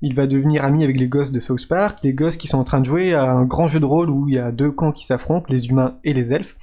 Il 0.00 0.14
va 0.14 0.26
devenir 0.28 0.64
ami 0.64 0.82
avec 0.84 0.96
les 0.96 1.08
gosses 1.08 1.32
de 1.32 1.40
South 1.40 1.66
Park, 1.68 1.98
les 2.04 2.12
gosses 2.14 2.36
qui 2.36 2.46
sont 2.46 2.58
en 2.58 2.64
train 2.64 2.80
de 2.80 2.86
jouer 2.86 3.14
à 3.14 3.32
un 3.32 3.44
grand 3.44 3.68
jeu 3.68 3.80
de 3.80 3.84
rôle 3.84 4.10
où 4.10 4.28
il 4.28 4.36
y 4.36 4.38
a 4.38 4.52
deux 4.52 4.70
camps 4.70 4.92
qui 4.92 5.04
s'affrontent, 5.04 5.46
les 5.48 5.68
humains 5.68 5.98
et 6.04 6.12
les 6.12 6.32
elfes. 6.32 6.56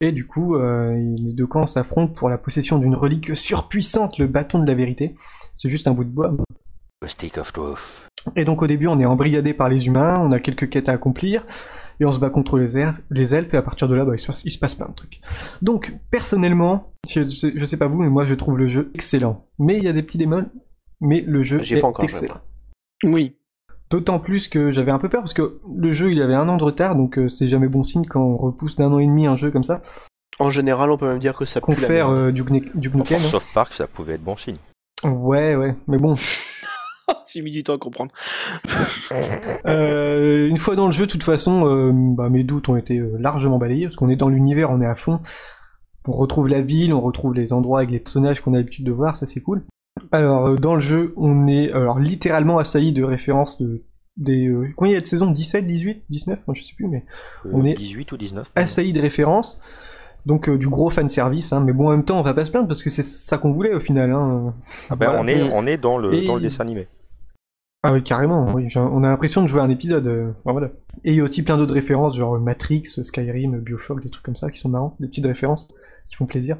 Et 0.00 0.12
du 0.12 0.26
coup, 0.26 0.56
euh, 0.56 0.92
les 0.94 1.32
deux 1.34 1.46
camps 1.46 1.66
s'affrontent 1.66 2.12
pour 2.12 2.28
la 2.28 2.38
possession 2.38 2.78
d'une 2.78 2.94
relique 2.94 3.34
surpuissante, 3.34 4.18
le 4.18 4.26
bâton 4.26 4.60
de 4.60 4.66
la 4.66 4.74
vérité. 4.74 5.16
C'est 5.54 5.68
juste 5.68 5.88
un 5.88 5.92
bout 5.92 6.04
de 6.04 6.10
bois. 6.10 6.36
The 7.00 7.08
Stick 7.08 7.38
of 7.38 7.52
Truth. 7.52 8.07
Et 8.36 8.44
donc 8.44 8.62
au 8.62 8.66
début, 8.66 8.86
on 8.88 8.98
est 9.00 9.06
embrigadé 9.06 9.54
par 9.54 9.68
les 9.68 9.86
humains, 9.86 10.18
on 10.20 10.32
a 10.32 10.40
quelques 10.40 10.68
quêtes 10.68 10.88
à 10.88 10.92
accomplir, 10.92 11.44
et 12.00 12.04
on 12.04 12.12
se 12.12 12.18
bat 12.18 12.30
contre 12.30 12.58
les, 12.58 12.76
elfes, 12.78 13.00
les 13.10 13.34
elfes, 13.34 13.54
et 13.54 13.56
à 13.56 13.62
partir 13.62 13.88
de 13.88 13.94
là, 13.94 14.04
bah, 14.04 14.12
il, 14.14 14.18
se 14.18 14.26
passe, 14.26 14.42
il 14.44 14.50
se 14.50 14.58
passe 14.58 14.74
plein 14.74 14.88
de 14.88 14.94
trucs. 14.94 15.20
Donc, 15.62 15.96
personnellement, 16.10 16.92
je 17.08 17.24
sais, 17.24 17.52
je 17.54 17.64
sais 17.64 17.76
pas 17.76 17.86
vous, 17.88 17.98
mais 18.02 18.10
moi 18.10 18.24
je 18.26 18.34
trouve 18.34 18.58
le 18.58 18.68
jeu 18.68 18.90
excellent. 18.94 19.46
Mais 19.58 19.78
il 19.78 19.84
y 19.84 19.88
a 19.88 19.92
des 19.92 20.02
petits 20.02 20.18
démons, 20.18 20.46
mais 21.00 21.20
le 21.26 21.42
jeu 21.42 21.60
est 21.60 21.80
pas 21.80 21.86
encore 21.88 22.08
joué, 22.08 22.14
excellent. 22.14 22.40
Oui. 23.04 23.36
D'autant 23.90 24.18
plus 24.18 24.48
que 24.48 24.70
j'avais 24.70 24.90
un 24.90 24.98
peu 24.98 25.08
peur, 25.08 25.22
parce 25.22 25.32
que 25.32 25.60
le 25.74 25.92
jeu, 25.92 26.12
il 26.12 26.20
avait 26.20 26.34
un 26.34 26.48
an 26.48 26.56
de 26.58 26.64
retard, 26.64 26.94
donc 26.96 27.18
euh, 27.18 27.28
c'est 27.28 27.48
jamais 27.48 27.68
bon 27.68 27.82
signe 27.82 28.04
quand 28.04 28.20
on 28.20 28.36
repousse 28.36 28.76
d'un 28.76 28.92
an 28.92 28.98
et 28.98 29.06
demi 29.06 29.26
un 29.26 29.36
jeu 29.36 29.50
comme 29.50 29.62
ça. 29.62 29.80
En 30.38 30.50
général, 30.50 30.90
on 30.90 30.98
peut 30.98 31.08
même 31.08 31.18
dire 31.18 31.36
que 31.36 31.46
ça 31.46 31.60
pue 31.60 31.70
la 31.70 31.74
Confère 31.76 32.08
merde. 32.10 32.18
euh, 32.18 32.32
Duke, 32.32 32.50
Nukem- 32.50 32.70
Duke 32.74 32.94
Nukem, 32.94 33.16
Pour 33.16 33.26
hein. 33.26 33.30
South 33.30 33.48
Park, 33.54 33.72
ça 33.72 33.86
pouvait 33.86 34.14
être 34.14 34.22
bon 34.24 34.36
signe. 34.36 34.58
Ouais, 35.04 35.56
ouais, 35.56 35.74
mais 35.86 35.96
bon, 35.98 36.14
J'ai 37.26 37.42
mis 37.42 37.52
du 37.52 37.62
temps 37.62 37.74
à 37.74 37.78
comprendre. 37.78 38.12
Euh, 39.66 40.48
une 40.48 40.56
fois 40.58 40.76
dans 40.76 40.86
le 40.86 40.92
jeu, 40.92 41.06
de 41.06 41.10
toute 41.10 41.22
façon, 41.22 41.66
euh, 41.66 41.90
bah, 41.92 42.28
mes 42.30 42.44
doutes 42.44 42.68
ont 42.68 42.76
été 42.76 42.98
euh, 42.98 43.16
largement 43.18 43.58
balayés, 43.58 43.84
parce 43.86 43.96
qu'on 43.96 44.08
est 44.08 44.16
dans 44.16 44.28
l'univers, 44.28 44.70
on 44.70 44.80
est 44.80 44.86
à 44.86 44.94
fond. 44.94 45.20
On 46.06 46.12
retrouve 46.12 46.48
la 46.48 46.62
ville, 46.62 46.92
on 46.94 47.00
retrouve 47.00 47.34
les 47.34 47.52
endroits 47.52 47.80
avec 47.80 47.90
les 47.90 47.98
personnages 47.98 48.40
qu'on 48.40 48.54
a 48.54 48.58
l'habitude 48.58 48.84
de 48.86 48.92
voir, 48.92 49.16
ça 49.16 49.26
c'est 49.26 49.40
cool. 49.40 49.62
Alors, 50.12 50.48
euh, 50.48 50.56
dans 50.56 50.74
le 50.74 50.80
jeu, 50.80 51.12
on 51.16 51.46
est 51.48 51.72
alors 51.72 51.98
littéralement 51.98 52.58
assailli 52.58 52.92
de 52.92 53.02
références 53.02 53.60
de 53.60 53.82
des... 54.16 54.48
Euh, 54.48 54.68
combien 54.76 54.92
il 54.92 54.94
y 54.94 54.98
a 54.98 55.00
de 55.00 55.06
saisons? 55.06 55.30
17, 55.30 55.64
18, 55.66 56.02
19 56.10 56.46
Moi, 56.48 56.54
Je 56.54 56.62
sais 56.62 56.74
plus, 56.74 56.88
mais 56.88 57.04
Euh, 57.46 57.50
On 57.52 57.64
est 57.64 57.74
18 57.74 58.10
ou 58.12 58.16
19 58.16 58.50
assailli 58.56 58.92
de 58.92 59.00
références. 59.00 59.60
Donc 60.26 60.48
euh, 60.48 60.58
du 60.58 60.68
gros 60.68 60.90
fanservice, 60.90 61.52
hein. 61.52 61.60
mais 61.64 61.72
bon 61.72 61.86
en 61.86 61.90
même 61.92 62.04
temps 62.04 62.18
on 62.18 62.22
va 62.22 62.34
pas 62.34 62.44
se 62.44 62.50
plaindre 62.50 62.66
parce 62.66 62.82
que 62.82 62.90
c'est 62.90 63.04
ça 63.04 63.38
qu'on 63.38 63.52
voulait 63.52 63.72
au 63.72 63.80
final. 63.80 64.10
Hein. 64.10 64.42
Ah 64.90 64.96
ben, 64.96 65.06
Voilà. 65.06 65.20
on, 65.22 65.28
est, 65.28 65.42
on 65.54 65.66
est 65.66 65.78
dans 65.78 65.96
le, 65.98 66.12
Et- 66.12 66.26
dans 66.26 66.34
le 66.34 66.42
dessin 66.42 66.62
animé. 66.64 66.88
Ah 67.84 67.92
oui, 67.92 68.02
carrément, 68.02 68.52
oui. 68.54 68.66
On 68.76 69.04
a 69.04 69.08
l'impression 69.08 69.42
de 69.42 69.46
jouer 69.46 69.60
un 69.60 69.70
épisode. 69.70 70.06
euh, 70.06 70.32
voilà. 70.44 70.68
Et 71.04 71.12
il 71.12 71.16
y 71.16 71.20
a 71.20 71.24
aussi 71.24 71.42
plein 71.44 71.56
d'autres 71.56 71.74
références, 71.74 72.16
genre 72.16 72.40
Matrix, 72.40 72.82
Skyrim, 73.02 73.60
Bioshock, 73.60 74.02
des 74.02 74.10
trucs 74.10 74.24
comme 74.24 74.36
ça 74.36 74.50
qui 74.50 74.58
sont 74.58 74.68
marrants, 74.68 74.96
des 74.98 75.06
petites 75.06 75.26
références 75.26 75.68
qui 76.08 76.16
font 76.16 76.26
plaisir. 76.26 76.56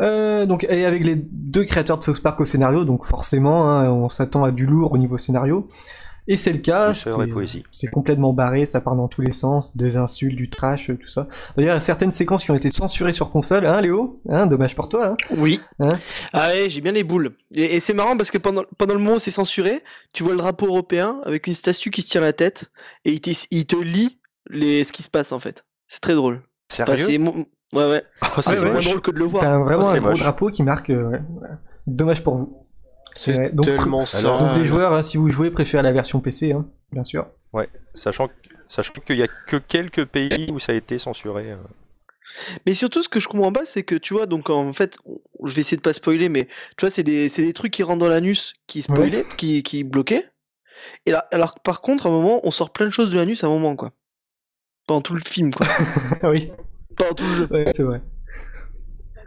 Euh, 0.00 0.46
donc, 0.46 0.64
et 0.68 0.84
avec 0.84 1.02
les 1.02 1.16
deux 1.16 1.64
créateurs 1.64 1.98
de 1.98 2.04
South 2.04 2.22
Park 2.22 2.40
au 2.40 2.44
scénario, 2.44 2.84
donc 2.84 3.04
forcément, 3.06 3.70
hein, 3.70 3.90
on 3.90 4.08
s'attend 4.08 4.44
à 4.44 4.52
du 4.52 4.66
lourd 4.66 4.92
au 4.92 4.98
niveau 4.98 5.16
scénario. 5.16 5.68
Et 6.30 6.36
c'est 6.36 6.52
le 6.52 6.58
cas, 6.58 6.92
et 6.92 6.94
c'est 7.70 7.88
complètement 7.88 8.32
barré, 8.34 8.66
ça 8.66 8.80
part 8.82 8.94
dans 8.94 9.08
tous 9.08 9.22
les 9.22 9.32
sens, 9.32 9.74
des 9.76 9.96
insultes, 9.96 10.36
du 10.36 10.50
trash, 10.50 10.90
euh, 10.90 10.96
tout 10.96 11.08
ça. 11.08 11.26
D'ailleurs, 11.56 11.74
il 11.74 11.78
y 11.78 11.78
a 11.78 11.80
certaines 11.80 12.10
séquences 12.10 12.44
qui 12.44 12.50
ont 12.50 12.54
été 12.54 12.68
censurées 12.70 13.12
sur 13.12 13.30
console, 13.30 13.64
hein 13.66 13.80
Léo 13.80 14.20
Hein, 14.28 14.46
Dommage 14.46 14.74
pour 14.76 14.88
toi, 14.90 15.06
hein 15.06 15.16
Oui. 15.38 15.60
Hein 15.80 15.88
ah 16.34 16.48
ouais, 16.48 16.68
j'ai 16.68 16.82
bien 16.82 16.92
les 16.92 17.02
boules. 17.02 17.32
Et, 17.54 17.76
et 17.76 17.80
c'est 17.80 17.94
marrant 17.94 18.16
parce 18.16 18.30
que 18.30 18.36
pendant, 18.38 18.62
pendant 18.76 18.92
le 18.94 19.00
moment 19.00 19.16
où 19.16 19.18
c'est 19.18 19.30
censuré, 19.30 19.82
tu 20.12 20.22
vois 20.22 20.32
le 20.32 20.38
drapeau 20.38 20.66
européen 20.66 21.18
avec 21.24 21.46
une 21.46 21.54
statue 21.54 21.90
qui 21.90 22.02
se 22.02 22.10
tient 22.10 22.20
la 22.20 22.34
tête 22.34 22.70
et 23.06 23.12
il, 23.12 23.20
te- 23.22 23.46
il 23.50 23.64
te 23.66 23.76
lit 23.76 24.20
les, 24.50 24.84
ce 24.84 24.92
qui 24.92 25.02
se 25.02 25.08
passe 25.08 25.32
en 25.32 25.38
fait. 25.38 25.64
C'est 25.86 26.00
très 26.00 26.14
drôle. 26.14 26.42
Enfin, 26.72 26.84
Sérieux? 26.84 27.04
c'est 27.06 27.16
mo- 27.18 27.32
ouais, 27.72 27.88
ouais. 27.88 28.02
Oh, 28.22 28.26
Ah, 28.36 28.42
c'est 28.42 28.62
moche. 28.70 28.84
drôle 28.84 29.00
que 29.00 29.10
de 29.12 29.18
le 29.18 29.24
voir. 29.24 29.42
T'as 29.42 29.58
vraiment 29.58 29.80
Oh, 29.80 29.82
c'est 29.90 29.96
un 29.96 30.00
gros 30.00 30.10
moche. 30.10 30.18
drapeau 30.20 30.50
qui 30.50 30.62
marque... 30.62 30.90
euh, 30.90 31.08
ouais. 31.10 31.20
Dommage 31.86 32.22
pour 32.22 32.36
vous. 32.36 32.66
C'est 33.14 33.36
Ouais, 33.36 33.50
donc, 33.50 33.64
tellement 33.66 33.98
alors, 33.98 34.08
ça. 34.08 34.38
Donc 34.38 34.56
les 34.58 34.66
joueurs, 34.66 34.92
hein, 34.92 35.02
si 35.02 35.16
vous 35.16 35.28
jouez, 35.28 35.50
préférez 35.50 35.82
la 35.82 35.92
version 35.92 36.20
PC, 36.20 36.52
hein, 36.52 36.66
bien 36.92 37.04
sûr. 37.04 37.26
Sachant, 37.94 38.28
que- 38.28 38.32
sachant 38.68 38.92
qu'il 39.04 39.16
y 39.18 39.22
a 39.22 39.28
que 39.48 39.56
quelques 39.56 40.04
pays 40.04 40.48
où 40.52 40.60
ça 40.60 40.70
a 40.72 40.74
été 40.76 40.98
censuré. 40.98 41.50
euh. 41.52 41.56
Mais 42.66 42.74
surtout, 42.74 43.02
ce 43.02 43.08
que 43.08 43.18
je 43.18 43.26
comprends 43.26 43.52
pas, 43.52 43.64
c'est 43.64 43.82
que 43.82 43.94
tu 43.96 44.14
vois, 44.14 44.26
donc 44.26 44.50
en 44.50 44.72
fait, 44.72 44.98
je 45.44 45.54
vais 45.54 45.62
essayer 45.62 45.76
de 45.78 45.82
pas 45.82 45.94
spoiler, 45.94 46.28
mais 46.28 46.44
tu 46.44 46.82
vois, 46.82 46.90
c'est 46.90 47.02
des, 47.02 47.28
c'est 47.28 47.42
des 47.42 47.52
trucs 47.54 47.72
qui 47.72 47.82
rentrent 47.82 47.98
dans 47.98 48.08
l'anus 48.08 48.54
qui 48.68 48.82
spoilaient, 48.82 49.24
qui, 49.36 49.62
qui 49.64 49.82
bloquaient. 49.82 50.26
Et 51.06 51.10
là, 51.10 51.26
alors 51.32 51.54
que 51.56 51.60
par 51.60 51.80
contre, 51.80 52.06
à 52.06 52.08
un 52.10 52.12
moment, 52.12 52.40
on 52.44 52.50
sort 52.52 52.70
plein 52.70 52.86
de 52.86 52.90
choses 52.92 53.10
de 53.10 53.16
l'anus 53.16 53.42
à 53.42 53.48
un 53.48 53.50
moment, 53.50 53.74
quoi. 53.74 53.90
Pendant 54.86 55.00
tout 55.00 55.14
le 55.14 55.20
film, 55.26 55.52
quoi. 55.52 55.66
oui, 56.30 56.52
Pendant 56.96 57.14
tout 57.14 57.24
le 57.24 57.34
jeu. 57.34 57.48
ouais, 57.50 57.72
c'est 57.74 57.82
vrai. 57.82 58.00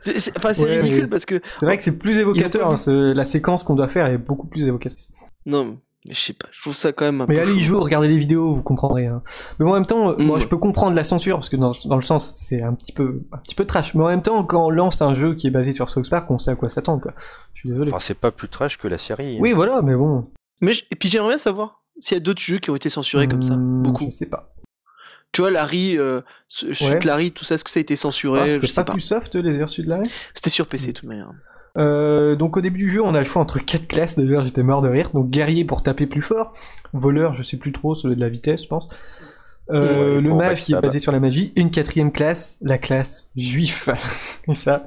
C'est- 0.02 0.20
c'est- 0.20 0.38
Enfin, 0.38 0.54
c'est 0.54 0.64
Ouais, 0.66 0.80
ridicule 0.80 1.04
mais- 1.04 1.08
parce 1.08 1.26
que. 1.26 1.40
C'est 1.54 1.66
vrai 1.66 1.78
que 1.78 1.84
c'est 1.84 1.98
plus 1.98 2.18
évocateur, 2.18 2.66
pas 2.68 2.74
hein, 2.74 2.78
ce- 2.78 3.14
la 3.14 3.26
séquence 3.26 3.64
qu'on 3.64 3.76
doit 3.76 3.88
faire 3.88 4.06
est 4.08 4.18
beaucoup 4.18 4.48
plus 4.48 4.66
évocatrice. 4.66 5.12
Non, 5.46 5.78
mais 6.06 6.14
je 6.14 6.20
sais 6.20 6.34
pas, 6.34 6.48
je 6.52 6.62
trouve 6.62 6.74
ça 6.74 6.92
quand 6.92 7.06
même 7.06 7.22
un 7.22 7.26
Mais 7.28 7.36
peu. 7.36 7.42
allez 7.42 7.54
y 7.54 7.60
chaud. 7.60 7.76
jouer, 7.76 7.80
regardez 7.84 8.08
les 8.08 8.18
vidéos, 8.18 8.54
vous 8.54 8.64
comprendrez. 8.64 9.06
hein. 9.08 9.22
Mais 9.60 9.66
bon, 9.66 9.72
en 9.72 9.76
même 9.76 9.86
temps, 9.86 10.10
euh, 10.12 10.16
moi 10.20 10.38
Mm. 10.38 10.42
je 10.42 10.48
peux 10.48 10.58
comprendre 10.58 10.96
la 10.96 11.04
censure, 11.04 11.38
parce 11.38 11.50
que 11.50 11.56
dans, 11.58 11.72
dans 11.86 11.96
le 11.96 12.02
sens, 12.02 12.28
c'est 12.36 12.62
un 12.62 12.74
petit 12.74 12.92
peu 12.92 13.22
un 13.32 13.38
petit 13.38 13.56
peu 13.56 13.66
trash. 13.66 13.94
Mais 13.96 14.04
en 14.04 14.08
même 14.08 14.22
temps, 14.22 14.44
quand 14.44 14.66
on 14.66 14.70
lance 14.70 15.02
un 15.02 15.14
jeu 15.14 15.36
qui 15.36 15.48
est 15.48 15.52
basé 15.52 15.72
sur 15.72 15.90
South 15.90 16.10
Park, 16.10 16.30
on 16.32 16.38
sait 16.38 16.52
à 16.52 16.56
quoi 16.56 16.70
s'attendre, 16.70 17.02
quoi. 17.02 17.14
Je 17.54 17.60
suis 17.62 17.70
désolé. 17.70 17.92
Enfin, 17.92 18.00
c'est 18.00 18.14
pas 18.18 18.32
plus 18.32 18.50
trash 18.50 18.78
que 18.78 18.88
la 18.88 18.98
série. 18.98 19.36
hein. 19.38 19.40
Oui, 19.42 19.52
voilà, 19.54 19.82
mais 19.84 19.96
bon. 19.96 20.28
Mais 20.62 20.74
je- 20.74 20.84
Et 20.92 20.96
puis 20.96 21.10
j'aimerais 21.10 21.30
bien 21.30 21.38
savoir 21.38 21.84
s'il 22.00 22.16
y 22.16 22.22
a 22.22 22.24
d'autres 22.24 22.42
jeux 22.42 22.58
qui 22.60 22.70
ont 22.72 22.76
été 22.76 22.90
censurés 22.90 23.28
comme 23.28 23.44
ça. 23.44 23.56
Hmm, 23.56 23.84
Beaucoup. 23.84 24.06
Je 24.06 24.10
sais 24.10 24.26
pas. 24.28 24.54
Tu 25.32 25.42
vois, 25.42 25.52
Larry, 25.52 25.98
euh, 25.98 26.22
Suite 26.50 27.06
Larry, 27.06 27.32
tout 27.32 27.46
ça, 27.46 27.56
est-ce 27.56 27.64
que 27.64 27.70
ça 27.72 27.80
a 27.80 27.82
été 27.82 27.96
censuré 27.96 28.42
Ah, 28.44 28.50
C'était 28.50 28.68
pas, 28.74 28.84
pas. 28.84 28.92
plus 28.94 29.02
soft 29.02 29.36
les 29.36 29.58
versus 29.58 29.86
de 29.86 29.90
la 29.90 30.02
C'était 30.34 30.50
sur 30.50 30.68
PC, 30.68 30.88
de 30.88 30.92
toute 30.94 31.08
manière. 31.08 31.32
Euh, 31.78 32.36
donc 32.36 32.58
au 32.58 32.62
début 32.62 32.80
du 32.80 32.90
jeu, 32.90 33.02
on 33.02 33.16
a 33.16 33.20
le 33.20 33.24
choix 33.24 33.42
entre 33.42 33.60
quatre 33.60 33.88
classes. 33.88 34.18
D'ailleurs, 34.18 34.44
j'étais 34.44 34.64
mort 34.64 34.82
de 34.82 34.90
rire. 34.90 35.10
Donc 35.14 35.30
guerrier 35.30 35.64
pour 35.64 35.84
taper 35.84 36.06
plus 36.06 36.22
fort, 36.22 36.54
voleur, 36.92 37.34
je 37.34 37.44
sais 37.44 37.56
plus 37.58 37.72
trop, 37.72 37.96
celui 37.96 38.16
de 38.16 38.20
la 38.22 38.28
vitesse, 38.30 38.64
je 38.64 38.68
pense. 38.68 38.90
Euh, 39.70 40.16
Ouais, 40.16 40.22
le 40.22 40.34
mage 40.34 40.62
qui 40.62 40.74
est 40.74 40.82
basé 40.82 41.00
sur 41.00 41.14
la 41.14 41.22
magie. 41.22 41.54
Et 41.56 41.62
une 41.62 41.72
quatrième 41.72 42.12
classe, 42.12 42.58
la 42.62 42.78
classe 42.78 43.30
juif. 43.38 43.88
et 44.50 44.54
ça, 44.56 44.86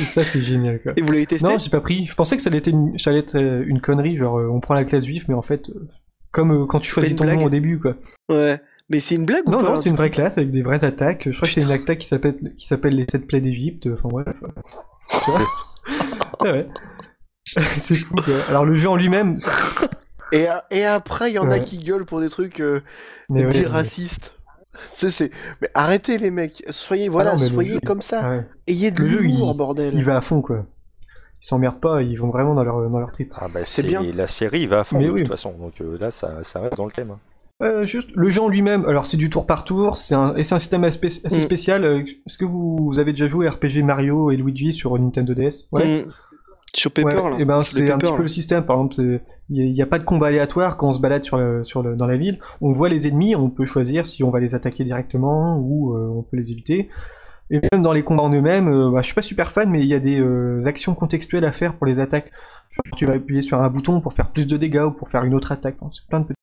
et 0.00 0.02
ça 0.02 0.22
c'est 0.22 0.42
génial 0.42 0.82
quoi. 0.82 0.92
Et 0.96 1.00
vous 1.00 1.10
l'avez 1.12 1.24
testé? 1.24 1.46
Non, 1.48 1.58
j'ai 1.58 1.70
pas 1.70 1.80
pris. 1.80 2.04
Je 2.04 2.14
pensais 2.14 2.36
que 2.36 2.42
ça 2.42 2.50
allait 2.50 2.58
être 2.58 2.66
une, 2.66 2.98
ça 2.98 3.08
allait 3.08 3.20
être 3.20 3.36
euh, 3.36 3.64
une 3.66 3.80
connerie, 3.80 4.18
genre 4.18 4.36
euh, 4.38 4.48
on 4.52 4.60
prend 4.60 4.74
la 4.74 4.84
classe 4.84 5.04
juif, 5.06 5.24
mais 5.28 5.34
en 5.34 5.40
fait, 5.40 5.70
euh, 5.70 5.88
comme 6.30 6.50
euh, 6.50 6.66
quand 6.66 6.80
tu 6.80 6.90
choisis 6.90 7.16
ton 7.16 7.24
blague 7.24 7.38
nom 7.38 7.46
au 7.46 7.50
début 7.50 7.78
quoi. 7.80 7.94
Ouais. 8.28 8.60
Mais 8.90 9.00
c'est 9.00 9.14
une 9.16 9.26
blague 9.26 9.46
ou 9.46 9.50
Non, 9.50 9.58
pas 9.58 9.64
non, 9.70 9.76
c'est 9.76 9.90
une 9.90 9.96
vraie 9.96 10.10
classe 10.10 10.38
avec 10.38 10.50
des 10.50 10.62
vraies 10.62 10.84
attaques. 10.84 11.28
Je 11.30 11.36
crois 11.36 11.46
que 11.48 11.54
c'est 11.54 11.62
une 11.62 11.70
attaque 11.70 11.98
qui 11.98 12.06
s'appelle 12.08 12.38
qui 12.56 12.66
s'appelle 12.66 12.94
les 12.96 13.04
sept 13.10 13.26
plaies 13.26 13.40
d'Égypte. 13.42 13.88
Enfin 13.92 14.08
bref. 14.08 14.26
Tu 15.24 15.30
vois 15.30 15.40
ouais, 16.42 16.52
ouais. 16.52 16.68
c'est 17.46 17.94
fou 17.94 18.14
quoi. 18.14 18.34
Alors 18.48 18.64
le 18.64 18.74
jeu 18.76 18.88
en 18.88 18.96
lui-même, 18.96 19.36
Et, 20.32 20.46
a- 20.46 20.64
et 20.70 20.84
après, 20.84 21.30
il 21.30 21.34
y 21.34 21.38
en 21.38 21.50
a 21.50 21.58
qui 21.58 21.78
gueulent 21.78 22.04
pour 22.04 22.20
des 22.20 22.28
trucs 22.28 22.60
euh, 22.60 22.80
mais 23.30 23.46
ouais, 23.46 23.64
racistes. 23.66 24.34
C'est, 24.94 25.10
c'est... 25.10 25.30
Mais 25.62 25.68
arrêtez 25.74 26.18
les 26.18 26.30
mecs, 26.30 26.62
soyez, 26.68 27.08
voilà, 27.08 27.30
Ah 27.32 27.36
non, 27.38 27.46
soyez 27.48 27.74
jeu- 27.74 27.80
comme 27.84 28.02
ça. 28.02 28.28
ouais. 28.28 28.46
Ayez 28.66 28.90
de 28.90 29.02
l'humour, 29.02 29.52
il- 29.52 29.56
bordel. 29.56 29.94
il 29.94 30.04
va 30.04 30.18
à 30.18 30.20
fond 30.20 30.42
quoi. 30.42 30.66
Ils 31.42 31.46
s'emmerdent 31.46 31.80
pas, 31.80 32.02
ils 32.02 32.16
vont 32.18 32.28
vraiment 32.30 32.54
dans 32.54 32.62
leur 32.64 32.90
dans 32.90 32.98
leur 33.00 33.10
trip. 33.10 33.32
Ah 33.36 33.48
bah 33.48 33.60
C'est 33.64 33.80
c'est 33.82 33.88
bien. 33.88 34.02
La 34.14 34.26
série 34.26 34.66
va 34.66 34.80
à 34.80 34.84
fond 34.84 34.98
Mais 34.98 35.06
de 35.06 35.10
oui. 35.10 35.20
toute 35.22 35.28
façon, 35.28 35.52
donc 35.52 35.80
euh, 35.80 35.96
là 35.98 36.10
ça, 36.10 36.42
ça 36.42 36.60
reste 36.60 36.76
dans 36.76 36.84
le 36.84 36.92
thème. 36.92 37.12
hein. 37.12 37.18
Euh, 37.60 37.86
juste 37.86 38.10
le 38.14 38.30
jeu 38.30 38.40
en 38.40 38.48
lui-même. 38.48 38.84
Alors 38.86 39.04
c'est 39.06 39.16
du 39.16 39.30
tour 39.30 39.44
par 39.46 39.64
tour, 39.64 39.96
c'est 39.96 40.14
un 40.14 40.36
et 40.36 40.44
c'est 40.44 40.54
un 40.54 40.60
système 40.60 40.84
assez, 40.84 41.04
assez 41.24 41.38
Mm. 41.38 41.42
spécial. 41.42 41.84
Euh, 41.84 42.04
Est-ce 42.26 42.38
que 42.38 42.44
vous, 42.44 42.76
vous 42.84 42.98
avez 43.00 43.12
déjà 43.12 43.26
joué 43.26 43.48
à 43.48 43.50
RPG 43.50 43.82
Mario 43.82 44.30
et 44.30 44.36
Luigi 44.36 44.72
sur 44.72 44.96
Nintendo 44.98 45.34
DS 45.34 45.66
Ouais. 45.72 46.02
Mm. 46.02 46.12
Sur 46.74 46.92
Paper, 46.92 47.16
Ouais, 47.16 47.30
là. 47.30 47.36
Et 47.40 47.44
ben 47.44 47.62
Sur 47.62 47.80
les 47.80 47.86
c'est 47.86 47.92
un 47.92 47.96
Paper, 47.98 48.10
petit 48.10 48.16
peu 48.16 48.22
le 48.22 48.28
système. 48.28 48.64
Par 48.64 48.76
exemple, 48.76 49.20
il 49.48 49.72
n'y 49.72 49.82
a, 49.82 49.86
pas 49.86 49.98
de 49.98 50.04
combat 50.04 50.26
aléatoire 50.28 50.76
quand 50.76 50.90
on 50.90 50.92
se 50.92 51.00
balade 51.00 51.24
sur 51.24 51.38
le, 51.38 51.64
sur 51.64 51.82
le, 51.82 51.96
dans 51.96 52.06
la 52.06 52.16
ville. 52.18 52.38
On 52.60 52.70
voit 52.70 52.90
les 52.90 53.08
ennemis, 53.08 53.34
on 53.34 53.48
peut 53.48 53.64
choisir 53.64 54.06
si 54.06 54.22
on 54.22 54.30
va 54.30 54.38
les 54.38 54.54
attaquer 54.54 54.84
directement 54.84 55.56
ou 55.58 55.96
euh, 55.96 56.08
on 56.14 56.22
peut 56.22 56.36
les 56.36 56.52
éviter. 56.52 56.90
Et 57.50 57.60
même 57.72 57.80
dans 57.82 57.94
les 57.94 58.02
combats 58.04 58.22
en 58.22 58.32
eux-mêmes, 58.32 58.68
euh, 58.68 58.90
bah, 58.90 59.00
je 59.00 59.06
suis 59.06 59.14
pas 59.14 59.22
super 59.22 59.50
fan, 59.50 59.70
mais 59.70 59.80
il 59.80 59.86
y 59.86 59.94
a 59.94 59.98
des 60.00 60.20
euh, 60.20 60.60
actions 60.66 60.94
contextuelles 60.94 61.46
à 61.46 61.52
faire 61.52 61.74
pour 61.74 61.86
les 61.86 61.98
attaques. 62.00 62.30
Genre, 62.70 62.96
tu 62.98 63.06
vas 63.06 63.14
appuyer 63.14 63.40
sur 63.40 63.60
un 63.62 63.70
bouton 63.70 64.02
pour 64.02 64.12
faire 64.12 64.30
plus 64.30 64.46
de 64.46 64.58
dégâts 64.58 64.84
ou 64.86 64.90
pour 64.92 65.08
faire 65.08 65.24
une 65.24 65.34
autre 65.34 65.50
attaque. 65.52 65.76
Enfin, 65.80 65.90
c'est 65.90 66.06
plein 66.06 66.20
de 66.20 66.26
petits. 66.26 66.34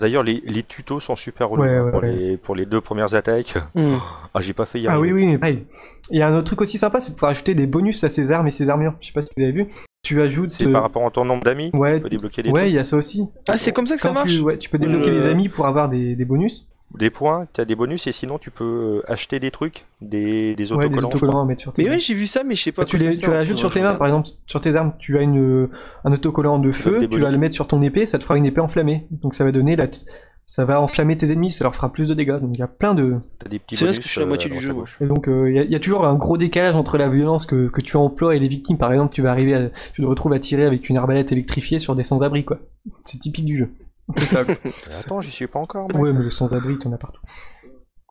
D'ailleurs 0.00 0.22
les, 0.22 0.42
les 0.46 0.62
tutos 0.62 1.00
sont 1.00 1.16
super 1.16 1.48
relous 1.48 1.62
Ouais, 1.62 1.68
hein, 1.76 1.84
ouais, 1.84 1.90
pour, 1.92 2.00
ouais. 2.02 2.12
Les, 2.12 2.36
pour 2.36 2.54
les 2.56 2.66
deux 2.66 2.80
premières 2.80 3.14
attaques. 3.14 3.54
Mm. 3.74 3.96
Ah 4.36 4.40
j'ai 4.40 4.52
pas 4.52 4.66
fait 4.66 4.80
y 4.80 4.88
Ah 4.88 4.98
oui, 4.98 5.12
oui, 5.12 5.26
mais 5.26 5.38
pareil. 5.38 5.64
Il 6.10 6.18
y 6.18 6.22
a 6.22 6.26
un 6.28 6.34
autre 6.34 6.44
truc 6.46 6.60
aussi 6.60 6.76
sympa, 6.76 7.00
c'est 7.00 7.10
de 7.12 7.14
pouvoir 7.14 7.30
ajouter 7.30 7.54
des 7.54 7.68
bonus 7.68 8.02
à 8.02 8.08
ses 8.10 8.32
armes 8.32 8.48
et 8.48 8.50
ses 8.50 8.68
armures. 8.68 8.94
Je 9.00 9.06
sais 9.06 9.12
pas 9.12 9.22
si 9.22 9.32
vous 9.36 9.42
avez 9.44 9.52
vu. 9.52 9.66
Tu 10.02 10.20
ajoutes. 10.20 10.50
C'est 10.50 10.66
euh, 10.66 10.72
par 10.72 10.82
rapport 10.82 11.06
à 11.06 11.10
ton 11.10 11.24
nombre 11.24 11.44
d'amis, 11.44 11.70
Ouais, 11.72 11.94
tu 11.96 12.00
peux 12.02 12.08
débloquer 12.10 12.42
des 12.42 12.50
ouais, 12.50 12.68
il 12.70 12.74
y 12.74 12.78
a 12.78 12.84
ça 12.84 12.96
aussi. 12.96 13.26
Ah, 13.48 13.56
c'est 13.56 13.72
comme 13.72 13.86
ça 13.86 13.94
que 13.94 14.02
ça 14.02 14.10
marche 14.12 14.34
tu, 14.34 14.40
ouais, 14.40 14.58
tu 14.58 14.68
peux 14.68 14.78
débloquer 14.78 15.06
Je- 15.06 15.12
les 15.12 15.26
amis 15.28 15.48
pour 15.48 15.66
avoir 15.66 15.88
des, 15.88 16.16
des 16.16 16.24
bonus. 16.24 16.68
Des 16.96 17.10
points, 17.10 17.48
tu 17.52 17.60
as 17.60 17.64
des 17.64 17.74
bonus 17.74 18.06
et 18.06 18.12
sinon 18.12 18.38
tu 18.38 18.52
peux 18.52 19.02
euh, 19.04 19.10
acheter 19.12 19.40
des 19.40 19.50
trucs, 19.50 19.84
des, 20.00 20.54
des 20.54 20.72
Ouais, 20.72 20.84
autocollants. 20.84 20.96
des 20.96 21.04
autocollants 21.04 21.42
à 21.42 21.44
mettre 21.44 21.60
sur 21.60 21.72
tes 21.72 21.82
Mais 21.82 21.88
armes. 21.88 21.96
ouais, 21.96 22.00
j'ai 22.00 22.14
vu 22.14 22.28
ça, 22.28 22.44
mais 22.44 22.54
je 22.54 22.62
sais 22.62 22.72
pas. 22.72 22.82
Bah, 22.82 22.86
tu, 22.88 22.98
les, 22.98 23.10
tu 23.10 23.16
sert. 23.16 23.30
rajoutes 23.32 23.58
sur 23.58 23.72
tes 23.72 23.80
mains, 23.80 23.94
par 23.94 24.06
exemple, 24.06 24.28
sur 24.46 24.60
tes 24.60 24.76
armes, 24.76 24.92
tu 25.00 25.18
as 25.18 25.22
une, 25.22 25.68
un 26.04 26.12
autocollant 26.12 26.60
de 26.60 26.70
feu, 26.70 27.08
tu 27.10 27.20
vas 27.20 27.32
le 27.32 27.38
mettre 27.38 27.54
sur 27.56 27.66
ton 27.66 27.82
épée, 27.82 28.06
ça 28.06 28.18
te 28.18 28.22
fera 28.22 28.36
une 28.38 28.46
épée 28.46 28.60
enflammée. 28.60 29.08
Donc 29.10 29.34
ça 29.34 29.42
va 29.44 29.50
donner 29.50 29.74
la, 29.74 29.88
t- 29.88 29.98
ça 30.46 30.64
va 30.66 30.80
enflammer 30.80 31.16
tes 31.16 31.32
ennemis, 31.32 31.50
ça 31.50 31.64
leur 31.64 31.74
fera 31.74 31.90
plus 31.90 32.10
de 32.10 32.14
dégâts. 32.14 32.38
Donc 32.38 32.50
il 32.52 32.58
y 32.60 32.62
a 32.62 32.68
plein 32.68 32.94
de, 32.94 33.16
T'as 33.40 33.48
des 33.48 33.58
petits 33.58 33.74
C'est 33.74 33.86
parce 33.86 33.98
que 33.98 34.04
je 34.04 34.08
suis 34.10 34.18
à 34.18 34.20
la 34.20 34.26
euh, 34.26 34.28
moitié 34.28 34.48
du 34.50 34.56
à 34.58 34.60
droite, 34.72 34.86
jeu, 34.86 35.04
et 35.04 35.08
donc 35.08 35.26
euh, 35.26 35.50
il 35.50 35.56
y, 35.56 35.58
a- 35.58 35.64
il 35.64 35.70
y 35.72 35.74
a 35.74 35.80
toujours 35.80 36.06
un 36.06 36.14
gros 36.14 36.36
décalage 36.36 36.76
entre 36.76 36.96
la 36.96 37.08
violence 37.08 37.46
que, 37.46 37.66
que 37.68 37.80
tu 37.80 37.96
emploies 37.96 38.36
et 38.36 38.38
les 38.38 38.46
victimes. 38.48 38.78
Par 38.78 38.92
exemple, 38.92 39.12
tu 39.12 39.20
vas 39.22 39.32
arriver, 39.32 39.54
à, 39.54 39.70
tu 39.94 40.02
te 40.02 40.06
retrouves 40.06 40.32
à 40.34 40.38
tirer 40.38 40.64
avec 40.64 40.88
une 40.88 40.96
arbalète 40.98 41.32
électrifiée 41.32 41.80
sur 41.80 41.96
des 41.96 42.04
sans-abri, 42.04 42.44
quoi. 42.44 42.58
C'est 43.04 43.18
typique 43.18 43.46
du 43.46 43.56
jeu. 43.56 43.70
C'est 44.16 44.26
ça. 44.26 44.40
Attends, 45.00 45.20
j'y 45.20 45.30
suis 45.30 45.46
pas 45.46 45.58
encore. 45.58 45.88
moi. 45.92 46.00
ouais, 46.00 46.12
mais 46.12 46.22
le 46.22 46.30
sans-abri, 46.30 46.78
t'en 46.78 46.92
as 46.92 46.98
partout. 46.98 47.22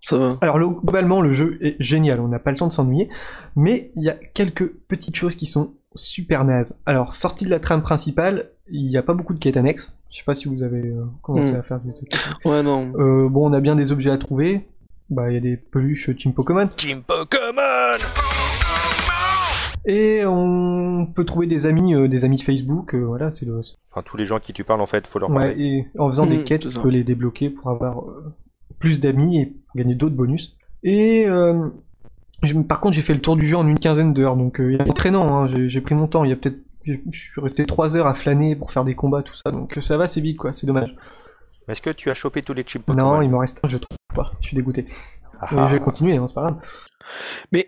Ça 0.02 0.18
va. 0.18 0.30
Alors 0.42 0.58
le- 0.58 0.70
globalement, 0.70 1.22
le 1.22 1.32
jeu 1.32 1.58
est 1.62 1.76
génial, 1.80 2.20
on 2.20 2.28
n'a 2.28 2.40
pas 2.40 2.52
le 2.52 2.58
temps 2.58 2.68
de 2.68 2.74
s'ennuyer, 2.74 3.10
mais 3.56 3.92
il 3.96 4.04
y 4.04 4.10
a 4.10 4.14
quelques 4.34 4.68
petites 4.88 5.16
choses 5.16 5.36
qui 5.36 5.46
sont 5.46 5.74
super 5.96 6.44
nazes. 6.44 6.82
Alors, 6.86 7.14
sortie 7.14 7.46
de 7.46 7.50
la 7.50 7.60
trame 7.60 7.82
principale, 7.84 8.50
il 8.68 8.88
n'y 8.88 8.98
a 8.98 9.04
pas 9.04 9.14
beaucoup 9.14 9.34
de 9.34 9.40
quêtes 9.40 9.56
annexes. 9.58 10.00
Je 10.12 10.18
sais 10.18 10.24
pas 10.26 10.36
si 10.36 10.48
vous 10.50 10.62
avez 10.64 10.90
euh, 10.90 11.06
commencé 11.22 11.52
Hmm. 11.54 11.56
à 11.60 11.64
faire 11.64 11.80
des 11.80 11.92
quêtes. 11.94 12.20
Ouais, 12.44 12.64
non. 12.64 12.92
Euh, 12.98 13.30
bon, 13.30 13.50
on 13.50 13.54
a 13.54 13.62
bien 13.62 13.76
des 13.76 13.92
objets 13.92 14.10
à 14.12 14.18
trouver. 14.18 14.68
Bah, 15.10 15.30
il 15.30 15.36
y 15.36 15.38
a 15.38 15.42
des 15.42 15.56
peluches 15.58 16.16
Team 16.18 16.34
Pokémon. 16.34 16.68
Team 16.76 17.02
Pokémon 17.04 17.98
Et 19.86 20.24
on 20.26 21.06
peut 21.14 21.26
trouver 21.26 21.46
des 21.48 21.66
amis, 21.66 21.94
euh, 21.94 22.08
des 22.08 22.24
amis 22.26 22.40
Facebook. 22.40 22.94
euh, 22.96 23.00
voilà, 23.06 23.32
c'est 23.32 23.46
le. 23.46 23.60
Enfin, 23.92 24.02
tous 24.06 24.16
les 24.18 24.26
gens 24.26 24.38
à 24.38 24.40
qui 24.40 24.54
tu 24.54 24.64
parles, 24.64 24.80
en 24.82 24.86
fait, 24.86 25.06
faut 25.08 25.20
leur 25.20 25.30
Ouais, 25.30 25.48
parler. 25.50 25.64
et 25.94 26.00
en 26.00 26.08
faisant 26.08 26.26
des 26.26 26.38
Hmm, 26.40 26.44
quêtes, 26.44 26.68
tu 26.70 26.80
peux 26.80 26.90
les 26.90 27.04
débloquer 27.04 27.50
pour 27.50 27.70
avoir 27.70 28.00
euh, 28.08 28.34
plus 28.80 29.02
d'amis 29.02 29.42
et 29.42 29.56
gagner 29.76 29.96
d'autres 29.96 30.16
bonus. 30.16 30.56
Et 30.84 31.26
euh, 31.28 31.70
je- 32.44 32.58
par 32.60 32.80
contre, 32.80 32.96
j'ai 32.96 33.02
fait 33.02 33.14
le 33.14 33.22
tour 33.22 33.36
du 33.36 33.46
jeu 33.48 33.58
en 33.58 33.68
une 33.68 33.80
quinzaine 33.80 34.14
d'heures, 34.14 34.38
donc 34.38 34.60
euh, 34.62 34.74
il 34.74 34.82
est 34.82 34.94
traînant. 34.94 35.44
Hein, 35.44 35.48
j'ai 35.48 35.82
pris 35.82 35.96
mon 35.96 36.08
temps. 36.08 36.24
Il 36.24 36.30
y 36.30 36.34
a 36.34 36.38
peut-être, 36.38 36.60
je 36.86 36.94
suis 37.12 37.42
resté 37.42 37.66
trois 37.66 37.98
heures 37.98 38.08
à 38.08 38.14
flâner 38.14 38.56
pour 38.56 38.72
faire 38.72 38.86
des 38.86 38.96
combats, 38.96 39.22
tout 39.24 39.36
ça. 39.36 39.52
Donc 39.52 39.78
ça 39.82 39.98
va, 39.98 40.08
c'est 40.08 40.22
vite, 40.22 40.38
quoi. 40.38 40.54
C'est 40.54 40.66
dommage. 40.68 40.96
Est-ce 41.68 41.82
que 41.82 41.90
tu 41.90 42.10
as 42.10 42.14
chopé 42.14 42.42
tous 42.42 42.54
les 42.54 42.64
chips 42.64 42.86
Pokémon 42.86 43.16
Non, 43.16 43.22
il 43.22 43.30
m'en 43.30 43.40
reste 43.40 43.60
un, 43.64 43.68
je 43.68 43.78
trouve 43.78 43.98
pas. 44.16 44.32
Je 44.42 44.48
suis 44.48 44.56
dégoûté. 44.56 44.86
Ah, 45.40 45.66
je 45.68 45.74
vais 45.76 45.80
continuer, 45.82 46.16
hein, 46.18 46.26
c'est 46.28 46.36
pas 46.36 46.42
grave. 46.42 46.56
Mais 47.52 47.68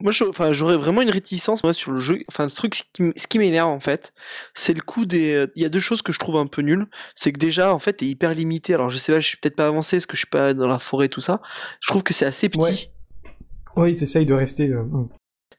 moi, 0.00 0.12
j'aurais 0.12 0.76
vraiment 0.76 1.02
une 1.02 1.10
réticence 1.10 1.62
moi 1.62 1.74
sur 1.74 1.92
le 1.92 1.98
jeu. 2.00 2.20
Enfin, 2.28 2.48
ce 2.48 2.56
truc, 2.56 2.74
ce 2.74 3.26
qui, 3.26 3.38
m'énerve 3.38 3.68
en 3.68 3.80
fait, 3.80 4.12
c'est 4.54 4.74
le 4.74 4.82
coup 4.82 5.04
des. 5.06 5.34
euh, 5.34 5.46
Il 5.56 5.62
y 5.62 5.64
a 5.64 5.68
deux 5.68 5.80
choses 5.80 6.02
que 6.02 6.12
je 6.12 6.18
trouve 6.18 6.36
un 6.36 6.46
peu 6.46 6.62
nulles. 6.62 6.86
C'est 7.14 7.32
que 7.32 7.38
déjà, 7.38 7.74
en 7.74 7.78
fait, 7.78 7.94
t'es 7.94 8.06
hyper 8.06 8.32
limité. 8.34 8.74
Alors, 8.74 8.90
je 8.90 8.98
sais 8.98 9.12
pas, 9.12 9.20
je 9.20 9.26
suis 9.26 9.36
peut-être 9.36 9.56
pas 9.56 9.66
avancé 9.66 9.96
parce 9.96 10.06
que 10.06 10.14
je 10.16 10.20
suis 10.20 10.26
pas 10.30 10.54
dans 10.54 10.66
la 10.66 10.78
forêt 10.78 11.08
tout 11.08 11.20
ça. 11.20 11.40
Je 11.80 11.88
trouve 11.88 12.02
que 12.02 12.14
c'est 12.14 12.26
assez 12.26 12.48
petit. 12.48 12.62
Ouais. 12.62 12.92
Oui, 13.76 13.94
t'essayes 13.94 14.26
de 14.26 14.34
rester. 14.34 14.68
euh. 14.68 14.84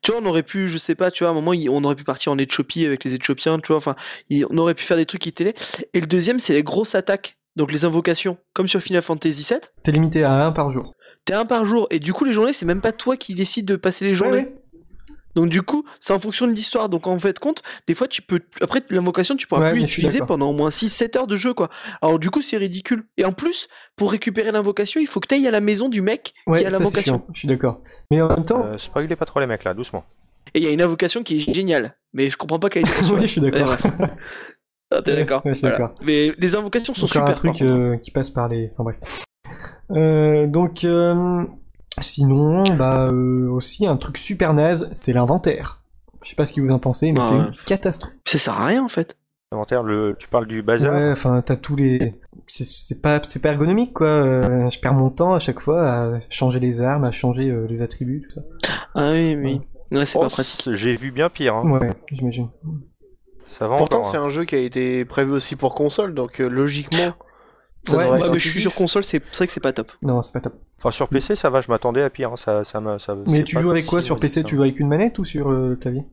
Tu 0.02 0.12
vois, 0.12 0.20
on 0.22 0.26
aurait 0.26 0.44
pu, 0.44 0.68
je 0.68 0.78
sais 0.80 0.96
pas, 0.96 1.12
tu 1.12 1.24
vois, 1.24 1.30
à 1.30 1.32
un 1.32 1.36
moment, 1.36 1.52
on 1.70 1.84
aurait 1.84 1.96
pu 1.96 2.04
partir 2.04 2.32
en 2.32 2.38
Éthiopie 2.38 2.86
avec 2.86 3.04
les 3.04 3.14
Éthiopiens, 3.14 3.60
tu 3.60 3.68
vois, 3.68 3.78
enfin, 3.78 3.96
on 4.50 4.58
aurait 4.58 4.74
pu 4.74 4.84
faire 4.84 4.98
des 4.98 5.06
trucs 5.06 5.22
qui 5.22 5.30
étaient. 5.30 5.54
Et 5.94 6.00
le 6.02 6.08
deuxième, 6.08 6.40
c'est 6.40 6.54
les 6.54 6.64
grosses 6.64 6.96
attaques. 6.96 7.38
Donc 7.58 7.72
les 7.74 7.84
invocations, 7.84 8.38
comme 8.54 8.68
sur 8.70 8.82
Final 8.82 9.02
Fantasy 9.02 9.46
VII, 9.50 9.60
T'es 9.84 9.92
limité 9.92 10.24
à 10.24 10.32
un 10.46 10.54
par 10.54 10.72
jour. 10.72 10.94
T'es 11.26 11.34
un 11.34 11.46
par 11.46 11.66
jour. 11.66 11.88
Et 11.92 12.00
du 12.00 12.14
coup, 12.14 12.26
les 12.26 12.34
journées, 12.34 12.54
c'est 12.54 12.66
même 12.66 12.82
pas 12.82 12.92
toi 12.92 13.18
qui 13.18 13.34
décides 13.36 13.66
de 13.66 13.76
passer 13.76 14.06
les 14.06 14.16
journées. 14.16 14.32
Ouais, 14.38 14.44
ouais. 14.46 14.56
Donc 15.34 15.48
du 15.48 15.62
coup, 15.62 15.86
c'est 16.02 16.12
en 16.12 16.20
fonction 16.20 16.46
de 16.46 16.52
l'histoire. 16.52 16.90
Donc 16.90 17.08
en 17.08 17.18
fait, 17.18 17.40
compte, 17.40 17.64
des 17.88 17.96
fois, 17.96 18.08
tu 18.10 18.22
peux. 18.22 18.42
Après, 18.60 18.84
l'invocation, 18.90 19.38
tu 19.38 19.48
pourras 19.48 19.62
Ouais, 19.62 19.70
plus 19.70 19.80
l'utiliser 19.80 20.20
pendant 20.20 20.50
au 20.50 20.54
moins 20.54 20.68
6-7 20.70 21.18
heures 21.18 21.28
de 21.28 21.38
jeu, 21.38 21.54
quoi. 21.54 21.70
Alors 22.02 22.20
du 22.20 22.30
coup, 22.30 22.42
c'est 22.42 22.58
ridicule. 22.58 23.06
Et 23.18 23.24
en 23.24 23.32
plus, 23.32 23.70
pour 23.96 24.12
récupérer 24.12 24.52
l'invocation, 24.52 25.00
il 25.00 25.08
faut 25.08 25.22
que 25.22 25.28
tu 25.28 25.36
ailles 25.36 25.48
à 25.48 25.52
la 25.52 25.62
maison 25.62 25.88
du 25.88 26.02
mec 26.02 26.34
Ouais, 26.48 26.60
qui 26.60 26.66
a 26.66 26.70
l'invocation. 26.70 27.24
je 27.34 27.40
suis 27.40 27.48
d'accord. 27.48 27.82
Mais 28.12 28.22
en 28.22 28.28
même 28.28 28.44
temps, 28.44 28.66
Euh, 28.66 28.78
spoilez 28.78 29.16
pas 29.16 29.26
trop 29.26 29.40
les 29.40 29.48
mecs 29.48 29.64
là, 29.64 29.74
doucement. 29.74 30.04
Et 30.54 30.60
il 30.60 30.66
y 30.66 30.68
a 30.68 30.72
une 30.72 30.82
invocation 30.82 31.24
qui 31.24 31.38
est 31.38 31.54
géniale. 31.54 31.96
Mais 32.12 32.30
je 32.30 32.36
comprends 32.36 32.60
pas 32.60 32.68
qu'elle 32.70 32.82
été 32.84 32.92
oui, 33.14 33.22
je 33.22 33.28
suis 33.28 33.40
d'accord. 33.42 33.70
Ouais, 33.70 34.08
Ah, 34.92 35.02
t'es 35.02 35.16
d'accord. 35.16 35.46
ouais, 35.46 35.54
je 35.54 35.60
suis 35.60 35.62
Voilà. 35.68 35.78
d'accord. 35.78 35.96
Mais 36.04 36.34
les 36.38 36.56
invocations 36.56 36.94
sont 36.94 37.06
Encore 37.06 37.26
super. 37.30 37.30
un 37.30 37.34
truc 37.54 37.62
euh, 37.62 37.96
qui 38.00 38.12
passe 38.12 38.30
par 38.30 38.50
les. 38.50 38.70
Enfin 38.74 38.84
bref. 38.84 38.98
Euh, 39.92 40.48
donc, 40.48 40.84
euh, 40.86 41.44
sinon, 42.00 42.64
bah 42.78 43.10
euh, 43.12 43.50
aussi 43.50 43.86
un 43.86 43.98
truc 43.98 44.18
super 44.18 44.54
naze, 44.54 44.90
c'est 44.94 45.14
l'inventaire. 45.14 45.82
Je 46.24 46.30
sais 46.30 46.36
pas 46.36 46.46
ce 46.46 46.54
que 46.54 46.62
vous 46.62 46.72
en 46.72 46.80
pensez, 46.80 47.12
mais 47.12 47.20
Ah 47.22 47.24
c'est 47.24 47.34
ouais. 47.36 47.46
une 47.48 47.54
catastrophe. 47.66 48.14
Ça 48.26 48.38
sert 48.38 48.54
à 48.54 48.66
rien 48.68 48.84
en 48.84 48.88
fait. 48.88 49.18
Inventaire, 49.54 49.84
le... 49.84 50.16
tu 50.18 50.30
parles 50.30 50.48
du 50.48 50.62
bazar 50.62 50.94
Ouais, 50.94 51.12
enfin, 51.12 51.42
t'as 51.46 51.58
tous 51.58 51.76
les. 51.76 52.16
C'est- 52.48 52.64
C'est 52.64 53.02
pas, 53.02 53.20
c'est 53.28 53.42
pas 53.42 53.50
ergonomique, 53.50 53.94
quoi. 53.94 54.08
Euh, 54.08 54.70
je 54.70 54.80
perds 54.80 54.94
mon 54.94 55.10
temps 55.10 55.34
à 55.34 55.40
chaque 55.40 55.60
fois 55.60 55.90
à 55.90 56.20
changer 56.30 56.60
les 56.62 56.82
armes, 56.82 57.04
à 57.04 57.12
changer 57.12 57.50
euh, 57.50 57.66
les 57.68 57.82
attributs, 57.82 58.22
tout 58.30 58.36
ça. 58.36 58.42
Ah 58.96 59.12
oui, 59.12 59.36
oui. 59.36 59.62
Ouais, 59.92 60.06
c'est 60.06 60.18
Oh, 60.18 60.22
pas 60.22 60.30
pratique. 60.30 60.62
c'est- 60.64 60.76
J'ai 60.76 60.96
vu 60.96 61.12
bien 61.12 61.30
pire. 61.30 61.56
Hein. 61.56 61.70
Ouais, 61.70 61.92
j'imagine. 62.14 62.48
Ça 63.50 63.68
va 63.68 63.76
Pourtant, 63.76 63.98
encore. 64.00 64.12
c'est 64.12 64.16
hein. 64.18 64.24
un 64.24 64.30
jeu 64.30 64.46
qui 64.46 64.56
a 64.56 64.60
été 64.60 65.04
prévu 65.04 65.32
aussi 65.34 65.58
pour 65.58 65.76
console, 65.76 66.14
donc 66.14 66.40
euh, 66.40 66.48
logiquement, 66.48 67.14
ça 67.84 67.98
Ouais, 67.98 68.10
Ouais, 68.10 68.20
mais 68.32 68.40
je 68.40 68.50
suis 68.50 68.62
sur 68.62 68.74
console, 68.76 69.04
c'est 69.04 69.24
vrai 69.36 69.48
que 69.48 69.54
c'est 69.54 69.60
pas 69.60 69.74
top. 69.74 69.92
Non, 70.04 70.22
c'est 70.22 70.34
pas 70.34 70.42
top. 70.42 70.54
Enfin, 70.80 70.92
sur 70.92 71.08
PC, 71.08 71.36
ça 71.36 71.50
va, 71.50 71.62
je 71.62 71.70
m'attendais 71.70 72.02
à 72.02 72.10
pire. 72.10 72.32
hein, 72.34 72.38
Ça, 72.38 72.64
ça, 72.64 72.82
ça, 73.00 73.16
Mais 73.28 73.44
tu 73.44 73.56
pas 73.56 73.62
joues 73.62 73.72
avec 73.72 73.86
quoi 73.86 74.02
sur 74.02 74.20
PC 74.20 74.44
Tu 74.44 74.56
joues 74.56 74.64
avec 74.64 74.80
une 74.80 74.88
manette 74.88 75.18
ou 75.20 75.26
sur 75.26 75.50
euh, 75.50 75.70
le 75.70 75.76
clavier? 75.76 76.04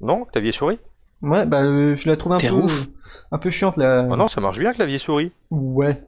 Non, 0.00 0.24
clavier 0.24 0.52
souris 0.52 0.78
Ouais, 1.22 1.46
bah 1.46 1.62
euh, 1.62 1.94
je 1.96 2.08
la 2.08 2.16
trouve 2.16 2.32
un 2.32 2.38
peu, 2.38 2.50
ouf. 2.50 2.86
un 3.32 3.38
peu 3.38 3.48
chiante 3.50 3.76
là. 3.76 4.06
Ah 4.10 4.16
non, 4.16 4.28
ça 4.28 4.40
marche 4.40 4.58
bien, 4.58 4.72
clavier 4.72 4.98
souris. 4.98 5.32
Ouais, 5.50 6.02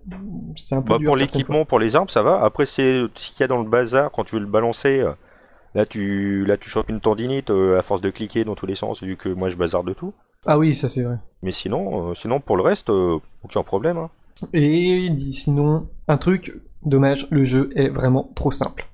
c'est 0.57 0.75
un 0.75 0.83
peu 0.83 0.91
Bah, 0.91 0.99
dur. 0.99 1.07
pour 1.07 1.17
l'équipement, 1.17 1.65
pour 1.65 1.79
les 1.79 1.97
armes, 1.97 2.09
ça 2.09 2.23
va. 2.23 2.43
Après, 2.45 2.67
c'est 2.67 3.03
ce 3.15 3.31
qu'il 3.31 3.41
y 3.41 3.43
a 3.45 3.47
dans 3.49 3.63
le 3.63 3.69
bazar 3.69 4.11
quand 4.13 4.25
tu 4.25 4.35
veux 4.35 4.41
le 4.41 4.47
balancer. 4.47 5.01
euh, 5.01 5.13
Là, 5.75 5.85
tu, 5.85 6.45
là, 6.47 6.57
tu 6.57 6.71
chopes 6.71 6.89
une 6.89 7.01
tendinite 7.01 7.51
euh, 7.51 7.79
à 7.79 7.83
force 7.83 8.01
de 8.01 8.09
cliquer 8.11 8.45
dans 8.45 8.55
tous 8.55 8.65
les 8.67 8.77
sens, 8.77 9.03
vu 9.03 9.17
que 9.17 9.29
moi, 9.29 9.51
je 9.51 9.57
bazarde 9.57 9.87
de 9.87 9.93
tout. 9.93 10.15
Ah 10.47 10.57
oui, 10.59 10.75
ça 10.75 10.89
c'est 10.89 11.03
vrai. 11.03 11.17
Mais 11.43 11.53
sinon, 11.53 12.11
euh, 12.11 12.15
sinon 12.15 12.41
pour 12.41 12.57
le 12.57 12.63
reste, 12.63 12.89
euh, 12.89 13.19
aucun 13.45 13.63
problème. 13.63 13.99
hein. 13.99 14.11
Et 14.53 15.09
sinon, 15.33 15.89
un 16.09 16.17
truc, 16.19 16.55
dommage, 16.85 17.27
le 17.31 17.45
jeu 17.45 17.71
est 17.75 17.89
vraiment 17.89 18.31
trop 18.35 18.51
simple. 18.51 18.87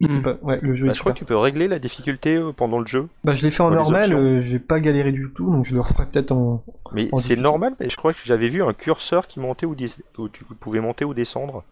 Hmm. 0.00 0.20
Bah, 0.20 0.36
ouais, 0.42 0.58
le 0.60 0.74
jeu 0.74 0.86
Bah, 0.86 0.92
est 0.92 0.94
je 0.96 1.00
crois 1.00 1.12
que 1.12 1.18
tu 1.18 1.24
peux 1.24 1.36
régler 1.36 1.68
la 1.68 1.78
difficulté 1.78 2.36
euh, 2.36 2.52
pendant 2.52 2.80
le 2.80 2.86
jeu. 2.86 3.08
Bah, 3.22 3.34
je 3.34 3.44
l'ai 3.44 3.50
fait 3.50 3.62
en 3.62 3.70
normal, 3.70 4.12
euh, 4.12 4.40
j'ai 4.40 4.58
pas 4.58 4.80
galéré 4.80 5.12
du 5.12 5.30
tout, 5.34 5.50
donc 5.50 5.64
je 5.64 5.74
le 5.74 5.80
referai 5.80 6.06
peut-être 6.06 6.32
en. 6.32 6.64
Mais 6.92 7.08
c'est 7.18 7.36
normal, 7.36 7.74
mais 7.80 7.88
je 7.88 7.96
crois 7.96 8.12
que 8.12 8.18
j'avais 8.24 8.48
vu 8.48 8.62
un 8.62 8.72
curseur 8.72 9.26
qui 9.26 9.38
montait 9.40 9.66
ou, 9.66 9.76
où 10.18 10.28
tu 10.28 10.44
pouvais 10.44 10.80
monter 10.80 11.04
ou 11.04 11.14
descendre. 11.14 11.62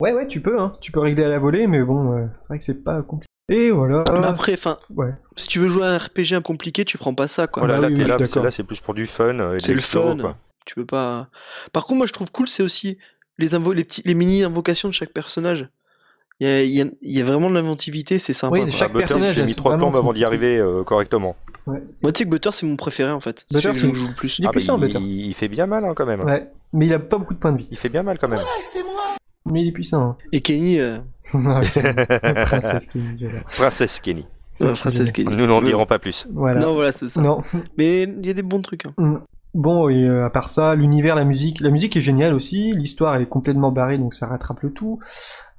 Ouais, 0.00 0.12
ouais, 0.12 0.26
tu 0.26 0.40
peux, 0.40 0.58
hein. 0.60 0.72
Tu 0.80 0.90
peux 0.90 1.00
régler 1.00 1.24
à 1.24 1.28
la 1.28 1.38
volée, 1.38 1.66
mais 1.66 1.82
bon, 1.82 2.12
euh, 2.12 2.26
c'est 2.42 2.48
vrai 2.48 2.58
que 2.58 2.64
c'est 2.64 2.82
pas 2.82 3.02
compliqué. 3.02 3.28
Et 3.52 3.70
voilà. 3.70 4.04
Mais 4.12 4.24
après, 4.26 4.54
enfin, 4.54 4.78
Ouais. 4.96 5.12
si 5.36 5.46
tu 5.46 5.58
veux 5.60 5.68
jouer 5.68 5.84
à 5.84 5.90
un 5.92 5.98
RPG 5.98 6.40
compliqué, 6.42 6.84
tu 6.86 6.96
prends 6.96 7.14
pas 7.14 7.28
ça, 7.28 7.46
quoi. 7.46 7.62
Voilà, 7.62 7.76
bah 7.76 7.82
là, 7.82 7.88
oui, 7.88 7.94
t'es 7.94 8.02
oui, 8.02 8.08
là, 8.08 8.16
c'est 8.18 8.24
d'accord. 8.24 8.44
là, 8.44 8.50
c'est 8.50 8.64
plus 8.64 8.80
pour 8.80 8.94
du 8.94 9.06
fun. 9.06 9.38
euh, 9.38 9.58
C'est 9.60 9.74
le 9.74 9.80
fun. 9.82 10.16
quoi. 10.18 10.36
Tu 10.64 10.74
peux 10.74 10.86
pas. 10.86 11.28
Par 11.72 11.84
contre, 11.86 11.98
moi, 11.98 12.06
je 12.06 12.12
trouve 12.12 12.30
cool, 12.30 12.48
c'est 12.48 12.62
aussi 12.62 12.98
les, 13.38 13.54
invo- 13.54 13.74
les, 13.74 13.84
petits, 13.84 14.02
les 14.04 14.14
mini 14.14 14.42
invocations 14.44 14.88
de 14.88 14.94
chaque 14.94 15.12
personnage. 15.12 15.68
Il 16.40 16.48
y 16.48 16.50
a, 16.50 16.62
il 16.64 16.70
y 16.70 16.80
a- 16.82 16.86
il 17.02 17.16
y 17.16 17.20
a 17.20 17.24
vraiment 17.24 17.48
de 17.48 17.54
l'inventivité, 17.54 18.18
c'est 18.18 18.32
sympa. 18.32 18.58
Oui, 18.58 18.72
chaque 18.72 18.90
Ah, 18.90 18.92
Butter, 18.94 19.06
personnage 19.06 19.34
J'ai 19.36 19.44
mis 19.44 19.54
trois 19.54 19.76
plombes 19.76 19.94
avant 19.94 20.12
d'y 20.12 20.24
arriver 20.24 20.58
euh, 20.58 20.82
correctement. 20.82 21.36
Moi, 21.66 21.78
tu 22.12 22.18
sais 22.18 22.24
que 22.24 22.28
Butter, 22.30 22.50
c'est 22.52 22.66
mon 22.66 22.76
préféré 22.76 23.10
en 23.12 23.20
fait. 23.20 23.46
Butter, 23.52 23.72
c'est- 23.74 23.88
que 23.88 23.94
je 23.94 24.00
joue 24.00 24.08
le 24.08 24.14
plus. 24.14 24.38
Il 24.38 24.44
est 24.44 24.46
Ah, 24.46 24.48
bah, 24.48 24.52
puissant, 24.52 24.76
il, 24.76 24.80
Butters. 24.80 25.00
il 25.04 25.34
fait 25.34 25.48
bien 25.48 25.66
mal 25.66 25.84
hein, 25.84 25.92
quand 25.94 26.06
même. 26.06 26.22
Ouais, 26.22 26.50
mais 26.72 26.86
il 26.86 26.92
a 26.94 26.98
pas 26.98 27.18
beaucoup 27.18 27.34
de 27.34 27.38
points 27.38 27.52
de 27.52 27.58
vie. 27.58 27.68
Il 27.70 27.76
fait 27.76 27.88
bien 27.88 28.02
mal 28.02 28.18
quand 28.18 28.28
même. 28.28 28.40
Mais 29.46 29.62
il 29.62 29.68
est 29.68 29.72
puissant. 29.72 30.16
Et 30.32 30.40
Kenny, 30.40 30.78
euh, 30.80 30.98
Hein. 31.34 31.60
Princesse 33.46 34.00
Kenny. 34.00 34.26
Princesse. 34.58 35.12
Kenny. 35.12 35.34
Nous 35.34 35.46
n'en 35.46 35.60
dirons 35.62 35.86
pas 35.86 35.98
plus. 35.98 36.26
Voilà. 36.32 36.60
Non, 36.60 36.74
voilà, 36.74 36.92
c'est 36.92 37.08
ça. 37.08 37.20
Non. 37.20 37.42
Mais 37.76 38.02
il 38.04 38.26
y 38.26 38.30
a 38.30 38.34
des 38.34 38.42
bons 38.42 38.60
trucs. 38.62 38.86
hein. 38.86 38.94
Mm. 38.98 39.16
Bon, 39.54 39.88
et 39.88 40.02
euh, 40.04 40.24
à 40.26 40.30
part 40.30 40.48
ça, 40.48 40.74
l'univers, 40.74 41.14
la 41.14 41.24
musique, 41.24 41.60
la 41.60 41.70
musique 41.70 41.96
est 41.96 42.00
géniale 42.00 42.34
aussi. 42.34 42.72
L'histoire, 42.72 43.14
elle 43.14 43.22
est 43.22 43.28
complètement 43.28 43.70
barrée, 43.70 43.98
donc 43.98 44.12
ça 44.12 44.26
rattrape 44.26 44.60
le 44.62 44.72
tout. 44.72 44.98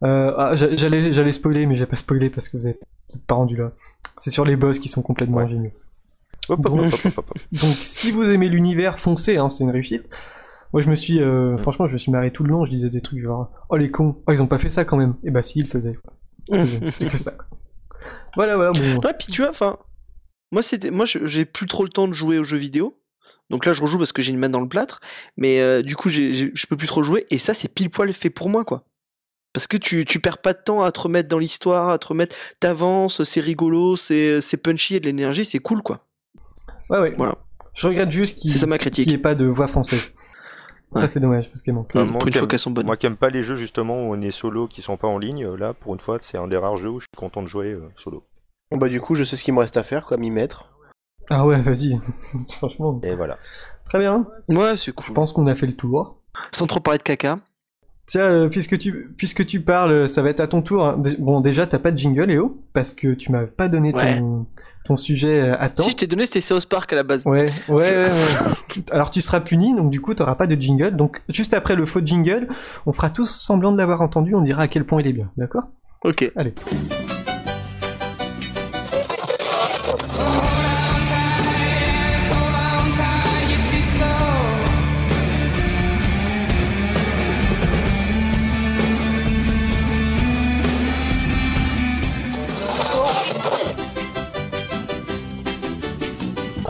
Euh, 0.03 0.33
ah, 0.37 0.55
j'a- 0.55 0.75
j'allais, 0.75 1.13
j'allais 1.13 1.31
spoiler, 1.31 1.65
mais 1.65 1.75
j'ai 1.75 1.85
pas 1.85 1.95
spoilé 1.95 2.29
parce 2.29 2.49
que 2.49 2.57
vous 2.57 2.67
êtes, 2.67 2.81
pas 3.25 3.35
rendu 3.35 3.55
là. 3.55 3.71
C'est 4.17 4.31
sur 4.31 4.43
les 4.43 4.57
boss 4.57 4.79
qui 4.79 4.89
sont 4.89 5.01
complètement 5.01 5.37
Ouais. 5.37 5.73
Hop, 6.49 6.63
hop, 6.65 6.79
hop, 7.05 7.17
hop. 7.17 7.33
Donc, 7.53 7.75
si 7.81 8.11
vous 8.11 8.29
aimez 8.29 8.49
l'univers, 8.49 8.99
foncez, 8.99 9.37
hein, 9.37 9.47
c'est 9.49 9.63
une 9.63 9.71
réussite. 9.71 10.03
Moi, 10.73 10.81
je 10.81 10.89
me 10.89 10.95
suis, 10.95 11.21
euh, 11.21 11.57
franchement, 11.57 11.87
je 11.87 11.93
me 11.93 11.97
suis 11.97 12.11
marré 12.11 12.31
tout 12.31 12.43
le 12.43 12.49
long. 12.49 12.65
Je 12.65 12.71
disais 12.71 12.89
des 12.89 13.01
trucs 13.01 13.19
genre, 13.21 13.49
oh 13.69 13.77
les 13.77 13.89
cons, 13.89 14.17
oh 14.27 14.31
ils 14.33 14.41
ont 14.41 14.47
pas 14.47 14.59
fait 14.59 14.69
ça 14.69 14.83
quand 14.83 14.97
même. 14.97 15.15
Et 15.23 15.31
bah 15.31 15.41
si, 15.41 15.59
ils 15.59 15.63
le 15.63 15.67
faisaient. 15.69 15.93
C'était 16.51 17.07
que 17.07 17.17
ça. 17.17 17.31
quoi. 17.31 17.45
Voilà, 18.35 18.57
voilà. 18.57 18.71
Bon. 18.71 18.99
Ouais, 19.01 19.13
puis 19.17 19.27
tu 19.27 19.41
vois, 19.41 19.49
enfin, 19.49 19.77
moi, 20.51 20.61
c'était, 20.61 20.91
moi, 20.91 21.05
j'ai 21.05 21.45
plus 21.45 21.65
trop 21.67 21.83
le 21.83 21.89
temps 21.89 22.07
de 22.09 22.13
jouer 22.13 22.37
aux 22.37 22.43
jeux 22.43 22.57
vidéo. 22.57 22.97
Donc 23.49 23.65
là, 23.65 23.73
je 23.73 23.81
rejoue 23.81 23.97
parce 23.97 24.11
que 24.11 24.21
j'ai 24.21 24.31
une 24.31 24.39
main 24.39 24.49
dans 24.49 24.59
le 24.59 24.67
plâtre. 24.67 24.99
Mais 25.37 25.59
euh, 25.59 25.81
du 25.81 25.95
coup, 25.95 26.09
je 26.09 26.65
peux 26.67 26.75
plus 26.77 26.87
trop 26.87 27.03
jouer. 27.03 27.25
Et 27.29 27.37
ça, 27.39 27.53
c'est 27.53 27.67
pile 27.67 27.89
poil 27.89 28.11
fait 28.13 28.29
pour 28.29 28.49
moi, 28.49 28.65
quoi. 28.65 28.83
Parce 29.53 29.67
que 29.67 29.77
tu, 29.77 30.03
tu 30.03 30.19
perds 30.19 30.39
pas 30.39 30.53
de 30.53 30.59
temps 30.63 30.81
à 30.81 30.91
te 30.91 30.99
remettre 30.99 31.29
dans 31.29 31.37
l'histoire, 31.39 31.89
à 31.89 31.97
te 31.97 32.07
remettre. 32.07 32.35
T'avances, 32.59 33.23
c'est 33.23 33.39
rigolo, 33.39 33.95
c'est 33.95 34.41
c'est 34.41 34.57
punchy, 34.57 34.93
il 34.93 34.95
y 34.95 34.97
a 34.97 34.99
de 34.99 35.05
l'énergie, 35.05 35.45
c'est 35.45 35.59
cool, 35.59 35.81
quoi. 35.81 36.05
Ouais, 36.89 36.99
ouais. 36.99 37.13
Voilà. 37.15 37.35
Je 37.73 37.87
regrette 37.87 38.11
juste 38.11 38.39
qu'il 38.39 38.51
C'est 38.51 38.57
ça 38.57 38.65
ma 38.67 38.77
qu'il 38.77 38.91
critique. 38.91 39.07
n'y 39.07 39.13
ait 39.13 39.17
pas 39.17 39.33
de 39.35 39.45
voix 39.45 39.67
française. 39.67 40.13
Ça, 40.93 41.07
c'est 41.07 41.19
dommage 41.19 41.49
parce 41.49 41.61
qu'elle 41.61 41.73
manque. 41.73 41.91
Ah, 41.93 42.03
pour 42.03 42.11
moi, 42.11 42.21
une 42.25 42.27
qui 42.31 42.31
fois 42.37 42.41
aime- 42.43 42.47
qu'elles 42.47 42.59
sont 42.59 42.71
bonnes. 42.71 42.85
Moi 42.85 42.95
qui 42.97 43.05
aime 43.05 43.17
pas 43.17 43.29
les 43.29 43.43
jeux 43.43 43.55
justement 43.57 43.95
où 44.07 44.13
on 44.15 44.21
est 44.21 44.31
solo 44.31 44.67
qui 44.67 44.81
sont 44.81 44.95
pas 44.97 45.07
en 45.07 45.17
ligne, 45.17 45.45
euh, 45.45 45.55
là 45.57 45.73
pour 45.73 45.93
une 45.93 45.99
fois 45.99 46.17
c'est 46.21 46.37
un 46.37 46.47
des 46.47 46.55
rares 46.57 46.77
jeux 46.77 46.89
où 46.89 46.99
je 47.01 47.05
suis 47.05 47.17
content 47.17 47.41
de 47.43 47.47
jouer 47.47 47.67
euh, 47.67 47.81
solo. 47.97 48.23
Bon 48.71 48.77
bah 48.77 48.87
du 48.87 49.01
coup, 49.01 49.13
je 49.15 49.23
sais 49.25 49.35
ce 49.35 49.43
qu'il 49.43 49.53
me 49.53 49.59
reste 49.59 49.75
à 49.77 49.83
faire, 49.83 50.05
quoi, 50.05 50.15
m'y 50.17 50.31
mettre. 50.31 50.69
Ah 51.29 51.45
ouais, 51.45 51.59
vas-y. 51.61 51.97
Franchement. 52.57 52.99
Et 53.03 53.15
voilà. 53.15 53.37
Très 53.85 53.99
bien. 53.99 54.25
Ouais, 54.49 54.77
c'est 54.77 54.85
Je 54.87 54.91
cool. 54.91 55.13
pense 55.13 55.31
qu'on 55.33 55.47
a 55.47 55.55
fait 55.55 55.67
le 55.67 55.75
tour. 55.75 56.17
Sans 56.51 56.67
trop 56.67 56.79
parler 56.79 56.97
de 56.97 57.03
caca. 57.03 57.35
Tiens, 58.07 58.21
euh, 58.25 58.49
puisque 58.49 58.77
tu 58.77 59.13
puisque 59.17 59.45
tu 59.47 59.61
parles, 59.61 60.07
ça 60.07 60.21
va 60.21 60.29
être 60.29 60.39
à 60.39 60.47
ton 60.47 60.61
tour. 60.61 60.85
hein. 60.85 61.01
Bon, 61.17 61.41
déjà, 61.41 61.65
t'as 61.65 61.79
pas 61.79 61.91
de 61.91 61.97
jingle, 61.97 62.25
Léo, 62.25 62.61
parce 62.73 62.93
que 62.93 63.13
tu 63.15 63.31
m'as 63.31 63.45
pas 63.47 63.67
donné 63.67 63.93
Ouais. 63.95 64.19
ton, 64.19 64.45
ton 64.85 64.95
sujet 64.97 65.41
euh, 65.41 65.55
à 65.59 65.69
temps. 65.69 65.81
Si 65.83 65.91
je 65.91 65.95
t'ai 65.95 66.05
donné, 66.07 66.25
c'était 66.27 66.41
South 66.41 66.67
Park 66.67 66.93
à 66.93 66.97
la 66.97 67.03
base. 67.03 67.25
Ouais, 67.25 67.47
ouais, 67.67 67.75
ouais, 67.75 68.03
ouais. 68.03 68.83
Alors 68.91 69.09
tu 69.09 69.21
seras 69.21 69.39
puni, 69.39 69.73
donc 69.75 69.89
du 69.89 70.01
coup 70.01 70.13
t'auras 70.13 70.35
pas 70.35 70.45
de 70.45 70.53
jingle. 70.59 70.95
Donc 70.95 71.23
juste 71.29 71.55
après 71.55 71.75
le 71.75 71.87
faux 71.87 72.01
jingle, 72.05 72.47
on 72.85 72.93
fera 72.93 73.09
tous 73.09 73.25
semblant 73.29 73.71
de 73.71 73.77
l'avoir 73.79 74.01
entendu, 74.01 74.35
on 74.35 74.41
dira 74.41 74.63
à 74.63 74.67
quel 74.67 74.85
point 74.85 75.01
il 75.01 75.07
est 75.07 75.13
bien, 75.13 75.31
d'accord? 75.37 75.63
Ok. 76.03 76.31
Allez. 76.35 76.53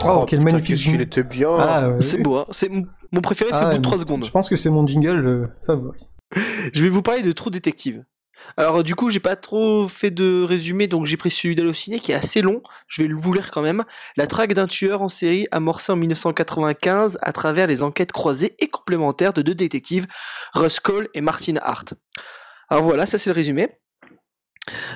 Oh, 0.08 0.26
quel 0.26 0.40
magnifique 0.40 0.76
jingle. 0.76 1.02
était 1.02 1.22
bien. 1.24 1.50
Ah, 1.58 1.88
ouais. 1.90 2.00
C'est 2.00 2.18
beau, 2.18 2.36
hein. 2.36 2.46
C'est 2.50 2.70
mon 2.70 3.20
préféré, 3.20 3.50
c'est 3.52 3.58
Ah, 3.60 3.66
au 3.68 3.70
bout 3.70 3.72
de 3.74 3.78
mais 3.78 3.82
3 3.82 3.98
secondes. 3.98 4.24
Je 4.24 4.30
pense 4.30 4.48
que 4.48 4.56
c'est 4.56 4.70
mon 4.70 4.86
jingle 4.86 5.26
euh, 5.26 5.46
favori. 5.66 5.98
Je 6.72 6.82
vais 6.82 6.88
vous 6.88 7.02
parler 7.02 7.22
de 7.22 7.32
True 7.32 7.50
Detective. 7.50 8.04
Alors 8.58 8.84
du 8.84 8.94
coup, 8.94 9.08
j'ai 9.08 9.18
pas 9.20 9.34
trop 9.34 9.88
fait 9.88 10.10
de 10.10 10.42
résumé, 10.42 10.88
donc 10.88 11.06
j'ai 11.06 11.16
pris 11.16 11.30
celui 11.30 11.54
d'Allociné 11.54 11.98
qui 12.00 12.12
est 12.12 12.14
assez 12.14 12.42
long. 12.42 12.62
Je 12.86 13.02
vais 13.02 13.08
vous 13.10 13.32
lire 13.32 13.50
quand 13.50 13.62
même. 13.62 13.84
La 14.18 14.26
traque 14.26 14.52
d'un 14.52 14.66
tueur 14.66 15.00
en 15.00 15.08
série 15.08 15.46
amorcée 15.52 15.90
en 15.92 15.96
1995 15.96 17.16
à 17.22 17.32
travers 17.32 17.66
les 17.66 17.82
enquêtes 17.82 18.12
croisées 18.12 18.54
et 18.58 18.68
complémentaires 18.68 19.32
de 19.32 19.40
deux 19.40 19.54
détectives, 19.54 20.06
Russ 20.52 20.80
Cole 20.80 21.08
et 21.14 21.22
Martin 21.22 21.54
Hart. 21.62 21.94
Alors 22.68 22.84
voilà, 22.84 23.06
ça 23.06 23.16
c'est 23.16 23.30
le 23.30 23.34
résumé. 23.34 23.68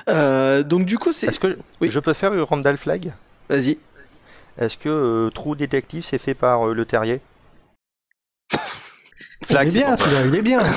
Euh, 0.09 0.61
donc 0.63 0.85
du 0.85 0.97
coup, 0.99 1.11
c'est... 1.11 1.27
Est-ce 1.27 1.39
que 1.39 1.57
Oui. 1.79 1.89
je 1.89 1.99
peux 1.99 2.13
faire 2.13 2.33
Randall 2.47 2.77
Flag? 2.77 3.11
Vas-y. 3.49 3.79
Est-ce 4.57 4.77
que 4.77 4.89
euh, 4.89 5.29
True 5.29 5.55
Detective 5.55 6.03
c'est 6.03 6.17
fait 6.17 6.33
par 6.33 6.67
euh, 6.69 6.73
Le 6.73 6.85
Terrier? 6.85 7.21
Il 9.49 9.55
est 9.55 9.65
bien 9.65 9.95
celui-là, 9.95 10.25
il 10.25 10.35
est 10.35 10.41
bien. 10.41 10.61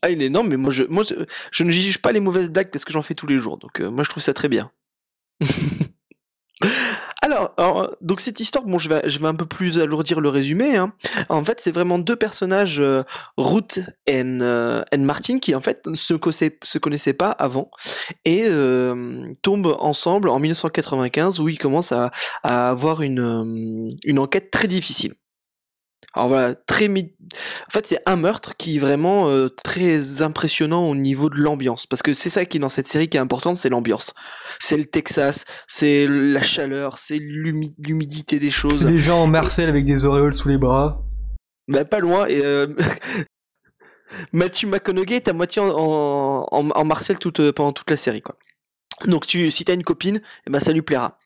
Ah, 0.00 0.10
il 0.10 0.22
est 0.22 0.26
énorme, 0.26 0.46
mais 0.46 0.56
moi 0.56 0.72
je, 0.72 0.84
moi, 0.84 1.02
je, 1.02 1.14
je 1.50 1.64
ne 1.64 1.72
juge 1.72 1.98
pas 1.98 2.12
les 2.12 2.20
mauvaises 2.20 2.50
blagues 2.50 2.70
parce 2.70 2.84
que 2.84 2.92
j'en 2.92 3.02
fais 3.02 3.14
tous 3.14 3.26
les 3.26 3.38
jours. 3.38 3.58
Donc 3.58 3.80
euh, 3.80 3.90
moi 3.90 4.04
je 4.04 4.10
trouve 4.10 4.22
ça 4.22 4.32
très 4.32 4.46
bien. 4.48 4.70
alors, 7.56 7.96
donc 8.00 8.20
cette 8.20 8.40
histoire, 8.40 8.64
bon, 8.64 8.78
je 8.78 8.88
vais, 8.88 9.26
un 9.26 9.34
peu 9.34 9.46
plus 9.46 9.78
alourdir 9.78 10.20
le 10.20 10.28
résumé. 10.28 10.76
hein. 10.76 10.92
En 11.28 11.44
fait, 11.44 11.60
c'est 11.60 11.70
vraiment 11.70 11.98
deux 11.98 12.16
personnages, 12.16 12.80
euh, 12.80 13.02
Ruth 13.36 13.80
et 14.06 14.22
euh, 14.24 14.82
Martin, 14.96 15.38
qui 15.38 15.54
en 15.54 15.60
fait 15.60 15.86
ne 15.86 15.94
se, 15.94 16.14
connaissaient- 16.14 16.58
se 16.62 16.78
connaissaient 16.78 17.12
pas 17.12 17.30
avant 17.30 17.70
et 18.24 18.44
euh, 18.46 19.32
tombent 19.42 19.76
ensemble 19.78 20.28
en 20.28 20.38
1995 20.38 21.40
où 21.40 21.48
ils 21.48 21.58
commencent 21.58 21.92
à, 21.92 22.10
avoir 22.42 23.02
une 23.02 24.18
enquête 24.18 24.50
très 24.50 24.68
difficile. 24.68 25.14
Alors 26.14 26.28
voilà, 26.28 26.54
très 26.54 26.88
mi- 26.88 27.14
en 27.66 27.70
fait, 27.70 27.86
c'est 27.86 28.00
un 28.06 28.16
meurtre 28.16 28.56
qui 28.56 28.76
est 28.76 28.78
vraiment 28.80 29.28
euh, 29.28 29.48
très 29.50 30.22
impressionnant 30.22 30.86
au 30.88 30.94
niveau 30.94 31.28
de 31.30 31.36
l'ambiance. 31.36 31.86
Parce 31.86 32.02
que 32.02 32.12
c'est 32.14 32.30
ça 32.30 32.44
qui 32.46 32.56
est 32.56 32.60
dans 32.60 32.70
cette 32.70 32.88
série 32.88 33.08
qui 33.08 33.18
est 33.18 33.20
importante, 33.20 33.56
c'est 33.58 33.68
l'ambiance. 33.68 34.14
C'est 34.58 34.76
le 34.78 34.86
Texas, 34.86 35.44
c'est 35.68 36.06
la 36.08 36.42
chaleur, 36.42 36.98
c'est 36.98 37.18
l'humi- 37.18 37.74
l'humidité 37.78 38.38
des 38.38 38.50
choses. 38.50 38.78
C'est 38.78 38.86
des 38.86 39.00
gens 39.00 39.22
en 39.22 39.26
Marcel 39.26 39.68
avec 39.68 39.84
des 39.84 40.06
auréoles 40.06 40.32
sous 40.32 40.48
les 40.48 40.58
bras. 40.58 41.04
Bah, 41.68 41.84
pas 41.84 42.00
loin. 42.00 42.26
Et 42.26 42.40
euh, 42.42 42.66
Matthew 44.32 44.64
McConaughey 44.66 45.16
est 45.16 45.28
à 45.28 45.32
moitié 45.34 45.60
en, 45.60 45.68
en, 45.68 46.46
en- 46.50 46.70
en 46.70 46.84
Marcel 46.84 47.18
toute, 47.18 47.40
euh, 47.40 47.52
pendant 47.52 47.72
toute 47.72 47.90
la 47.90 47.96
série, 47.98 48.22
quoi. 48.22 48.36
Donc 49.06 49.26
tu, 49.26 49.50
si 49.50 49.64
t'as 49.64 49.74
une 49.74 49.84
copine, 49.84 50.20
eh 50.46 50.50
ben 50.50 50.60
ça 50.60 50.72
lui 50.72 50.82
plaira. 50.82 51.18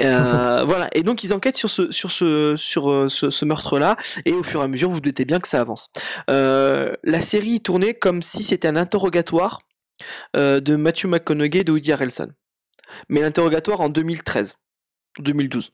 Euh, 0.00 0.64
voilà. 0.66 0.88
Et 0.92 1.02
donc 1.02 1.24
ils 1.24 1.32
enquêtent 1.32 1.56
sur 1.56 1.70
ce 1.70 1.90
sur 1.90 2.10
ce 2.10 2.54
sur 2.56 2.90
euh, 2.90 3.08
ce, 3.08 3.30
ce 3.30 3.44
meurtre-là, 3.44 3.96
et 4.24 4.32
au 4.32 4.42
fur 4.42 4.60
et 4.60 4.64
à 4.64 4.68
mesure, 4.68 4.88
vous, 4.88 4.96
vous 4.96 5.00
doutez 5.00 5.24
bien 5.24 5.40
que 5.40 5.48
ça 5.48 5.60
avance. 5.60 5.90
Euh, 6.30 6.94
la 7.02 7.20
série 7.20 7.60
tournait 7.60 7.94
comme 7.94 8.22
si 8.22 8.44
c'était 8.44 8.68
un 8.68 8.76
interrogatoire 8.76 9.60
euh, 10.36 10.60
de 10.60 10.76
Matthew 10.76 11.06
McConaughey 11.06 11.60
et 11.60 11.64
de 11.64 11.72
Woody 11.72 11.92
Harrelson, 11.92 12.28
mais 13.08 13.20
l'interrogatoire 13.20 13.80
en 13.80 13.88
2013, 13.88 14.58
2012. 15.20 15.72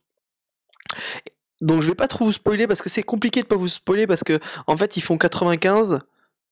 Donc 1.60 1.82
je 1.82 1.88
vais 1.88 1.94
pas 1.94 2.08
trop 2.08 2.24
vous 2.24 2.32
spoiler 2.32 2.66
parce 2.66 2.80
que 2.80 2.88
c'est 2.88 3.02
compliqué 3.02 3.42
de 3.42 3.46
pas 3.46 3.56
vous 3.56 3.68
spoiler 3.68 4.06
parce 4.06 4.24
que 4.24 4.40
en 4.66 4.76
fait 4.76 4.96
ils 4.96 5.02
font 5.02 5.18
95. 5.18 6.00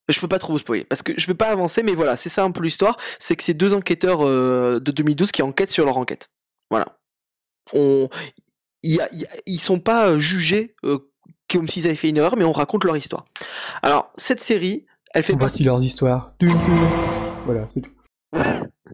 Je 0.09 0.19
peux 0.21 0.29
pas 0.29 0.39
trop 0.39 0.53
vous 0.55 0.59
spoiler 0.59 0.85
parce 0.85 1.03
que 1.03 1.13
je 1.17 1.27
veux 1.27 1.35
pas 1.35 1.49
avancer, 1.49 1.83
mais 1.83 1.95
voilà, 1.95 2.17
c'est 2.17 2.29
ça 2.31 2.43
un 2.45 2.51
peu 2.51 2.63
l'histoire. 2.63 2.97
C'est 3.19 3.37
que 3.37 3.43
c'est 3.43 3.55
deux 3.55 3.75
enquêteurs 3.75 4.21
euh, 4.27 4.81
de 4.81 4.91
2012 4.91 5.33
qui 5.33 5.43
enquêtent 5.43 5.71
sur 5.71 5.85
leur 5.85 5.97
enquête. 5.99 6.31
Voilà. 6.71 6.99
On, 7.75 8.09
y 8.83 9.01
a- 9.01 9.09
il 9.13 9.21
y 9.21 9.25
a- 9.27 9.37
ils 9.47 9.61
sont 9.61 9.81
pas 9.81 10.09
euh, 10.09 10.19
jugés 10.19 10.75
euh, 10.85 10.99
comme 11.51 11.69
s'ils 11.69 11.87
avaient 11.87 11.95
fait 11.97 12.09
une 12.09 12.17
erreur, 12.17 12.37
mais 12.37 12.45
on 12.45 12.53
raconte 12.53 12.85
leur 12.85 12.97
histoire. 12.97 13.25
Alors 13.83 14.11
cette 14.17 14.41
série, 14.41 14.87
elle 15.15 15.23
fait 15.23 15.35
Voici 15.39 15.65
leurs 15.65 15.83
histoires. 15.85 16.33
Voilà, 17.45 17.67
c'est 17.69 17.81
tout. 17.83 17.91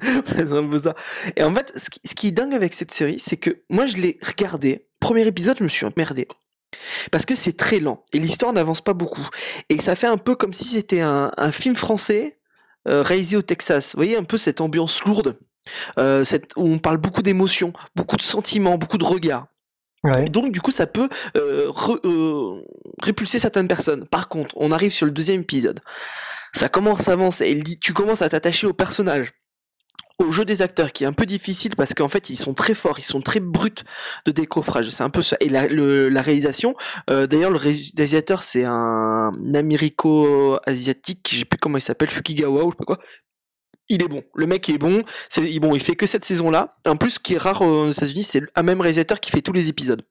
c'est 0.01 0.53
un 0.53 0.69
peu 0.69 0.79
ça. 0.79 0.95
Et 1.37 1.43
en 1.43 1.53
fait, 1.55 1.73
ce 1.77 1.91
qui, 1.91 2.01
ce 2.05 2.15
qui 2.15 2.29
est 2.29 2.33
dingue 2.33 2.55
avec 2.55 2.73
cette 2.75 2.93
série, 2.93 3.19
c'est 3.19 3.37
que 3.37 3.63
moi, 3.69 3.87
je 3.87 3.97
l'ai 3.97 4.19
regardé. 4.23 4.89
Premier 5.01 5.27
épisode, 5.27 5.57
je 5.59 5.65
me 5.65 5.69
suis 5.69 5.85
emmerdé. 5.87 6.29
Parce 7.11 7.25
que 7.27 7.35
c'est 7.35 7.57
très 7.57 7.79
lent 7.81 8.05
et 8.13 8.19
l'histoire 8.19 8.53
n'avance 8.53 8.81
pas 8.81 8.93
beaucoup. 8.95 9.27
Et 9.69 9.81
ça 9.81 9.97
fait 9.97 10.07
un 10.07 10.17
peu 10.17 10.35
comme 10.35 10.53
si 10.53 10.65
c'était 10.65 11.01
un, 11.01 11.31
un 11.37 11.53
film 11.53 11.77
français 11.77 12.39
euh, 12.89 13.03
réalisé 13.03 13.37
au 13.37 13.43
Texas. 13.43 13.95
Vous 13.95 13.99
voyez 13.99 14.17
un 14.17 14.25
peu 14.25 14.37
cette 14.37 14.61
ambiance 14.61 15.03
lourde, 15.05 15.39
euh, 15.99 16.25
cette, 16.25 16.53
où 16.57 16.67
on 16.67 16.79
parle 16.79 16.99
beaucoup 16.99 17.23
d'émotions, 17.23 17.73
beaucoup 17.97 18.17
de 18.17 18.23
sentiments, 18.23 18.77
beaucoup 18.79 18.99
de 18.99 19.05
regards. 19.05 19.47
Ouais. 20.05 20.27
Donc 20.27 20.53
du 20.53 20.61
coup, 20.61 20.71
ça 20.71 20.87
peut 20.87 21.09
euh, 21.37 21.69
re- 21.69 22.63
répulser 23.03 23.39
certaines 23.39 23.69
personnes. 23.69 24.07
Par 24.07 24.29
contre, 24.29 24.55
on 24.59 24.71
arrive 24.71 24.93
sur 24.93 25.07
le 25.07 25.13
deuxième 25.13 25.41
épisode. 25.41 25.81
Ça 26.53 26.69
commence 26.69 27.09
à 27.09 27.13
avancer. 27.13 27.47
et 27.47 27.77
Tu 27.79 27.95
commences 27.95 28.21
à 28.23 28.29
t'attacher 28.29 28.67
au 28.67 28.75
personnage, 28.75 29.33
au 30.19 30.31
jeu 30.31 30.45
des 30.45 30.63
acteurs, 30.63 30.93
qui 30.93 31.05
est 31.05 31.07
un 31.07 31.13
peu 31.13 31.27
difficile 31.27 31.75
parce 31.77 31.95
qu'en 31.95 32.09
fait, 32.09 32.31
ils 32.31 32.39
sont 32.39 32.55
très 32.55 32.75
forts, 32.75 32.99
ils 32.99 33.05
sont 33.05 33.21
très 33.21 33.41
bruts 33.41 33.83
de 34.27 34.33
décoffrage. 34.33 34.91
C'est 34.91 35.03
un 35.03 35.11
peu 35.11 35.23
ça. 35.23 35.37
Et 35.41 35.49
la, 35.49 35.63
réalisation, 36.23 36.75
euh, 37.11 37.27
d'ailleurs, 37.27 37.51
le 37.51 37.59
réalisateur, 37.59 38.43
c'est 38.43 38.65
un 38.65 39.33
américo-asiatique, 39.55 41.29
je 41.33 41.39
sais 41.41 41.45
plus 41.45 41.59
comment 41.59 41.79
il 41.79 41.83
s'appelle, 41.83 42.11
Fukigawa 42.11 42.65
ou 42.65 42.71
je 42.71 42.75
sais 42.75 42.77
pas 42.79 42.85
quoi. 42.85 42.99
Il 43.89 44.03
est 44.03 44.09
bon. 44.09 44.23
Le 44.35 44.47
mec 44.47 44.69
est 44.69 44.79
bon. 44.79 45.03
C'est 45.29 45.59
bon. 45.59 45.75
Il 45.75 45.83
fait 45.83 45.97
que 45.97 46.07
cette 46.07 46.25
saison-là. 46.25 46.71
En 46.87 46.97
plus, 46.97 47.13
ce 47.13 47.21
qui 47.21 47.35
est 47.35 47.39
rare 47.39 47.61
aux 47.61 47.91
États-Unis, 47.91 48.25
c'est 48.25 48.43
un 48.55 48.63
même 48.63 48.81
réalisateur 48.81 49.21
qui 49.21 49.31
fait 49.31 49.43
tous 49.43 49.53
les 49.53 49.69
épisodes. 49.69 50.03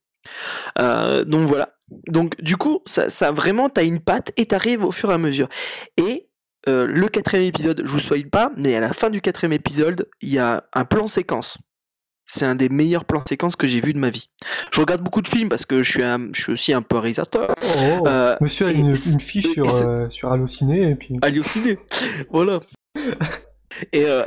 Euh, 0.80 1.24
donc 1.24 1.48
voilà. 1.48 1.76
Donc 2.08 2.40
du 2.42 2.56
coup, 2.56 2.82
ça, 2.86 3.10
ça 3.10 3.32
vraiment, 3.32 3.70
t'as 3.70 3.84
une 3.84 4.00
patte 4.00 4.32
et 4.38 4.46
t'arrives 4.46 4.84
au 4.84 4.92
fur 4.92 5.10
et 5.10 5.14
à 5.14 5.18
mesure. 5.18 5.50
Et 5.98 6.30
euh, 6.68 6.86
le 6.86 7.08
quatrième 7.08 7.46
épisode, 7.48 7.82
je 7.86 7.92
vous 7.92 8.00
spoil 8.00 8.30
pas, 8.30 8.52
mais 8.58 8.76
à 8.76 8.80
la 8.80 8.94
fin 8.94 9.10
du 9.10 9.22
quatrième 9.22 9.54
épisode, 9.54 10.08
il 10.22 10.30
y 10.30 10.40
a 10.40 10.64
un 10.74 10.86
plan 10.86 11.08
séquence. 11.08 11.58
C'est 12.26 12.46
un 12.46 12.56
des 12.56 12.70
meilleurs 12.70 13.04
plans 13.06 13.24
séquences 13.28 13.56
que 13.56 13.68
j'ai 13.68 13.82
vu 13.82 13.94
de 13.94 14.00
ma 14.00 14.10
vie. 14.10 14.30
Je 14.72 14.80
regarde 14.80 15.02
beaucoup 15.02 15.22
de 15.22 15.28
films 15.28 15.50
parce 15.50 15.66
que 15.66 15.84
je 15.84 15.92
suis, 15.92 16.04
un, 16.04 16.30
je 16.32 16.42
suis 16.42 16.52
aussi 16.54 16.74
un 16.74 16.82
peu 16.82 16.98
réalisateur. 16.98 17.54
Oh, 17.62 18.08
Euh, 18.08 18.38
Monsieur 18.40 18.68
a 18.68 18.72
une, 18.72 18.96
fiche 18.96 19.52
sur, 19.52 19.70
euh, 19.76 20.08
sur 20.10 20.32
Allociné 20.32 20.90
et 20.90 20.96
puis. 20.96 21.20
halluciné. 21.22 21.78
voilà. 22.32 22.62
Et, 23.92 24.06
euh, 24.06 24.24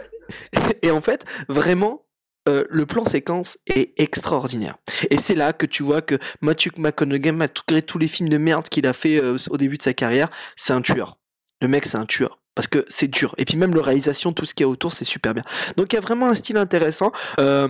et 0.82 0.90
en 0.90 1.00
fait, 1.00 1.24
vraiment, 1.48 2.04
euh, 2.48 2.64
le 2.68 2.86
plan 2.86 3.04
séquence 3.04 3.58
est 3.66 3.92
extraordinaire. 4.00 4.76
Et 5.10 5.18
c'est 5.18 5.34
là 5.34 5.52
que 5.52 5.66
tu 5.66 5.82
vois 5.82 6.02
que 6.02 6.16
Matthew 6.40 6.78
McConaughey, 6.78 7.32
malgré 7.32 7.82
tous 7.82 7.98
les 7.98 8.08
films 8.08 8.28
de 8.28 8.38
merde 8.38 8.68
qu'il 8.68 8.86
a 8.86 8.92
fait 8.92 9.20
euh, 9.22 9.36
au 9.50 9.56
début 9.56 9.78
de 9.78 9.82
sa 9.82 9.94
carrière, 9.94 10.28
c'est 10.56 10.72
un 10.72 10.82
tueur. 10.82 11.18
Le 11.60 11.68
mec, 11.68 11.86
c'est 11.86 11.96
un 11.96 12.06
tueur. 12.06 12.40
Parce 12.54 12.68
que 12.68 12.86
c'est 12.88 13.08
dur. 13.08 13.34
Et 13.36 13.44
puis 13.44 13.58
même 13.58 13.74
le 13.74 13.80
réalisation, 13.80 14.32
tout 14.32 14.46
ce 14.46 14.54
qu'il 14.54 14.64
y 14.64 14.66
a 14.66 14.68
autour, 14.68 14.90
c'est 14.90 15.04
super 15.04 15.34
bien. 15.34 15.44
Donc 15.76 15.92
il 15.92 15.96
y 15.96 15.98
a 15.98 16.00
vraiment 16.00 16.28
un 16.28 16.34
style 16.34 16.56
intéressant. 16.56 17.12
Euh, 17.38 17.68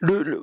le, 0.00 0.42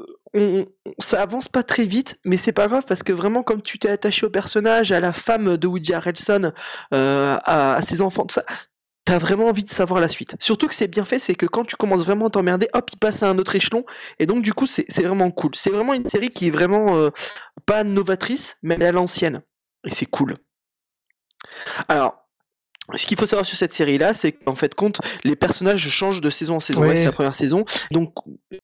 ça 1.00 1.22
avance 1.22 1.48
pas 1.48 1.64
très 1.64 1.86
vite, 1.86 2.20
mais 2.26 2.38
c'est 2.38 2.54
pas 2.54 2.68
grave 2.68 2.84
parce 2.88 3.04
que 3.04 3.12
vraiment, 3.12 3.44
comme 3.44 3.62
tu 3.62 3.80
t'es 3.80 3.90
attaché 3.90 4.26
au 4.26 4.30
personnage, 4.30 4.92
à 4.92 5.00
la 5.00 5.14
femme 5.14 5.58
de 5.58 5.68
Woody 5.68 5.94
Harrelson, 5.94 6.54
euh, 6.94 7.38
à, 7.44 7.82
ses 7.82 8.02
enfants, 8.02 8.26
tout 8.26 8.36
ça, 8.36 8.44
t'as 9.06 9.18
vraiment 9.18 9.48
envie 9.48 9.64
de 9.64 9.70
savoir 9.70 10.00
la 10.00 10.10
suite. 10.10 10.36
Surtout 10.40 10.68
que 10.68 10.76
c'est 10.76 10.88
bien 10.88 11.06
fait, 11.06 11.20
c'est 11.20 11.36
que 11.36 11.46
quand 11.46 11.66
tu 11.66 11.76
commences 11.76 12.06
vraiment 12.06 12.28
à 12.28 12.30
t'emmerder, 12.30 12.70
hop, 12.74 12.90
il 12.94 12.98
passe 12.98 13.24
à 13.24 13.30
un 13.30 13.38
autre 13.38 13.56
échelon, 13.56 13.84
et 14.20 14.26
donc 14.26 14.42
du 14.42 14.54
coup, 14.54 14.66
c'est 14.66 15.04
vraiment 15.04 15.32
cool. 15.32 15.52
C'est 15.56 15.72
vraiment 15.72 15.94
une 15.94 16.08
série 16.08 16.30
qui 16.30 16.48
est 16.48 16.52
vraiment 16.52 16.96
euh, 16.96 17.10
pas 17.66 17.84
novatrice, 17.84 18.58
mais 18.64 18.84
à 18.84 18.92
l'ancienne, 18.92 19.44
et 19.86 19.92
c'est 19.92 20.06
cool. 20.06 20.38
Alors, 21.90 22.21
ce 22.96 23.06
qu'il 23.06 23.18
faut 23.18 23.26
savoir 23.26 23.46
sur 23.46 23.58
cette 23.58 23.74
série-là, 23.74 24.14
c'est 24.14 24.32
qu'en 24.32 24.56
fait, 24.56 24.76
compte, 24.76 25.00
les 25.24 25.36
personnages 25.36 25.88
changent 25.90 26.22
de 26.22 26.30
saison 26.30 26.56
en 26.56 26.60
saison. 26.60 26.82
Ouais, 26.82 26.96
c'est 26.96 27.06
la 27.06 27.12
première 27.12 27.36
saison, 27.36 27.66
donc 27.92 28.14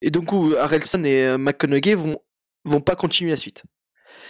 et 0.02 0.10
donc 0.12 0.30
Harrelson 0.58 1.04
et 1.04 1.26
euh, 1.26 1.38
McConaughey 1.38 1.96
vont 1.96 2.18
vont 2.66 2.82
pas 2.82 2.96
continuer 2.96 3.32
la 3.32 3.38
suite. 3.38 3.64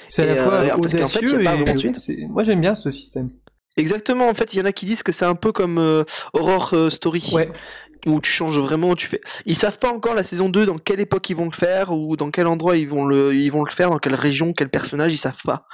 C'est 0.07 0.23
à 0.23 0.25
la 0.27 0.35
fois 0.35 0.53
euh, 0.53 0.61
fait, 0.61 0.67
y 0.67 0.71
a 0.71 0.77
audacieux 0.77 1.43
pas 1.43 1.53
et 1.53 1.55
vraiment 1.57 1.73
de 1.73 1.79
suite. 1.79 1.95
c'est- 1.97 2.17
moi 2.29 2.43
j'aime 2.43 2.61
bien 2.61 2.75
ce 2.75 2.91
système. 2.91 3.29
Exactement, 3.77 4.27
en 4.27 4.33
fait, 4.33 4.53
il 4.55 4.57
y 4.57 4.61
en 4.61 4.65
a 4.65 4.71
qui 4.71 4.87
disent 4.87 5.03
que 5.03 5.11
c'est 5.11 5.25
un 5.25 5.35
peu 5.35 5.51
comme 5.51 5.77
euh, 5.77 6.03
Horror 6.33 6.71
euh, 6.73 6.89
Story. 6.89 7.29
Ouais. 7.31 7.51
Où 8.07 8.21
tu 8.21 8.31
changes 8.31 8.57
vraiment, 8.57 8.95
tu 8.95 9.07
fais. 9.07 9.21
Ils 9.45 9.55
savent 9.55 9.77
pas 9.77 9.91
encore 9.91 10.15
la 10.15 10.23
saison 10.23 10.49
2 10.49 10.65
dans 10.65 10.77
quelle 10.77 10.99
époque 10.99 11.29
ils 11.29 11.35
vont 11.35 11.45
le 11.45 11.51
faire 11.51 11.91
ou 11.91 12.15
dans 12.15 12.31
quel 12.31 12.47
endroit 12.47 12.77
ils 12.77 12.87
vont 12.87 13.05
le, 13.05 13.31
faire, 13.69 13.89
dans 13.89 13.99
quelle 13.99 14.15
région, 14.15 14.53
quel 14.53 14.69
personnage, 14.69 15.13
ils 15.13 15.17
savent 15.17 15.41
pas. 15.43 15.65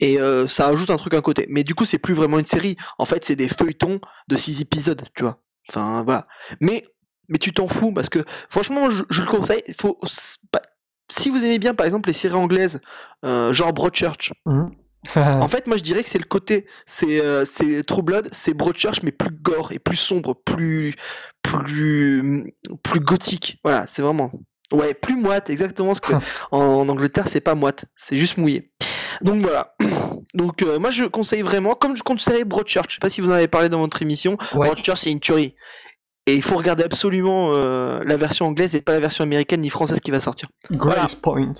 Et 0.00 0.20
euh, 0.20 0.46
ça 0.46 0.68
ajoute 0.68 0.90
un 0.90 0.96
truc 0.96 1.14
à 1.14 1.20
côté. 1.20 1.46
Mais 1.48 1.64
du 1.64 1.74
coup, 1.74 1.84
c'est 1.84 1.98
plus 1.98 2.14
vraiment 2.14 2.38
une 2.38 2.44
série. 2.44 2.76
En 2.98 3.04
fait, 3.04 3.24
c'est 3.24 3.36
des 3.36 3.48
feuilletons 3.48 4.00
de 4.28 4.36
6 4.36 4.60
épisodes, 4.60 5.02
tu 5.14 5.22
vois. 5.22 5.40
Enfin, 5.68 6.02
voilà. 6.04 6.26
Mais, 6.60 6.84
mais 7.28 7.38
tu 7.38 7.52
t'en 7.52 7.68
fous 7.68 7.92
parce 7.92 8.08
que, 8.08 8.24
franchement, 8.48 8.90
je, 8.90 9.20
le 9.20 9.26
conseille. 9.26 9.62
Si 11.08 11.30
vous 11.30 11.44
aimez 11.44 11.58
bien, 11.58 11.74
par 11.74 11.86
exemple, 11.86 12.08
les 12.08 12.14
séries 12.14 12.34
anglaises, 12.34 12.80
euh, 13.24 13.52
genre 13.52 13.72
Broadchurch, 13.72 14.32
Mhm. 14.44 14.70
en 15.16 15.48
fait, 15.48 15.66
moi 15.66 15.76
je 15.76 15.82
dirais 15.82 16.02
que 16.02 16.08
c'est 16.08 16.18
le 16.18 16.24
côté, 16.24 16.66
c'est 16.86 17.20
euh, 17.20 17.44
c'est 17.44 17.82
True 17.84 18.02
Blood, 18.02 18.28
c'est 18.32 18.54
Broadchurch 18.54 19.02
mais 19.02 19.12
plus 19.12 19.30
gore 19.30 19.72
et 19.72 19.78
plus 19.78 19.96
sombre, 19.96 20.34
plus 20.44 20.94
plus 21.42 22.52
plus 22.82 23.00
gothique. 23.00 23.58
Voilà, 23.64 23.86
c'est 23.86 24.02
vraiment 24.02 24.30
ouais 24.72 24.94
plus 24.94 25.16
moite, 25.16 25.50
exactement 25.50 25.94
ce 25.94 26.00
que 26.00 26.14
en, 26.50 26.58
en 26.58 26.88
Angleterre 26.88 27.28
c'est 27.28 27.40
pas 27.40 27.54
moite, 27.54 27.84
c'est 27.94 28.16
juste 28.16 28.36
mouillé. 28.36 28.70
Donc 29.22 29.42
voilà. 29.42 29.74
Donc 30.34 30.62
euh, 30.62 30.78
moi 30.78 30.90
je 30.90 31.04
conseille 31.04 31.42
vraiment, 31.42 31.74
comme 31.74 31.96
je 31.96 32.02
conseille 32.02 32.44
Broadchurch. 32.44 32.86
Je 32.88 32.94
sais 32.94 33.00
pas 33.00 33.08
si 33.08 33.20
vous 33.20 33.30
en 33.30 33.34
avez 33.34 33.48
parlé 33.48 33.68
dans 33.68 33.80
votre 33.80 34.02
émission. 34.02 34.36
Ouais. 34.54 34.66
Broadchurch 34.66 35.00
c'est 35.00 35.10
une 35.10 35.20
tuerie. 35.20 35.54
Et 36.26 36.34
il 36.34 36.42
faut 36.42 36.56
regarder 36.56 36.82
absolument 36.82 37.52
euh, 37.54 38.02
la 38.04 38.16
version 38.16 38.46
anglaise 38.46 38.74
et 38.74 38.80
pas 38.80 38.92
la 38.92 39.00
version 39.00 39.22
américaine 39.22 39.60
ni 39.60 39.70
française 39.70 40.00
qui 40.00 40.10
va 40.10 40.20
sortir. 40.20 40.48
Grace 40.72 41.14
Point. 41.14 41.52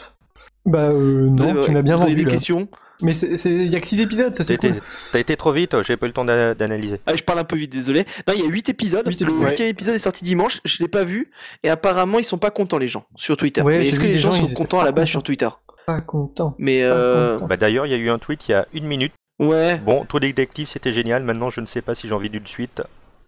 Bah 0.65 0.91
euh, 0.91 1.29
non, 1.31 1.63
tu 1.63 1.71
m'as 1.71 1.83
bien 1.83 1.95
vous 1.95 2.03
avez 2.03 2.11
vendu 2.13 2.17
des 2.17 2.25
là. 2.25 2.31
questions? 2.31 2.69
Mais 3.03 3.17
il 3.17 3.73
y 3.73 3.77
a 3.77 3.81
que 3.81 3.87
6 3.87 4.01
épisodes, 4.01 4.35
ça 4.35 4.43
c'est 4.45 4.57
cool. 4.57 4.71
été, 4.71 4.81
t'as 5.13 5.19
été 5.19 5.37
trop 5.37 5.53
vite, 5.53 5.81
j'ai 5.83 5.97
pas 5.97 6.07
eu 6.07 6.09
le 6.09 6.13
temps 6.15 6.25
d'a- 6.25 6.55
d'analyser. 6.55 7.01
Ah, 7.07 7.15
je 7.17 7.23
parle 7.23 7.39
un 7.41 7.45
peu 7.45 7.57
vite, 7.57 7.71
désolé. 7.73 8.05
Non, 8.27 8.35
il 8.35 8.41
y 8.41 8.47
a 8.47 8.49
8 8.49 8.69
épisodes. 8.71 9.07
Huit 9.07 9.21
le 9.21 9.27
épisodes. 9.29 9.49
huitième 9.49 9.69
épisode 9.69 9.95
est 9.95 9.99
sorti 9.99 10.25
dimanche. 10.25 10.61
Je 10.65 10.79
l'ai 10.83 10.89
pas 10.89 11.05
vu. 11.05 11.31
Et 11.63 11.69
apparemment, 11.69 12.19
ils 12.19 12.25
sont 12.25 12.39
pas 12.39 12.51
contents, 12.51 12.79
les 12.79 12.89
gens, 12.89 13.05
sur 13.17 13.37
Twitter. 13.37 13.61
Ouais, 13.63 13.87
est-ce 13.87 14.01
que 14.01 14.05
les 14.07 14.19
gens, 14.19 14.33
sont 14.33 14.47
contents 14.55 14.81
à 14.81 14.85
la 14.85 14.93
base 14.93 15.05
contents. 15.05 15.11
sur 15.11 15.23
Twitter? 15.23 15.49
Pas 15.87 16.01
content. 16.01 16.55
Mais 16.59 16.81
euh... 16.83 17.39
Bah 17.39 17.57
d'ailleurs, 17.57 17.87
il 17.87 17.91
y 17.91 17.95
a 17.95 17.99
eu 17.99 18.11
un 18.11 18.19
tweet 18.19 18.49
il 18.49 18.53
y 18.53 18.55
a 18.55 18.67
une 18.73 18.87
minute. 18.87 19.13
ouais. 19.39 19.77
Bon, 19.79 20.05
True 20.05 20.21
Detective, 20.21 20.67
c'était 20.67 20.91
génial. 20.93 21.23
Maintenant, 21.23 21.51
je 21.51 21.61
ne 21.61 21.67
sais 21.67 21.83
pas 21.83 21.95
si 21.95 22.09
j'ai 22.09 22.15
envie 22.15 22.31
d'une 22.31 22.47
suite. 22.47 22.83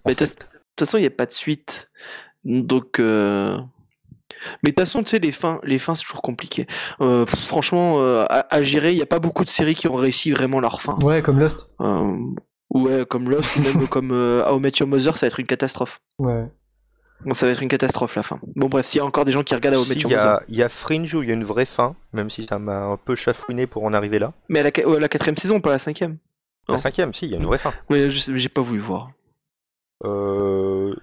Mais 0.07 0.15
de 0.15 0.25
toute 0.25 0.39
façon, 0.79 0.99
il 0.99 1.03
n'y 1.03 1.07
a 1.07 1.11
pas 1.11 1.27
de 1.27 1.33
suite. 1.33 1.89
Donc. 2.45 2.99
Euh... 3.01 3.59
Mais 4.63 4.71
de 4.71 4.75
toute 4.75 4.81
façon, 4.81 5.03
tu 5.03 5.11
sais, 5.11 5.19
les 5.19 5.33
fins, 5.33 5.61
les 5.65 5.79
fins 5.79 5.95
c'est 5.95 6.03
toujours 6.05 6.23
compliqué. 6.23 6.67
Euh, 7.01 7.27
franchement, 7.27 7.97
euh, 8.01 8.25
à, 8.29 8.47
à 8.55 8.63
gérer, 8.63 8.93
il 8.93 8.97
n'y 8.97 9.03
a 9.03 9.07
pas 9.07 9.19
beaucoup 9.19 9.45
de 9.45 9.49
séries 9.49 9.75
qui 9.75 9.89
ont 9.89 9.95
réussi 9.95 10.31
vraiment 10.31 10.61
leur 10.61 10.81
fin. 10.81 10.99
Ouais, 11.03 11.23
comme 11.23 11.39
Lost. 11.41 11.71
Euh, 11.81 12.17
ouais, 12.71 13.05
comme 13.09 13.31
Lost 13.31 13.57
ou 13.57 13.61
même 13.63 13.89
comme 13.89 14.11
euh, 14.13 14.45
How 14.49 14.59
I 14.59 14.61
Met 14.61 14.73
Your 14.81 14.89
Mother, 14.89 15.17
ça 15.17 15.27
va 15.27 15.29
être 15.29 15.41
une 15.41 15.47
catastrophe. 15.47 16.01
Ouais. 16.19 16.45
Bon, 17.25 17.35
ça 17.35 17.47
va 17.47 17.53
être 17.53 17.63
une 17.63 17.69
catastrophe 17.69 18.15
la 18.15 18.23
fin. 18.23 18.39
Bon, 18.55 18.69
bref, 18.69 18.87
s'il 18.87 18.99
y 18.99 19.03
a 19.03 19.05
encore 19.05 19.25
des 19.25 19.33
gens 19.33 19.43
qui 19.43 19.53
regardent 19.55 19.75
How 19.77 19.85
I 19.85 19.89
Met 19.89 19.95
Your 19.97 20.11
Mother. 20.13 20.41
il 20.47 20.55
y 20.57 20.63
a 20.63 20.69
Fringe 20.69 21.13
où 21.15 21.23
il 21.23 21.29
y 21.29 21.33
a 21.33 21.35
une 21.35 21.43
vraie 21.45 21.65
fin, 21.65 21.97
même 22.13 22.31
si 22.31 22.45
ça 22.45 22.61
m'a 22.61 22.85
un 22.85 22.97
peu 22.97 23.17
chafouiné 23.17 23.67
pour 23.67 23.83
en 23.85 23.93
arriver 23.93 24.21
là. 24.21 24.33
Mais 24.49 24.61
à 24.61 24.63
la, 24.63 24.71
quatrième 25.09 25.37
saison, 25.37 25.61
pas 25.61 25.71
la 25.71 25.81
cinquième. 25.81 26.19
La 26.69 26.75
Non. 26.75 26.79
cinquième, 26.79 27.13
si, 27.13 27.25
il 27.27 27.33
y 27.33 27.35
a 27.35 27.39
une 27.39 27.47
vraie 27.47 27.59
fin. 27.59 27.73
Ouais, 27.91 28.09
j'ai 28.09 28.49
pas 28.49 28.61
voulu 28.61 28.79
voir. 28.79 29.09
Euh... 30.05 30.95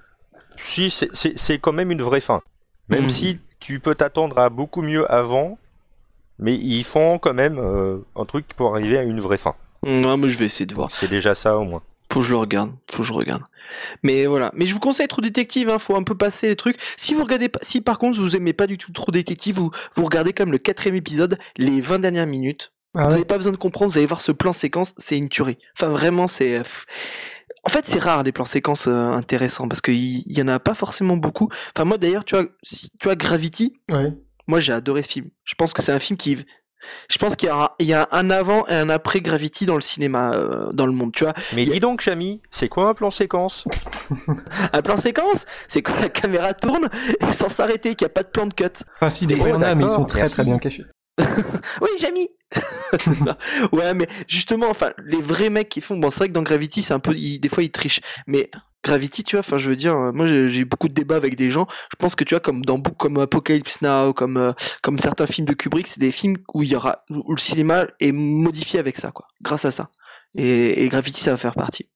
Si, 0.58 0.90
c'est- 0.90 1.10
c'est 1.14 1.38
c'est 1.38 1.60
quand 1.60 1.74
même 1.74 1.92
une 1.92 2.02
vraie 2.02 2.22
fin. 2.22 2.42
Même 2.90 3.04
Mhm. 3.04 3.10
si 3.10 3.40
tu 3.60 3.80
peux 3.80 3.96
t'attendre 3.96 4.38
à 4.38 4.50
beaucoup 4.50 4.82
mieux 4.82 5.10
avant, 5.12 5.58
mais 6.40 6.56
ils 6.56 6.84
font 6.84 7.18
quand 7.18 7.34
même 7.34 7.58
euh, 7.60 7.98
un 8.16 8.26
truc 8.26 8.46
pour 8.56 8.76
arriver 8.76 8.98
à 8.98 9.04
une 9.04 9.20
vraie 9.20 9.38
fin. 9.38 9.56
Non, 9.86 10.18
mais 10.18 10.30
je 10.30 10.38
vais 10.38 10.46
essayer 10.46 10.66
de 10.66 10.74
voir. 10.76 10.92
C'est 10.92 11.08
déjà 11.10 11.36
ça 11.36 11.58
au 11.58 11.64
moins. 11.64 11.82
Faut 12.12 12.20
que 12.22 12.26
je 12.28 12.32
le 12.32 12.38
regarde. 12.38 12.72
Faut 12.92 13.00
que 13.00 13.04
je 13.04 13.14
regarde. 13.14 13.42
Mais 14.04 14.26
voilà. 14.26 14.52
Mais 14.56 14.68
je 14.68 14.74
vous 14.74 14.80
conseille 14.80 15.08
True 15.08 15.22
Détective. 15.22 15.70
Hein, 15.70 15.80
faut 15.80 15.96
un 15.96 16.04
peu 16.04 16.16
passer 16.16 16.48
les 16.48 16.56
trucs. 16.56 16.78
Si 16.98 17.14
vous 17.14 17.24
regardez 17.24 17.50
pas, 17.50 17.60
si 17.62 17.82
par 17.82 17.98
contre 18.00 18.20
vous 18.20 18.36
aimez 18.36 18.54
pas 18.54 18.68
du 18.68 18.78
tout 18.78 18.92
True 18.92 19.12
Détective, 19.12 19.56
vous 19.58 19.72
vous 19.96 20.06
regardez 20.06 20.32
comme 20.34 20.52
le 20.52 20.58
quatrième 20.58 20.96
épisode, 20.96 21.38
les 21.58 21.82
20 21.82 22.00
dernières 22.00 22.28
minutes. 22.28 22.72
Ah 22.98 23.04
Vous 23.06 23.10
n'avez 23.10 23.26
pas 23.26 23.38
besoin 23.38 23.52
de 23.52 23.58
comprendre. 23.58 23.92
Vous 23.92 23.98
allez 23.98 24.08
voir 24.08 24.22
ce 24.22 24.32
plan 24.32 24.54
séquence, 24.54 24.94
c'est 24.98 25.18
une 25.18 25.28
tuerie. 25.30 25.58
Enfin 25.78 25.90
vraiment, 25.90 26.28
c'est. 26.28 26.62
En 27.66 27.70
fait, 27.70 27.86
c'est 27.86 28.00
rare 28.00 28.24
des 28.24 28.32
plans 28.32 28.46
séquences 28.46 28.88
euh, 28.88 29.10
intéressants 29.12 29.68
parce 29.68 29.82
qu'il 29.82 29.96
y, 29.96 30.24
y 30.28 30.42
en 30.42 30.48
a 30.48 30.60
pas 30.60 30.76
forcément 30.76 31.18
beaucoup. 31.18 31.50
Enfin 31.76 31.84
moi 31.86 31.98
d'ailleurs, 31.98 32.24
tu 32.24 32.36
vois, 32.36 32.46
si- 32.64 32.90
tu 33.00 33.06
vois 33.08 33.16
Gravity. 33.16 33.74
Ouais. 33.92 34.14
Moi, 34.48 34.60
j'ai 34.60 34.74
adoré 34.74 35.02
ce 35.02 35.10
film. 35.10 35.30
Je 35.44 35.56
pense 35.56 35.74
que 35.74 35.82
c'est 35.82 35.92
un 35.92 36.00
film 36.00 36.18
qui. 36.18 36.38
Je 37.10 37.18
pense 37.18 37.36
qu'il 37.36 37.50
y, 37.50 37.52
a- 37.52 37.72
il 37.80 37.88
y 37.88 37.94
a 37.96 38.08
un 38.12 38.30
avant 38.30 38.68
et 38.68 38.76
un 38.76 38.90
après 38.90 39.20
Gravity 39.20 39.66
dans 39.66 39.74
le 39.74 39.82
cinéma, 39.82 40.34
euh, 40.36 40.72
dans 40.72 40.86
le 40.86 40.92
monde. 40.92 41.12
Tu 41.14 41.24
vois, 41.24 41.34
Mais 41.56 41.66
dis 41.66 41.80
donc, 41.80 42.02
Chami, 42.02 42.44
c'est 42.52 42.70
quoi 42.70 42.88
un 42.90 42.94
plan 42.94 43.10
séquence? 43.10 43.66
Un 44.74 44.82
plan 44.84 44.98
séquence, 44.98 45.46
c'est 45.68 45.82
quand 45.82 46.00
la 46.00 46.10
caméra 46.10 46.54
tourne 46.54 46.90
et 47.28 47.34
sans 47.34 47.50
s'arrêter, 47.50 47.96
qu'il 47.96 48.06
n'y 48.06 48.12
a 48.12 48.14
pas 48.14 48.22
de 48.22 48.28
plan 48.28 48.46
de 48.46 48.54
cut. 48.54 48.66
Enfin, 48.98 49.10
si, 49.10 49.26
des 49.26 49.36
fois, 49.36 49.48
il 49.50 49.52
y 49.54 49.56
en 49.56 49.62
a, 49.64 49.74
mais 49.74 49.86
ils 49.86 49.90
sont 49.90 50.06
très 50.06 50.20
très 50.30 50.44
bien 50.44 50.60
cachés. 50.60 50.86
Oui, 51.82 51.90
Jamie 52.00 52.30
ça. 53.26 53.38
Ouais, 53.72 53.94
mais 53.94 54.08
justement, 54.28 54.70
enfin, 54.70 54.92
les 55.04 55.22
vrais 55.22 55.50
mecs 55.50 55.70
qui 55.70 55.82
font. 55.82 55.98
Bon, 55.98 56.10
c'est 56.10 56.20
vrai 56.20 56.28
que 56.30 56.34
dans 56.34 56.44
Gravity, 56.44 56.82
c'est 56.82 56.94
un 56.94 57.00
peu. 57.00 57.14
ils- 57.16 57.40
des 57.40 57.50
fois, 57.50 57.64
ils 57.64 57.72
trichent. 57.72 58.02
Mais 58.28 58.50
Gravity, 58.84 59.24
tu 59.24 59.36
vois, 59.36 59.42
enfin, 59.42 59.58
je 59.58 59.70
veux 59.70 59.76
dire, 59.76 59.96
euh, 59.96 60.12
moi, 60.14 60.28
j'ai 60.28 60.60
eu 60.60 60.66
beaucoup 60.66 60.88
de 60.88 60.94
débats 60.94 61.16
avec 61.16 61.36
des 61.36 61.50
gens. 61.52 61.68
Je 61.92 61.96
pense 61.98 62.16
que, 62.16 62.24
tu 62.24 62.34
vois, 62.36 62.40
comme 62.40 62.64
dans 62.64 62.80
comme 62.82 63.18
Apocalypse 63.18 63.82
Now, 63.82 64.14
comme, 64.14 64.38
euh, 64.38 64.54
comme 64.84 65.00
certains 65.00 65.26
films 65.28 65.48
de 65.48 65.54
Kubrick, 65.54 65.88
c'est 65.88 66.00
des 66.00 66.12
films 66.12 66.38
où 66.54 66.64
il 66.64 66.70
y 66.70 66.76
aura, 66.76 67.04
où 67.10 67.34
le 67.34 67.40
cinéma 67.40 67.88
est 68.00 68.12
modifié 68.12 68.80
avec 68.80 68.98
ça, 68.98 69.12
quoi, 69.12 69.28
grâce 69.42 69.66
à 69.66 69.72
ça. 69.72 69.90
Et, 70.36 70.84
et 70.84 70.90
Gravity, 70.90 71.20
ça 71.22 71.32
va 71.32 71.38
faire 71.38 71.56
partie. 71.56 71.90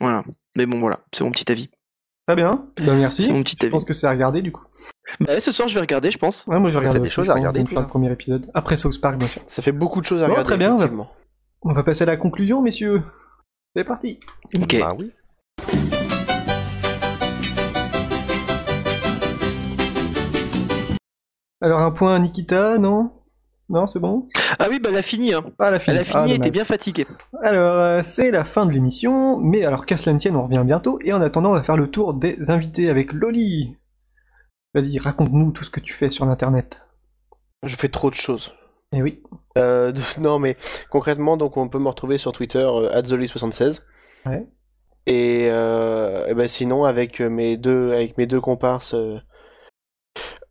Voilà. 0.00 0.24
Mais 0.56 0.66
bon, 0.66 0.80
voilà, 0.80 1.00
c'est 1.12 1.22
mon 1.24 1.30
petit 1.30 1.50
avis. 1.52 1.70
Très 2.26 2.36
bien. 2.36 2.66
Bah, 2.84 2.94
merci. 2.94 3.22
C'est 3.22 3.32
mon 3.32 3.42
petit 3.42 3.56
Je 3.58 3.64
avis. 3.66 3.70
pense 3.72 3.84
que 3.84 3.94
c'est 3.94 4.06
à 4.06 4.10
regarder 4.10 4.42
du 4.42 4.52
coup. 4.52 4.64
Bah, 5.20 5.32
ouais, 5.34 5.40
ce 5.40 5.50
soir, 5.52 5.68
je 5.68 5.74
vais 5.74 5.80
regarder, 5.80 6.10
je 6.10 6.18
pense. 6.18 6.46
Ouais, 6.46 6.58
moi 6.60 6.70
je 6.70 6.74
Ça 6.74 6.80
fait 6.80 6.88
regarde 6.88 7.02
des 7.04 7.10
choses 7.10 7.26
je 7.26 7.30
à 7.30 7.34
regarder, 7.34 7.60
une 7.60 7.66
fois 7.68 7.80
le 7.82 7.86
premier 7.88 8.12
épisode. 8.12 8.50
Après 8.54 8.76
South 8.76 9.00
Park, 9.00 9.16
bien 9.18 9.26
sûr. 9.26 9.42
Ça 9.48 9.62
fait 9.62 9.72
beaucoup 9.72 10.00
de 10.00 10.06
choses 10.06 10.22
à 10.22 10.26
Bon, 10.26 10.32
regarder. 10.32 10.48
très 10.48 10.56
bien, 10.58 10.68
on 10.72 10.76
va- 10.76 10.84
effectivement. 10.84 11.10
On 11.62 11.72
va 11.72 11.82
passer 11.82 12.02
à 12.04 12.06
la 12.06 12.16
conclusion, 12.16 12.62
messieurs. 12.62 13.02
C'est 13.74 13.84
parti. 13.84 14.20
Ok. 14.60 14.76
Bah 14.78 14.94
oui. 14.98 15.12
Alors 21.60 21.80
un 21.80 21.90
point 21.90 22.14
à 22.14 22.18
Nikita, 22.18 22.78
non? 22.78 23.10
Non, 23.70 23.86
c'est 23.86 23.98
bon? 24.00 24.24
Ah 24.58 24.66
oui, 24.70 24.78
bah, 24.80 24.88
elle 24.90 24.96
a 24.96 25.02
fini, 25.02 25.34
hein. 25.34 25.44
Ah, 25.58 25.70
la 25.70 25.78
fin. 25.78 25.92
Elle 25.92 25.98
a 25.98 26.04
fini, 26.04 26.30
elle 26.30 26.36
était 26.38 26.50
bien 26.50 26.64
fatiguée. 26.64 27.06
Alors, 27.42 27.76
euh, 27.78 28.00
c'est 28.02 28.30
la 28.30 28.44
fin 28.44 28.64
de 28.64 28.70
l'émission, 28.72 29.36
mais 29.38 29.62
alors 29.64 29.84
qu'à 29.84 29.98
cela 29.98 30.14
ne 30.14 30.18
tienne, 30.18 30.36
on 30.36 30.44
revient 30.44 30.62
bientôt, 30.64 30.98
et 31.04 31.12
en 31.12 31.20
attendant, 31.20 31.50
on 31.50 31.54
va 31.54 31.62
faire 31.62 31.76
le 31.76 31.90
tour 31.90 32.14
des 32.14 32.50
invités 32.50 32.88
avec 32.88 33.12
Loli. 33.12 33.76
Vas-y, 34.74 34.98
raconte-nous 34.98 35.52
tout 35.52 35.64
ce 35.64 35.70
que 35.70 35.80
tu 35.80 35.92
fais 35.92 36.08
sur 36.08 36.26
l'internet. 36.26 36.86
Je 37.62 37.74
fais 37.76 37.88
trop 37.88 38.10
de 38.10 38.14
choses. 38.14 38.54
Eh 38.92 39.02
oui. 39.02 39.22
Euh, 39.56 39.92
non, 40.20 40.38
mais 40.38 40.56
concrètement, 40.90 41.36
donc 41.36 41.56
on 41.56 41.68
peut 41.68 41.78
me 41.78 41.88
retrouver 41.88 42.18
sur 42.18 42.32
Twitter, 42.32 42.66
euh, 42.66 43.00
@zoli76. 43.02 43.82
Ouais. 44.26 44.46
Et, 45.06 45.48
euh, 45.50 46.26
et 46.26 46.34
ben 46.34 46.48
sinon, 46.48 46.84
avec 46.84 47.20
mes 47.20 47.56
deux, 47.56 47.92
avec 47.92 48.18
mes 48.18 48.26
deux 48.26 48.40
comparses, 48.40 48.94
euh, 48.94 49.16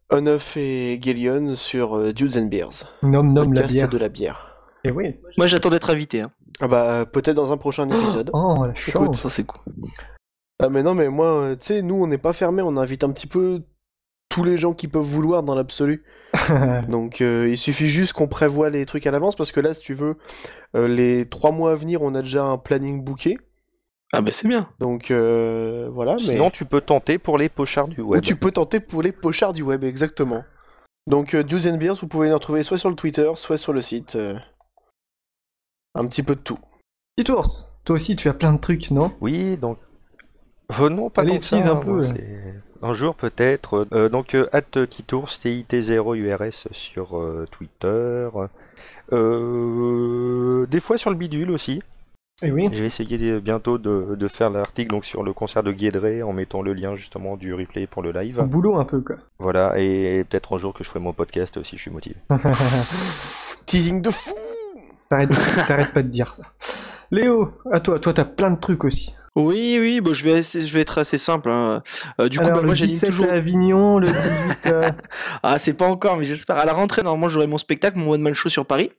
Oneuf 0.09 0.57
et 0.57 0.99
Gillian, 1.01 1.55
sur 1.55 1.97
euh, 1.97 2.13
Dudes 2.13 2.37
and 2.37 2.47
Beers, 2.47 2.85
Nomme, 3.03 3.33
nomme 3.33 3.53
la 3.53 3.61
podcast 3.61 3.73
bière. 3.73 3.89
de 3.89 3.97
la 3.97 4.09
bière. 4.09 4.55
Eh 4.83 4.91
oui. 4.91 5.15
Moi, 5.37 5.47
j'attends 5.47 5.69
d'être 5.69 5.89
invité, 5.89 6.21
hein. 6.21 6.31
Ah 6.59 6.67
bah, 6.67 7.05
peut-être 7.05 7.35
dans 7.35 7.51
un 7.53 7.57
prochain 7.57 7.87
épisode. 7.87 8.31
Oh, 8.33 8.63
la 8.65 8.71
Écoute, 8.71 8.81
chance. 8.81 9.21
Ça, 9.21 9.29
c'est 9.29 9.43
cool. 9.45 9.61
Ah 10.59 10.69
mais 10.69 10.81
non, 10.81 10.95
mais 10.95 11.07
moi, 11.09 11.27
euh, 11.27 11.55
tu 11.55 11.67
sais, 11.67 11.81
nous, 11.83 11.93
on 12.01 12.07
n'est 12.07 12.17
pas 12.17 12.33
fermé, 12.33 12.63
on 12.63 12.77
invite 12.77 13.03
un 13.03 13.11
petit 13.11 13.27
peu 13.27 13.61
tous 14.37 14.43
les 14.43 14.55
gens 14.57 14.73
qui 14.73 14.87
peuvent 14.87 15.01
vouloir 15.01 15.41
dans 15.41 15.55
l'absolu. 15.55 16.03
Donc 16.89 17.21
euh, 17.21 17.47
il 17.49 17.57
suffit 17.57 17.87
juste 17.89 18.13
qu'on 18.13 18.27
prévoit 18.27 18.69
les 18.69 18.85
trucs 18.85 19.07
à 19.07 19.11
l'avance 19.11 19.35
parce 19.35 19.51
que 19.51 19.59
là, 19.59 19.73
si 19.73 19.81
tu 19.81 19.95
veux, 19.95 20.15
euh, 20.75 20.87
les 20.87 21.27
trois 21.27 21.51
mois 21.51 21.71
à 21.71 21.75
venir, 21.75 22.03
on 22.03 22.13
a 22.13 22.21
déjà 22.21 22.43
un 22.43 22.59
planning 22.59 23.03
booké. 23.03 23.39
Ah, 24.13 24.21
bah, 24.21 24.31
c'est 24.31 24.47
bien. 24.47 24.69
Donc 24.79 25.09
euh, 25.09 25.89
voilà. 25.91 26.13
Mais... 26.13 26.19
Sinon, 26.19 26.51
tu 26.51 26.65
peux 26.65 26.81
tenter 26.81 27.17
pour 27.17 27.39
les 27.39 27.49
pochards 27.49 27.87
du 27.87 27.99
Ou 28.01 28.09
web. 28.09 28.21
tu 28.21 28.35
peux 28.35 28.51
tenter 28.51 28.79
pour 28.79 29.01
les 29.01 29.11
pochards 29.11 29.53
du 29.53 29.63
web, 29.63 29.83
exactement. 29.83 30.43
Donc 31.07 31.33
euh, 31.33 31.41
Dudes 31.43 31.65
and 31.65 31.77
Beers, 31.77 31.95
vous 31.95 32.07
pouvez 32.07 32.27
les 32.27 32.33
retrouver 32.33 32.61
soit 32.61 32.77
sur 32.77 32.89
le 32.91 32.95
Twitter, 32.95 33.31
soit 33.37 33.57
sur 33.57 33.73
le 33.73 33.81
site. 33.81 34.15
euh, 34.17 34.35
Un 35.95 36.05
petit 36.05 36.21
peu 36.21 36.35
de 36.35 36.41
tout. 36.41 36.59
Petit 37.15 37.31
ours, 37.31 37.71
toi 37.85 37.95
aussi 37.95 38.15
tu 38.15 38.29
as 38.29 38.35
plein 38.35 38.53
de 38.53 38.59
trucs, 38.59 38.91
non? 38.91 39.11
Oui, 39.19 39.57
donc. 39.57 39.79
Non, 40.79 41.09
pas 41.09 41.21
Allez, 41.21 41.31
tant 41.31 41.39
que 41.39 41.45
ça. 41.47 41.57
tease 41.57 41.67
un 41.69 41.77
hein, 41.77 41.81
peu, 41.83 42.01
Un 42.81 42.93
jour 42.93 43.15
peut-être. 43.15 43.87
Euh, 43.93 44.09
donc, 44.09 44.35
euh, 44.35 44.47
at 44.53 44.85
Kitours, 44.87 45.29
TIT0URS 45.29 46.67
sur 46.71 47.17
euh, 47.17 47.45
Twitter. 47.51 48.29
Euh, 49.13 50.65
des 50.67 50.79
fois 50.79 50.97
sur 50.97 51.09
le 51.09 51.15
bidule 51.15 51.51
aussi. 51.51 51.81
Eh 52.43 52.51
oui. 52.51 52.69
Je 52.71 52.79
vais 52.81 52.85
essayer 52.85 53.17
de- 53.17 53.39
bientôt 53.39 53.79
de, 53.79 54.15
de 54.15 54.27
faire 54.27 54.51
l'article 54.51 54.91
donc 54.91 55.05
sur 55.05 55.23
le 55.23 55.33
concert 55.33 55.63
de 55.63 55.71
Guédré 55.71 56.21
en 56.21 56.33
mettant 56.33 56.61
le 56.61 56.73
lien 56.73 56.95
justement 56.95 57.35
du 57.35 57.53
replay 57.53 57.87
pour 57.87 58.03
le 58.03 58.11
live. 58.11 58.39
Boulot 58.43 58.75
un 58.77 58.85
peu, 58.85 59.01
quoi. 59.01 59.15
Voilà, 59.39 59.73
et 59.79 60.23
peut-être 60.29 60.53
un 60.55 60.59
jour 60.59 60.71
que 60.73 60.83
je 60.83 60.89
ferai 60.89 60.99
mon 60.99 61.13
podcast 61.13 61.57
aussi, 61.57 61.77
je 61.77 61.81
suis 61.81 61.91
motivé. 61.91 62.15
Teasing 63.65 64.01
de 64.03 64.11
fou 64.11 64.33
T'arrêtes 65.09 65.29
t'arrêtes 65.67 65.93
pas 65.93 66.03
de 66.03 66.09
dire 66.09 66.35
ça. 66.35 66.43
Léo, 67.11 67.53
à 67.71 67.79
toi, 67.79 67.97
toi 67.99 68.13
t'as 68.13 68.25
plein 68.25 68.51
de 68.51 68.59
trucs 68.59 68.83
aussi. 68.83 69.15
Oui, 69.39 69.77
oui, 69.79 70.01
bon, 70.01 70.13
je 70.15 70.23
vais, 70.23 70.39
essayer- 70.39 70.65
je 70.65 70.73
vais 70.73 70.81
être 70.81 70.97
assez 70.97 71.19
simple. 71.19 71.49
hein. 71.51 71.83
Euh, 72.19 72.27
du 72.27 72.39
coup, 72.39 72.45
bah, 72.45 72.55
le 72.55 72.61
moi, 72.63 72.73
j'anime 72.75 72.89
17 72.93 73.09
toujours. 73.11 73.27
à 73.29 73.33
Avignon, 73.33 73.99
le 73.99 74.07
18 74.07 74.65
à... 74.65 74.91
Ah, 75.43 75.59
c'est 75.59 75.73
pas 75.73 75.85
encore, 75.85 76.17
mais 76.17 76.23
j'espère. 76.23 76.57
À 76.57 76.65
la 76.65 76.73
rentrée, 76.73 77.03
normalement, 77.03 77.29
j'aurai 77.29 77.45
mon 77.45 77.59
spectacle, 77.59 77.99
mon 77.99 78.11
One 78.11 78.21
Man 78.21 78.33
Show 78.33 78.49
sur 78.49 78.65
Paris. 78.65 78.89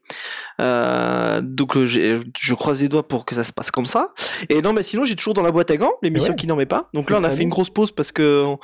Euh, 0.60 1.40
donc, 1.40 1.76
euh, 1.76 1.86
je 1.86 2.54
croise 2.54 2.80
les 2.82 2.88
doigts 2.88 3.06
pour 3.06 3.24
que 3.24 3.34
ça 3.34 3.44
se 3.44 3.52
passe 3.52 3.70
comme 3.70 3.86
ça. 3.86 4.12
Et 4.48 4.62
non, 4.62 4.72
mais 4.72 4.82
sinon, 4.82 5.04
j'ai 5.04 5.16
toujours 5.16 5.34
dans 5.34 5.42
la 5.42 5.50
boîte 5.50 5.70
à 5.70 5.76
gants 5.76 5.92
l'émission 6.02 6.30
Ouais. 6.30 6.36
qui 6.36 6.46
n'en 6.46 6.56
met 6.56 6.66
pas. 6.66 6.88
Donc 6.94 7.10
là, 7.10 7.18
on 7.20 7.24
a 7.24 7.30
fait 7.30 7.42
une 7.42 7.48
grosse 7.48 7.70
pause 7.70 7.90
parce 7.90 8.12
que 8.12 8.44
on- 8.44 8.58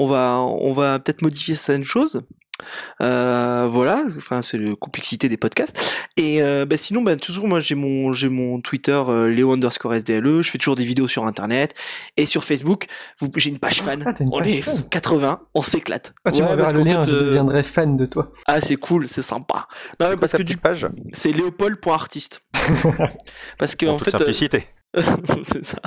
on 0.00 0.06
va, 0.06 0.38
on 0.38 0.72
va 0.72 0.98
peut-être 1.00 1.22
modifier 1.22 1.56
certaines 1.56 1.84
choses. 1.84 2.22
Euh, 3.00 3.68
voilà, 3.70 4.04
enfin 4.16 4.42
c'est 4.42 4.58
la 4.58 4.74
complexité 4.76 5.28
des 5.28 5.36
podcasts. 5.36 5.96
Et 6.16 6.42
euh, 6.42 6.66
bah, 6.66 6.76
sinon, 6.76 7.02
bah, 7.02 7.16
toujours 7.16 7.46
moi 7.48 7.60
j'ai 7.60 7.74
mon 7.74 8.12
j'ai 8.12 8.28
mon 8.28 8.60
Twitter 8.60 9.00
euh, 9.08 9.28
Léo 9.30 9.52
underscore 9.52 9.94
SDLE. 9.94 10.42
Je 10.42 10.50
fais 10.50 10.58
toujours 10.58 10.74
des 10.76 10.84
vidéos 10.84 11.08
sur 11.08 11.26
Internet 11.26 11.74
et 12.16 12.26
sur 12.26 12.44
Facebook. 12.44 12.86
vous- 13.20 13.30
J'ai 13.36 13.50
une 13.50 13.58
page 13.58 13.82
fan. 13.82 14.02
Ah, 14.06 14.12
une 14.20 14.28
on 14.32 14.38
page 14.38 14.48
est 14.48 14.62
fan. 14.62 14.82
80, 14.90 15.40
on 15.54 15.62
s'éclate. 15.62 16.12
Ah, 16.24 16.30
tu 16.32 16.42
Ouais, 16.42 16.56
parce 16.56 16.72
le 16.72 16.80
lien, 16.80 17.04
fait, 17.04 17.10
je 17.10 17.16
euh, 17.16 17.20
deviendrai 17.20 17.62
fan 17.62 17.96
de 17.96 18.06
toi. 18.06 18.32
Ah 18.46 18.60
c'est 18.60 18.76
cool, 18.76 19.08
c'est 19.08 19.22
sympa. 19.22 19.66
Non 20.00 20.16
parce 20.18 20.32
que 20.32 20.42
du 20.42 20.56
page, 20.56 20.88
c'est 21.12 21.32
léopold.artiste. 21.32 22.42
parce 23.58 23.76
que 23.76 23.86
en 23.86 23.94
en 23.94 23.98
toute 23.98 24.04
fait 24.10 24.14
euh, 24.14 24.18
simplicité. 24.18 24.66
c'est 25.52 25.64
ça. 25.64 25.78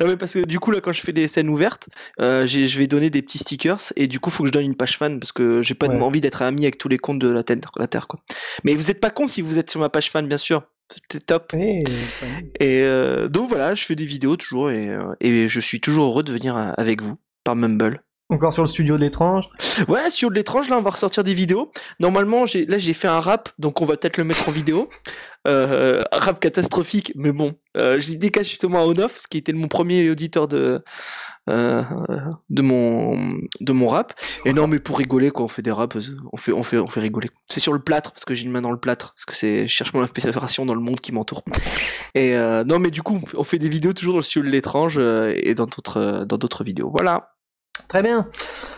Non 0.00 0.06
mais 0.06 0.16
parce 0.16 0.34
que 0.34 0.40
du 0.40 0.58
coup 0.58 0.70
là 0.72 0.80
quand 0.80 0.92
je 0.92 1.00
fais 1.00 1.12
des 1.12 1.28
scènes 1.28 1.48
ouvertes, 1.48 1.88
euh, 2.20 2.46
je 2.46 2.78
vais 2.78 2.86
donner 2.86 3.10
des 3.10 3.22
petits 3.22 3.38
stickers 3.38 3.80
et 3.96 4.06
du 4.06 4.18
coup 4.20 4.30
faut 4.30 4.42
que 4.42 4.48
je 4.48 4.52
donne 4.52 4.64
une 4.64 4.74
page 4.76 4.98
fan 4.98 5.20
parce 5.20 5.32
que 5.32 5.62
j'ai 5.62 5.74
pas 5.74 5.86
Ouais. 5.88 6.00
envie 6.00 6.20
d'être 6.20 6.42
ami 6.42 6.62
avec 6.64 6.78
tous 6.78 6.88
les 6.88 6.98
comptes 6.98 7.18
de 7.20 7.28
la 7.28 7.42
terre, 7.42 7.58
la 7.78 7.86
terre 7.86 8.06
quoi. 8.08 8.18
Mais 8.64 8.74
vous 8.74 8.90
êtes 8.90 9.00
pas 9.00 9.10
con 9.10 9.26
si 9.28 9.42
vous 9.42 9.58
êtes 9.58 9.70
sur 9.70 9.80
ma 9.80 9.88
page 9.88 10.10
fan 10.10 10.26
bien 10.26 10.38
sûr. 10.38 10.62
C'est 11.12 11.24
top. 11.24 11.52
Et 12.58 12.82
euh, 12.82 13.28
donc 13.28 13.48
voilà, 13.48 13.74
je 13.74 13.84
fais 13.84 13.94
des 13.94 14.04
vidéos 14.04 14.36
toujours 14.36 14.70
et, 14.72 14.88
euh, 14.88 15.14
et 15.20 15.46
je 15.46 15.60
suis 15.60 15.80
toujours 15.80 16.06
heureux 16.06 16.22
de 16.24 16.32
venir 16.32 16.56
avec 16.56 17.00
vous 17.02 17.16
par 17.44 17.54
Mumble. 17.54 18.02
Encore 18.30 18.52
sur 18.52 18.62
le 18.62 18.68
studio 18.68 18.96
de 18.96 19.00
l'étrange. 19.00 19.48
Ouais, 19.88 20.08
sur 20.10 20.30
de 20.30 20.36
l'étrange, 20.36 20.68
là, 20.68 20.78
on 20.78 20.82
va 20.82 20.90
ressortir 20.90 21.24
des 21.24 21.34
vidéos. 21.34 21.72
Normalement, 21.98 22.44
là, 22.44 22.78
j'ai 22.78 22.94
fait 22.94 23.08
un 23.08 23.20
rap, 23.20 23.48
donc 23.58 23.80
on 23.80 23.86
va 23.86 23.96
peut-être 23.96 24.18
le 24.18 24.24
mettre 24.24 24.48
en 24.48 24.52
vidéo. 24.52 24.88
Euh, 25.48 26.04
rap 26.12 26.38
catastrophique, 26.38 27.12
mais 27.16 27.32
bon, 27.32 27.54
euh, 27.76 27.98
j'ai 27.98 28.16
décalé 28.16 28.44
justement 28.44 28.88
à 28.88 28.94
ce 29.08 29.26
qui 29.28 29.38
était 29.38 29.52
mon 29.52 29.68
premier 29.68 30.10
auditeur 30.10 30.46
de, 30.46 30.84
euh, 31.48 31.82
de 32.50 32.62
mon, 32.62 33.38
de 33.58 33.72
mon 33.72 33.88
rap. 33.88 34.14
Et 34.44 34.52
non, 34.52 34.68
mais 34.68 34.78
pour 34.78 34.98
rigoler, 34.98 35.30
quoi, 35.30 35.46
on 35.46 35.48
fait 35.48 35.62
des 35.62 35.72
raps, 35.72 36.12
on 36.32 36.36
fait, 36.36 36.52
on 36.52 36.62
fait, 36.62 36.78
on 36.78 36.88
fait 36.88 37.00
rigoler. 37.00 37.30
C'est 37.46 37.60
sur 37.60 37.72
le 37.72 37.80
plâtre, 37.80 38.12
parce 38.12 38.24
que 38.24 38.34
j'ai 38.34 38.44
une 38.44 38.52
main 38.52 38.60
dans 38.60 38.70
le 38.70 38.78
plâtre, 38.78 39.14
parce 39.16 39.24
que 39.24 39.34
c'est, 39.34 39.66
je 39.66 39.74
cherche 39.74 39.92
mon 39.92 40.02
dans 40.02 40.74
le 40.74 40.80
monde 40.80 41.00
qui 41.00 41.10
m'entoure. 41.10 41.42
Et 42.14 42.36
euh, 42.36 42.62
non, 42.62 42.78
mais 42.78 42.92
du 42.92 43.02
coup, 43.02 43.20
on 43.34 43.42
fait 43.42 43.58
des 43.58 43.68
vidéos 43.68 43.92
toujours 43.92 44.12
dans 44.12 44.18
le 44.18 44.22
studio 44.22 44.48
de 44.48 44.52
l'étrange 44.52 44.98
et 44.98 45.54
dans 45.54 45.66
d'autres 45.66 46.62
vidéos. 46.62 46.90
Voilà. 46.92 47.32
Très 47.88 48.02
bien. 48.02 48.28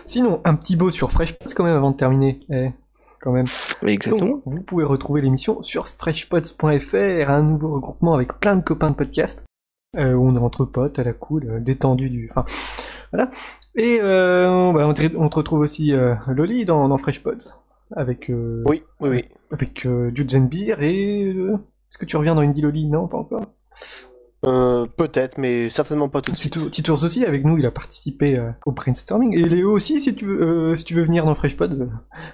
Sinon, 0.06 0.40
un 0.44 0.54
petit 0.54 0.76
beau 0.76 0.90
sur 0.90 1.10
FreshPods 1.12 1.54
quand 1.54 1.64
même 1.64 1.76
avant 1.76 1.90
de 1.90 1.96
terminer. 1.96 2.40
Eh, 2.50 2.70
quand 3.22 3.32
même. 3.32 3.46
Mais 3.82 3.94
exactement. 3.94 4.30
Donc, 4.30 4.42
vous 4.44 4.62
pouvez 4.62 4.84
retrouver 4.84 5.22
l'émission 5.22 5.62
sur 5.62 5.88
freshpods.fr, 5.88 7.30
un 7.30 7.42
nouveau 7.42 7.74
regroupement 7.74 8.14
avec 8.14 8.38
plein 8.40 8.56
de 8.56 8.62
copains 8.62 8.90
de 8.90 8.96
podcast, 8.96 9.46
euh, 9.96 10.12
où 10.12 10.26
on 10.26 10.34
est 10.34 10.40
entre 10.40 10.64
potes, 10.64 10.98
à 10.98 11.04
la 11.04 11.12
cool, 11.12 11.48
euh, 11.48 11.60
détendu 11.60 12.10
du... 12.10 12.30
Enfin, 12.34 12.44
voilà. 13.12 13.30
Et 13.74 13.98
euh, 14.02 14.72
bah, 14.72 14.86
on, 14.86 14.92
te, 14.92 15.16
on 15.16 15.28
te 15.28 15.36
retrouve 15.36 15.60
aussi 15.60 15.94
Loli 16.26 16.64
dans, 16.64 16.88
dans 16.88 16.98
FreshPods, 16.98 17.54
avec, 17.96 18.26
Oui, 18.28 18.82
oui, 19.00 19.08
oui. 19.08 19.24
avec 19.50 19.86
and 19.86 20.48
Beer, 20.50 20.76
et... 20.80 21.30
Est-ce 21.30 21.98
que 21.98 22.06
tu 22.06 22.16
reviens 22.16 22.34
dans 22.34 22.40
Indie 22.40 22.62
Loli? 22.62 22.88
Non, 22.88 23.06
pas 23.06 23.18
encore. 23.18 23.46
Euh, 24.44 24.86
Peut-être, 24.96 25.38
mais 25.38 25.70
certainement 25.70 26.08
pas 26.08 26.20
tout 26.20 26.32
de 26.32 26.36
suite. 26.36 26.54
Tito 26.54 26.68
Titours 26.68 27.04
aussi, 27.04 27.24
avec 27.24 27.44
nous, 27.44 27.58
il 27.58 27.66
a 27.66 27.70
participé 27.70 28.36
euh, 28.38 28.50
au 28.66 28.72
brainstorming. 28.72 29.38
Et 29.38 29.48
Léo 29.48 29.70
aussi, 29.72 30.00
si 30.00 30.14
tu 30.14 30.24
veux, 30.26 30.42
euh, 30.42 30.74
si 30.74 30.84
tu 30.84 30.94
veux 30.94 31.02
venir 31.04 31.24
dans 31.24 31.34
FreshPod, 31.34 31.72
euh, 31.74 31.86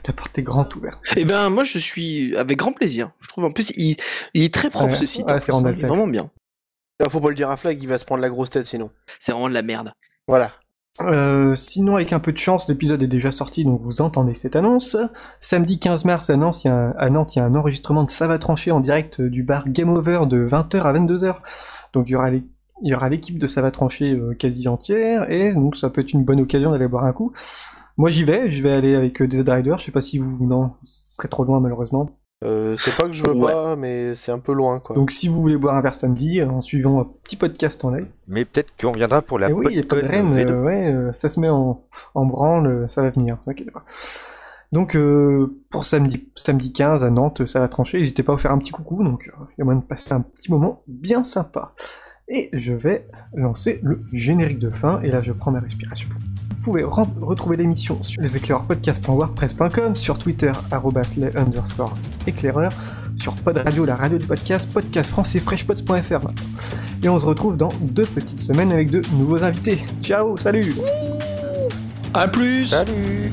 la 0.06 0.12
porte 0.14 0.38
est 0.38 0.42
grande 0.42 0.74
ouverte. 0.74 0.98
Eh 1.16 1.24
ben 1.24 1.50
moi 1.50 1.64
je 1.64 1.78
suis 1.78 2.34
avec 2.36 2.56
grand 2.58 2.72
plaisir. 2.72 3.10
Je 3.20 3.28
trouve 3.28 3.44
en 3.44 3.50
plus 3.50 3.72
il, 3.76 3.96
il 4.34 4.42
est 4.42 4.52
très 4.54 4.70
propre 4.70 4.90
Ouais, 4.92 4.96
ce 4.96 5.04
site. 5.06 5.30
ouais, 5.30 5.38
c'est 5.40 5.46
plus. 5.46 5.56
Randall 5.56 5.72
Il 5.74 5.76
est 5.76 5.78
Flagg. 5.80 5.90
vraiment 5.90 6.08
bien. 6.10 6.30
Là, 7.00 7.08
faut 7.10 7.20
pas 7.20 7.28
le 7.28 7.34
dire 7.34 7.50
à 7.50 7.56
Flag, 7.56 7.80
il 7.82 7.88
va 7.88 7.98
se 7.98 8.04
prendre 8.04 8.22
la 8.22 8.30
grosse 8.30 8.50
tête 8.50 8.64
sinon. 8.66 8.90
C'est 9.20 9.32
vraiment 9.32 9.48
de 9.48 9.54
la 9.54 9.62
merde. 9.62 9.92
Voilà. 10.26 10.52
Euh, 11.00 11.54
sinon, 11.54 11.94
avec 11.94 12.12
un 12.12 12.18
peu 12.18 12.32
de 12.32 12.38
chance, 12.38 12.68
l'épisode 12.68 13.00
est 13.04 13.06
déjà 13.06 13.30
sorti, 13.30 13.64
donc 13.64 13.80
vous 13.82 14.00
entendez 14.00 14.34
cette 14.34 14.56
annonce. 14.56 14.96
Samedi 15.40 15.78
15 15.78 16.04
mars 16.06 16.28
à 16.28 16.36
Nantes, 16.36 16.64
il 16.64 16.68
y 16.68 16.70
a 16.70 16.74
un, 16.74 16.90
à 16.98 17.08
Nantes, 17.08 17.36
il 17.36 17.38
y 17.38 17.42
a 17.42 17.44
un 17.44 17.54
enregistrement 17.54 18.02
de 18.02 18.10
Ça 18.10 18.26
va 18.26 18.38
trancher 18.40 18.72
en 18.72 18.80
direct 18.80 19.20
du 19.22 19.44
bar 19.44 19.68
Game 19.68 19.90
Over 19.90 20.22
de 20.26 20.48
20h 20.48 20.80
à 20.80 20.92
22h. 20.92 21.36
Donc 21.98 22.08
il 22.08 22.12
y 22.12 22.16
aura 22.16 22.30
les- 22.30 22.44
il 22.82 22.90
y 22.90 22.94
aura 22.94 23.08
l'équipe 23.08 23.38
de 23.38 23.46
Ça 23.48 23.60
va 23.60 23.70
trancher 23.72 24.12
euh, 24.12 24.34
quasi 24.34 24.68
entière, 24.68 25.28
et 25.30 25.52
donc 25.52 25.74
ça 25.76 25.90
peut 25.90 26.00
être 26.00 26.12
une 26.12 26.24
bonne 26.24 26.40
occasion 26.40 26.70
d'aller 26.70 26.86
boire 26.88 27.04
un 27.04 27.12
coup. 27.12 27.32
Moi 27.96 28.08
j'y 28.10 28.22
vais, 28.22 28.48
je 28.50 28.62
vais 28.62 28.70
aller 28.72 28.94
avec 28.94 29.20
euh, 29.20 29.26
des 29.26 29.40
Riders, 29.42 29.78
je 29.78 29.86
sais 29.86 29.90
pas 29.92 30.00
si 30.00 30.18
vous... 30.18 30.46
Non, 30.46 30.70
ce 30.84 31.16
serait 31.16 31.26
trop 31.28 31.42
loin 31.44 31.58
malheureusement. 31.58 32.08
Euh, 32.44 32.76
c'est 32.78 32.96
pas 32.96 33.06
que 33.08 33.12
je 33.12 33.24
veux 33.24 33.32
Ouais. 33.34 33.46
pas, 33.52 33.74
mais 33.74 34.14
c'est 34.14 34.30
un 34.30 34.38
peu 34.38 34.52
loin, 34.52 34.78
quoi. 34.78 34.94
Donc 34.94 35.10
si 35.10 35.26
vous 35.26 35.40
voulez 35.40 35.56
boire 35.56 35.74
un 35.74 35.80
verre 35.80 35.96
samedi, 35.96 36.40
euh, 36.40 36.46
en 36.48 36.60
suivant 36.60 37.00
un 37.00 37.08
petit 37.24 37.34
podcast 37.34 37.84
en 37.84 37.90
live, 37.90 38.06
Mais 38.28 38.44
peut-être 38.44 38.70
qu'on 38.80 38.92
viendra 38.92 39.22
pour 39.22 39.40
la 39.40 39.50
et 39.50 39.52
oui, 39.52 39.66
il 39.70 39.76
y 39.78 39.80
a 39.80 39.82
pas 39.82 39.96
de 40.00 40.06
Rennes, 40.06 40.32
V2. 40.36 40.50
euh, 40.52 40.62
ouais, 40.62 40.86
euh, 40.92 41.12
ça 41.12 41.28
se 41.30 41.40
met 41.40 41.48
en, 41.48 41.82
en 42.14 42.26
branle, 42.26 42.88
ça 42.88 43.02
va 43.02 43.10
venir, 43.10 43.38
vous 43.44 43.50
inquiétez 43.50 43.72
pas. 43.72 43.82
Donc 44.72 44.96
euh, 44.96 45.58
pour 45.70 45.84
samedi, 45.84 46.28
samedi 46.34 46.72
15 46.72 47.02
à 47.02 47.10
Nantes, 47.10 47.46
ça 47.46 47.60
va 47.60 47.68
trancher, 47.68 47.98
n'hésitez 47.98 48.22
pas 48.22 48.34
à 48.34 48.38
faire 48.38 48.52
un 48.52 48.58
petit 48.58 48.70
coucou, 48.70 49.02
donc 49.02 49.28
euh, 49.28 49.44
il 49.56 49.60
y 49.60 49.62
a 49.62 49.64
moyen 49.64 49.80
de 49.80 49.84
passer 49.84 50.12
un 50.12 50.20
petit 50.20 50.50
moment 50.50 50.82
bien 50.86 51.22
sympa. 51.22 51.72
Et 52.28 52.50
je 52.52 52.74
vais 52.74 53.08
lancer 53.34 53.80
le 53.82 54.02
générique 54.12 54.58
de 54.58 54.68
fin, 54.68 55.00
et 55.02 55.10
là 55.10 55.22
je 55.22 55.32
prends 55.32 55.50
ma 55.50 55.60
respiration. 55.60 56.08
Vous 56.58 56.72
pouvez 56.72 56.84
retrouver 56.84 57.56
l'émission 57.56 58.02
sur 58.02 58.20
leséclaireursPodcast.wordpress.com, 58.20 59.94
sur 59.94 60.18
Twitter, 60.18 60.52
arrobas 60.70 61.14
les 61.16 61.34
underscore 61.34 61.96
éclaireurs, 62.26 62.72
sur 63.16 63.34
Pod 63.36 63.56
Radio, 63.56 63.86
la 63.86 63.96
radio 63.96 64.18
du 64.18 64.26
podcast, 64.26 64.70
podcast 64.70 65.08
français, 65.08 65.40
freshpods.fr. 65.40 66.28
Et 67.02 67.08
on 67.08 67.18
se 67.18 67.24
retrouve 67.24 67.56
dans 67.56 67.70
deux 67.80 68.06
petites 68.06 68.40
semaines 68.40 68.72
avec 68.72 68.90
de 68.90 69.00
nouveaux 69.12 69.42
invités. 69.42 69.78
Ciao, 70.02 70.36
salut 70.36 70.74
À 72.12 72.28
plus 72.28 72.66
Salut 72.66 73.32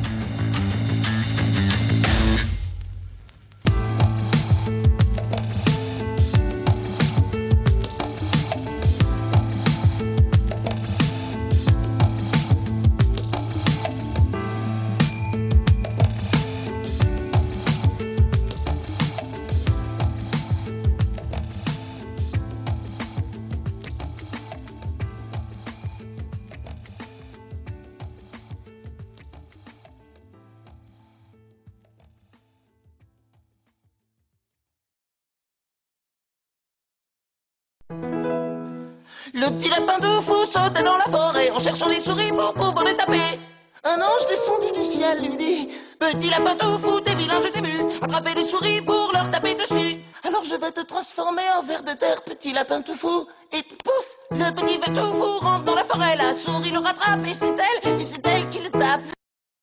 fou 40.25 40.45
sautait 40.45 40.83
dans 40.83 40.97
la 40.97 41.05
forêt 41.05 41.49
en 41.51 41.59
cherchant 41.59 41.87
les 41.87 41.99
souris 41.99 42.31
pour 42.31 42.53
pouvoir 42.53 42.83
les 42.83 42.95
taper. 42.95 43.39
Un 43.83 44.01
ange 44.01 44.25
descendit 44.27 44.71
du 44.71 44.83
ciel 44.83 45.21
lui 45.21 45.37
dit 45.37 45.69
Petit 45.99 46.29
lapin 46.29 46.55
tout 46.55 46.77
fou, 46.79 46.99
t'es 47.01 47.15
vilain, 47.15 47.39
je 47.43 47.49
t'ai 47.49 47.61
vu. 47.61 47.77
Attraper 48.01 48.33
les 48.35 48.45
souris 48.45 48.81
pour 48.81 49.11
leur 49.13 49.29
taper 49.29 49.53
dessus. 49.55 50.01
Alors 50.27 50.43
je 50.43 50.55
vais 50.55 50.71
te 50.71 50.81
transformer 50.81 51.47
en 51.57 51.61
ver 51.61 51.83
de 51.83 51.93
terre, 51.93 52.23
petit 52.23 52.51
lapin 52.51 52.81
tout 52.81 52.95
fou. 52.95 53.27
Et 53.53 53.61
pouf, 53.83 54.07
le 54.31 54.51
petit 54.51 54.77
ver 54.79 54.93
tout 54.93 55.13
fou 55.13 55.39
rentre 55.39 55.65
dans 55.65 55.75
la 55.75 55.83
forêt. 55.83 56.15
La 56.17 56.33
souris 56.33 56.71
le 56.71 56.79
rattrape 56.79 57.25
et 57.27 57.33
c'est 57.33 57.55
elle, 57.67 57.99
et 57.99 58.03
c'est 58.03 58.25
elle 58.27 59.14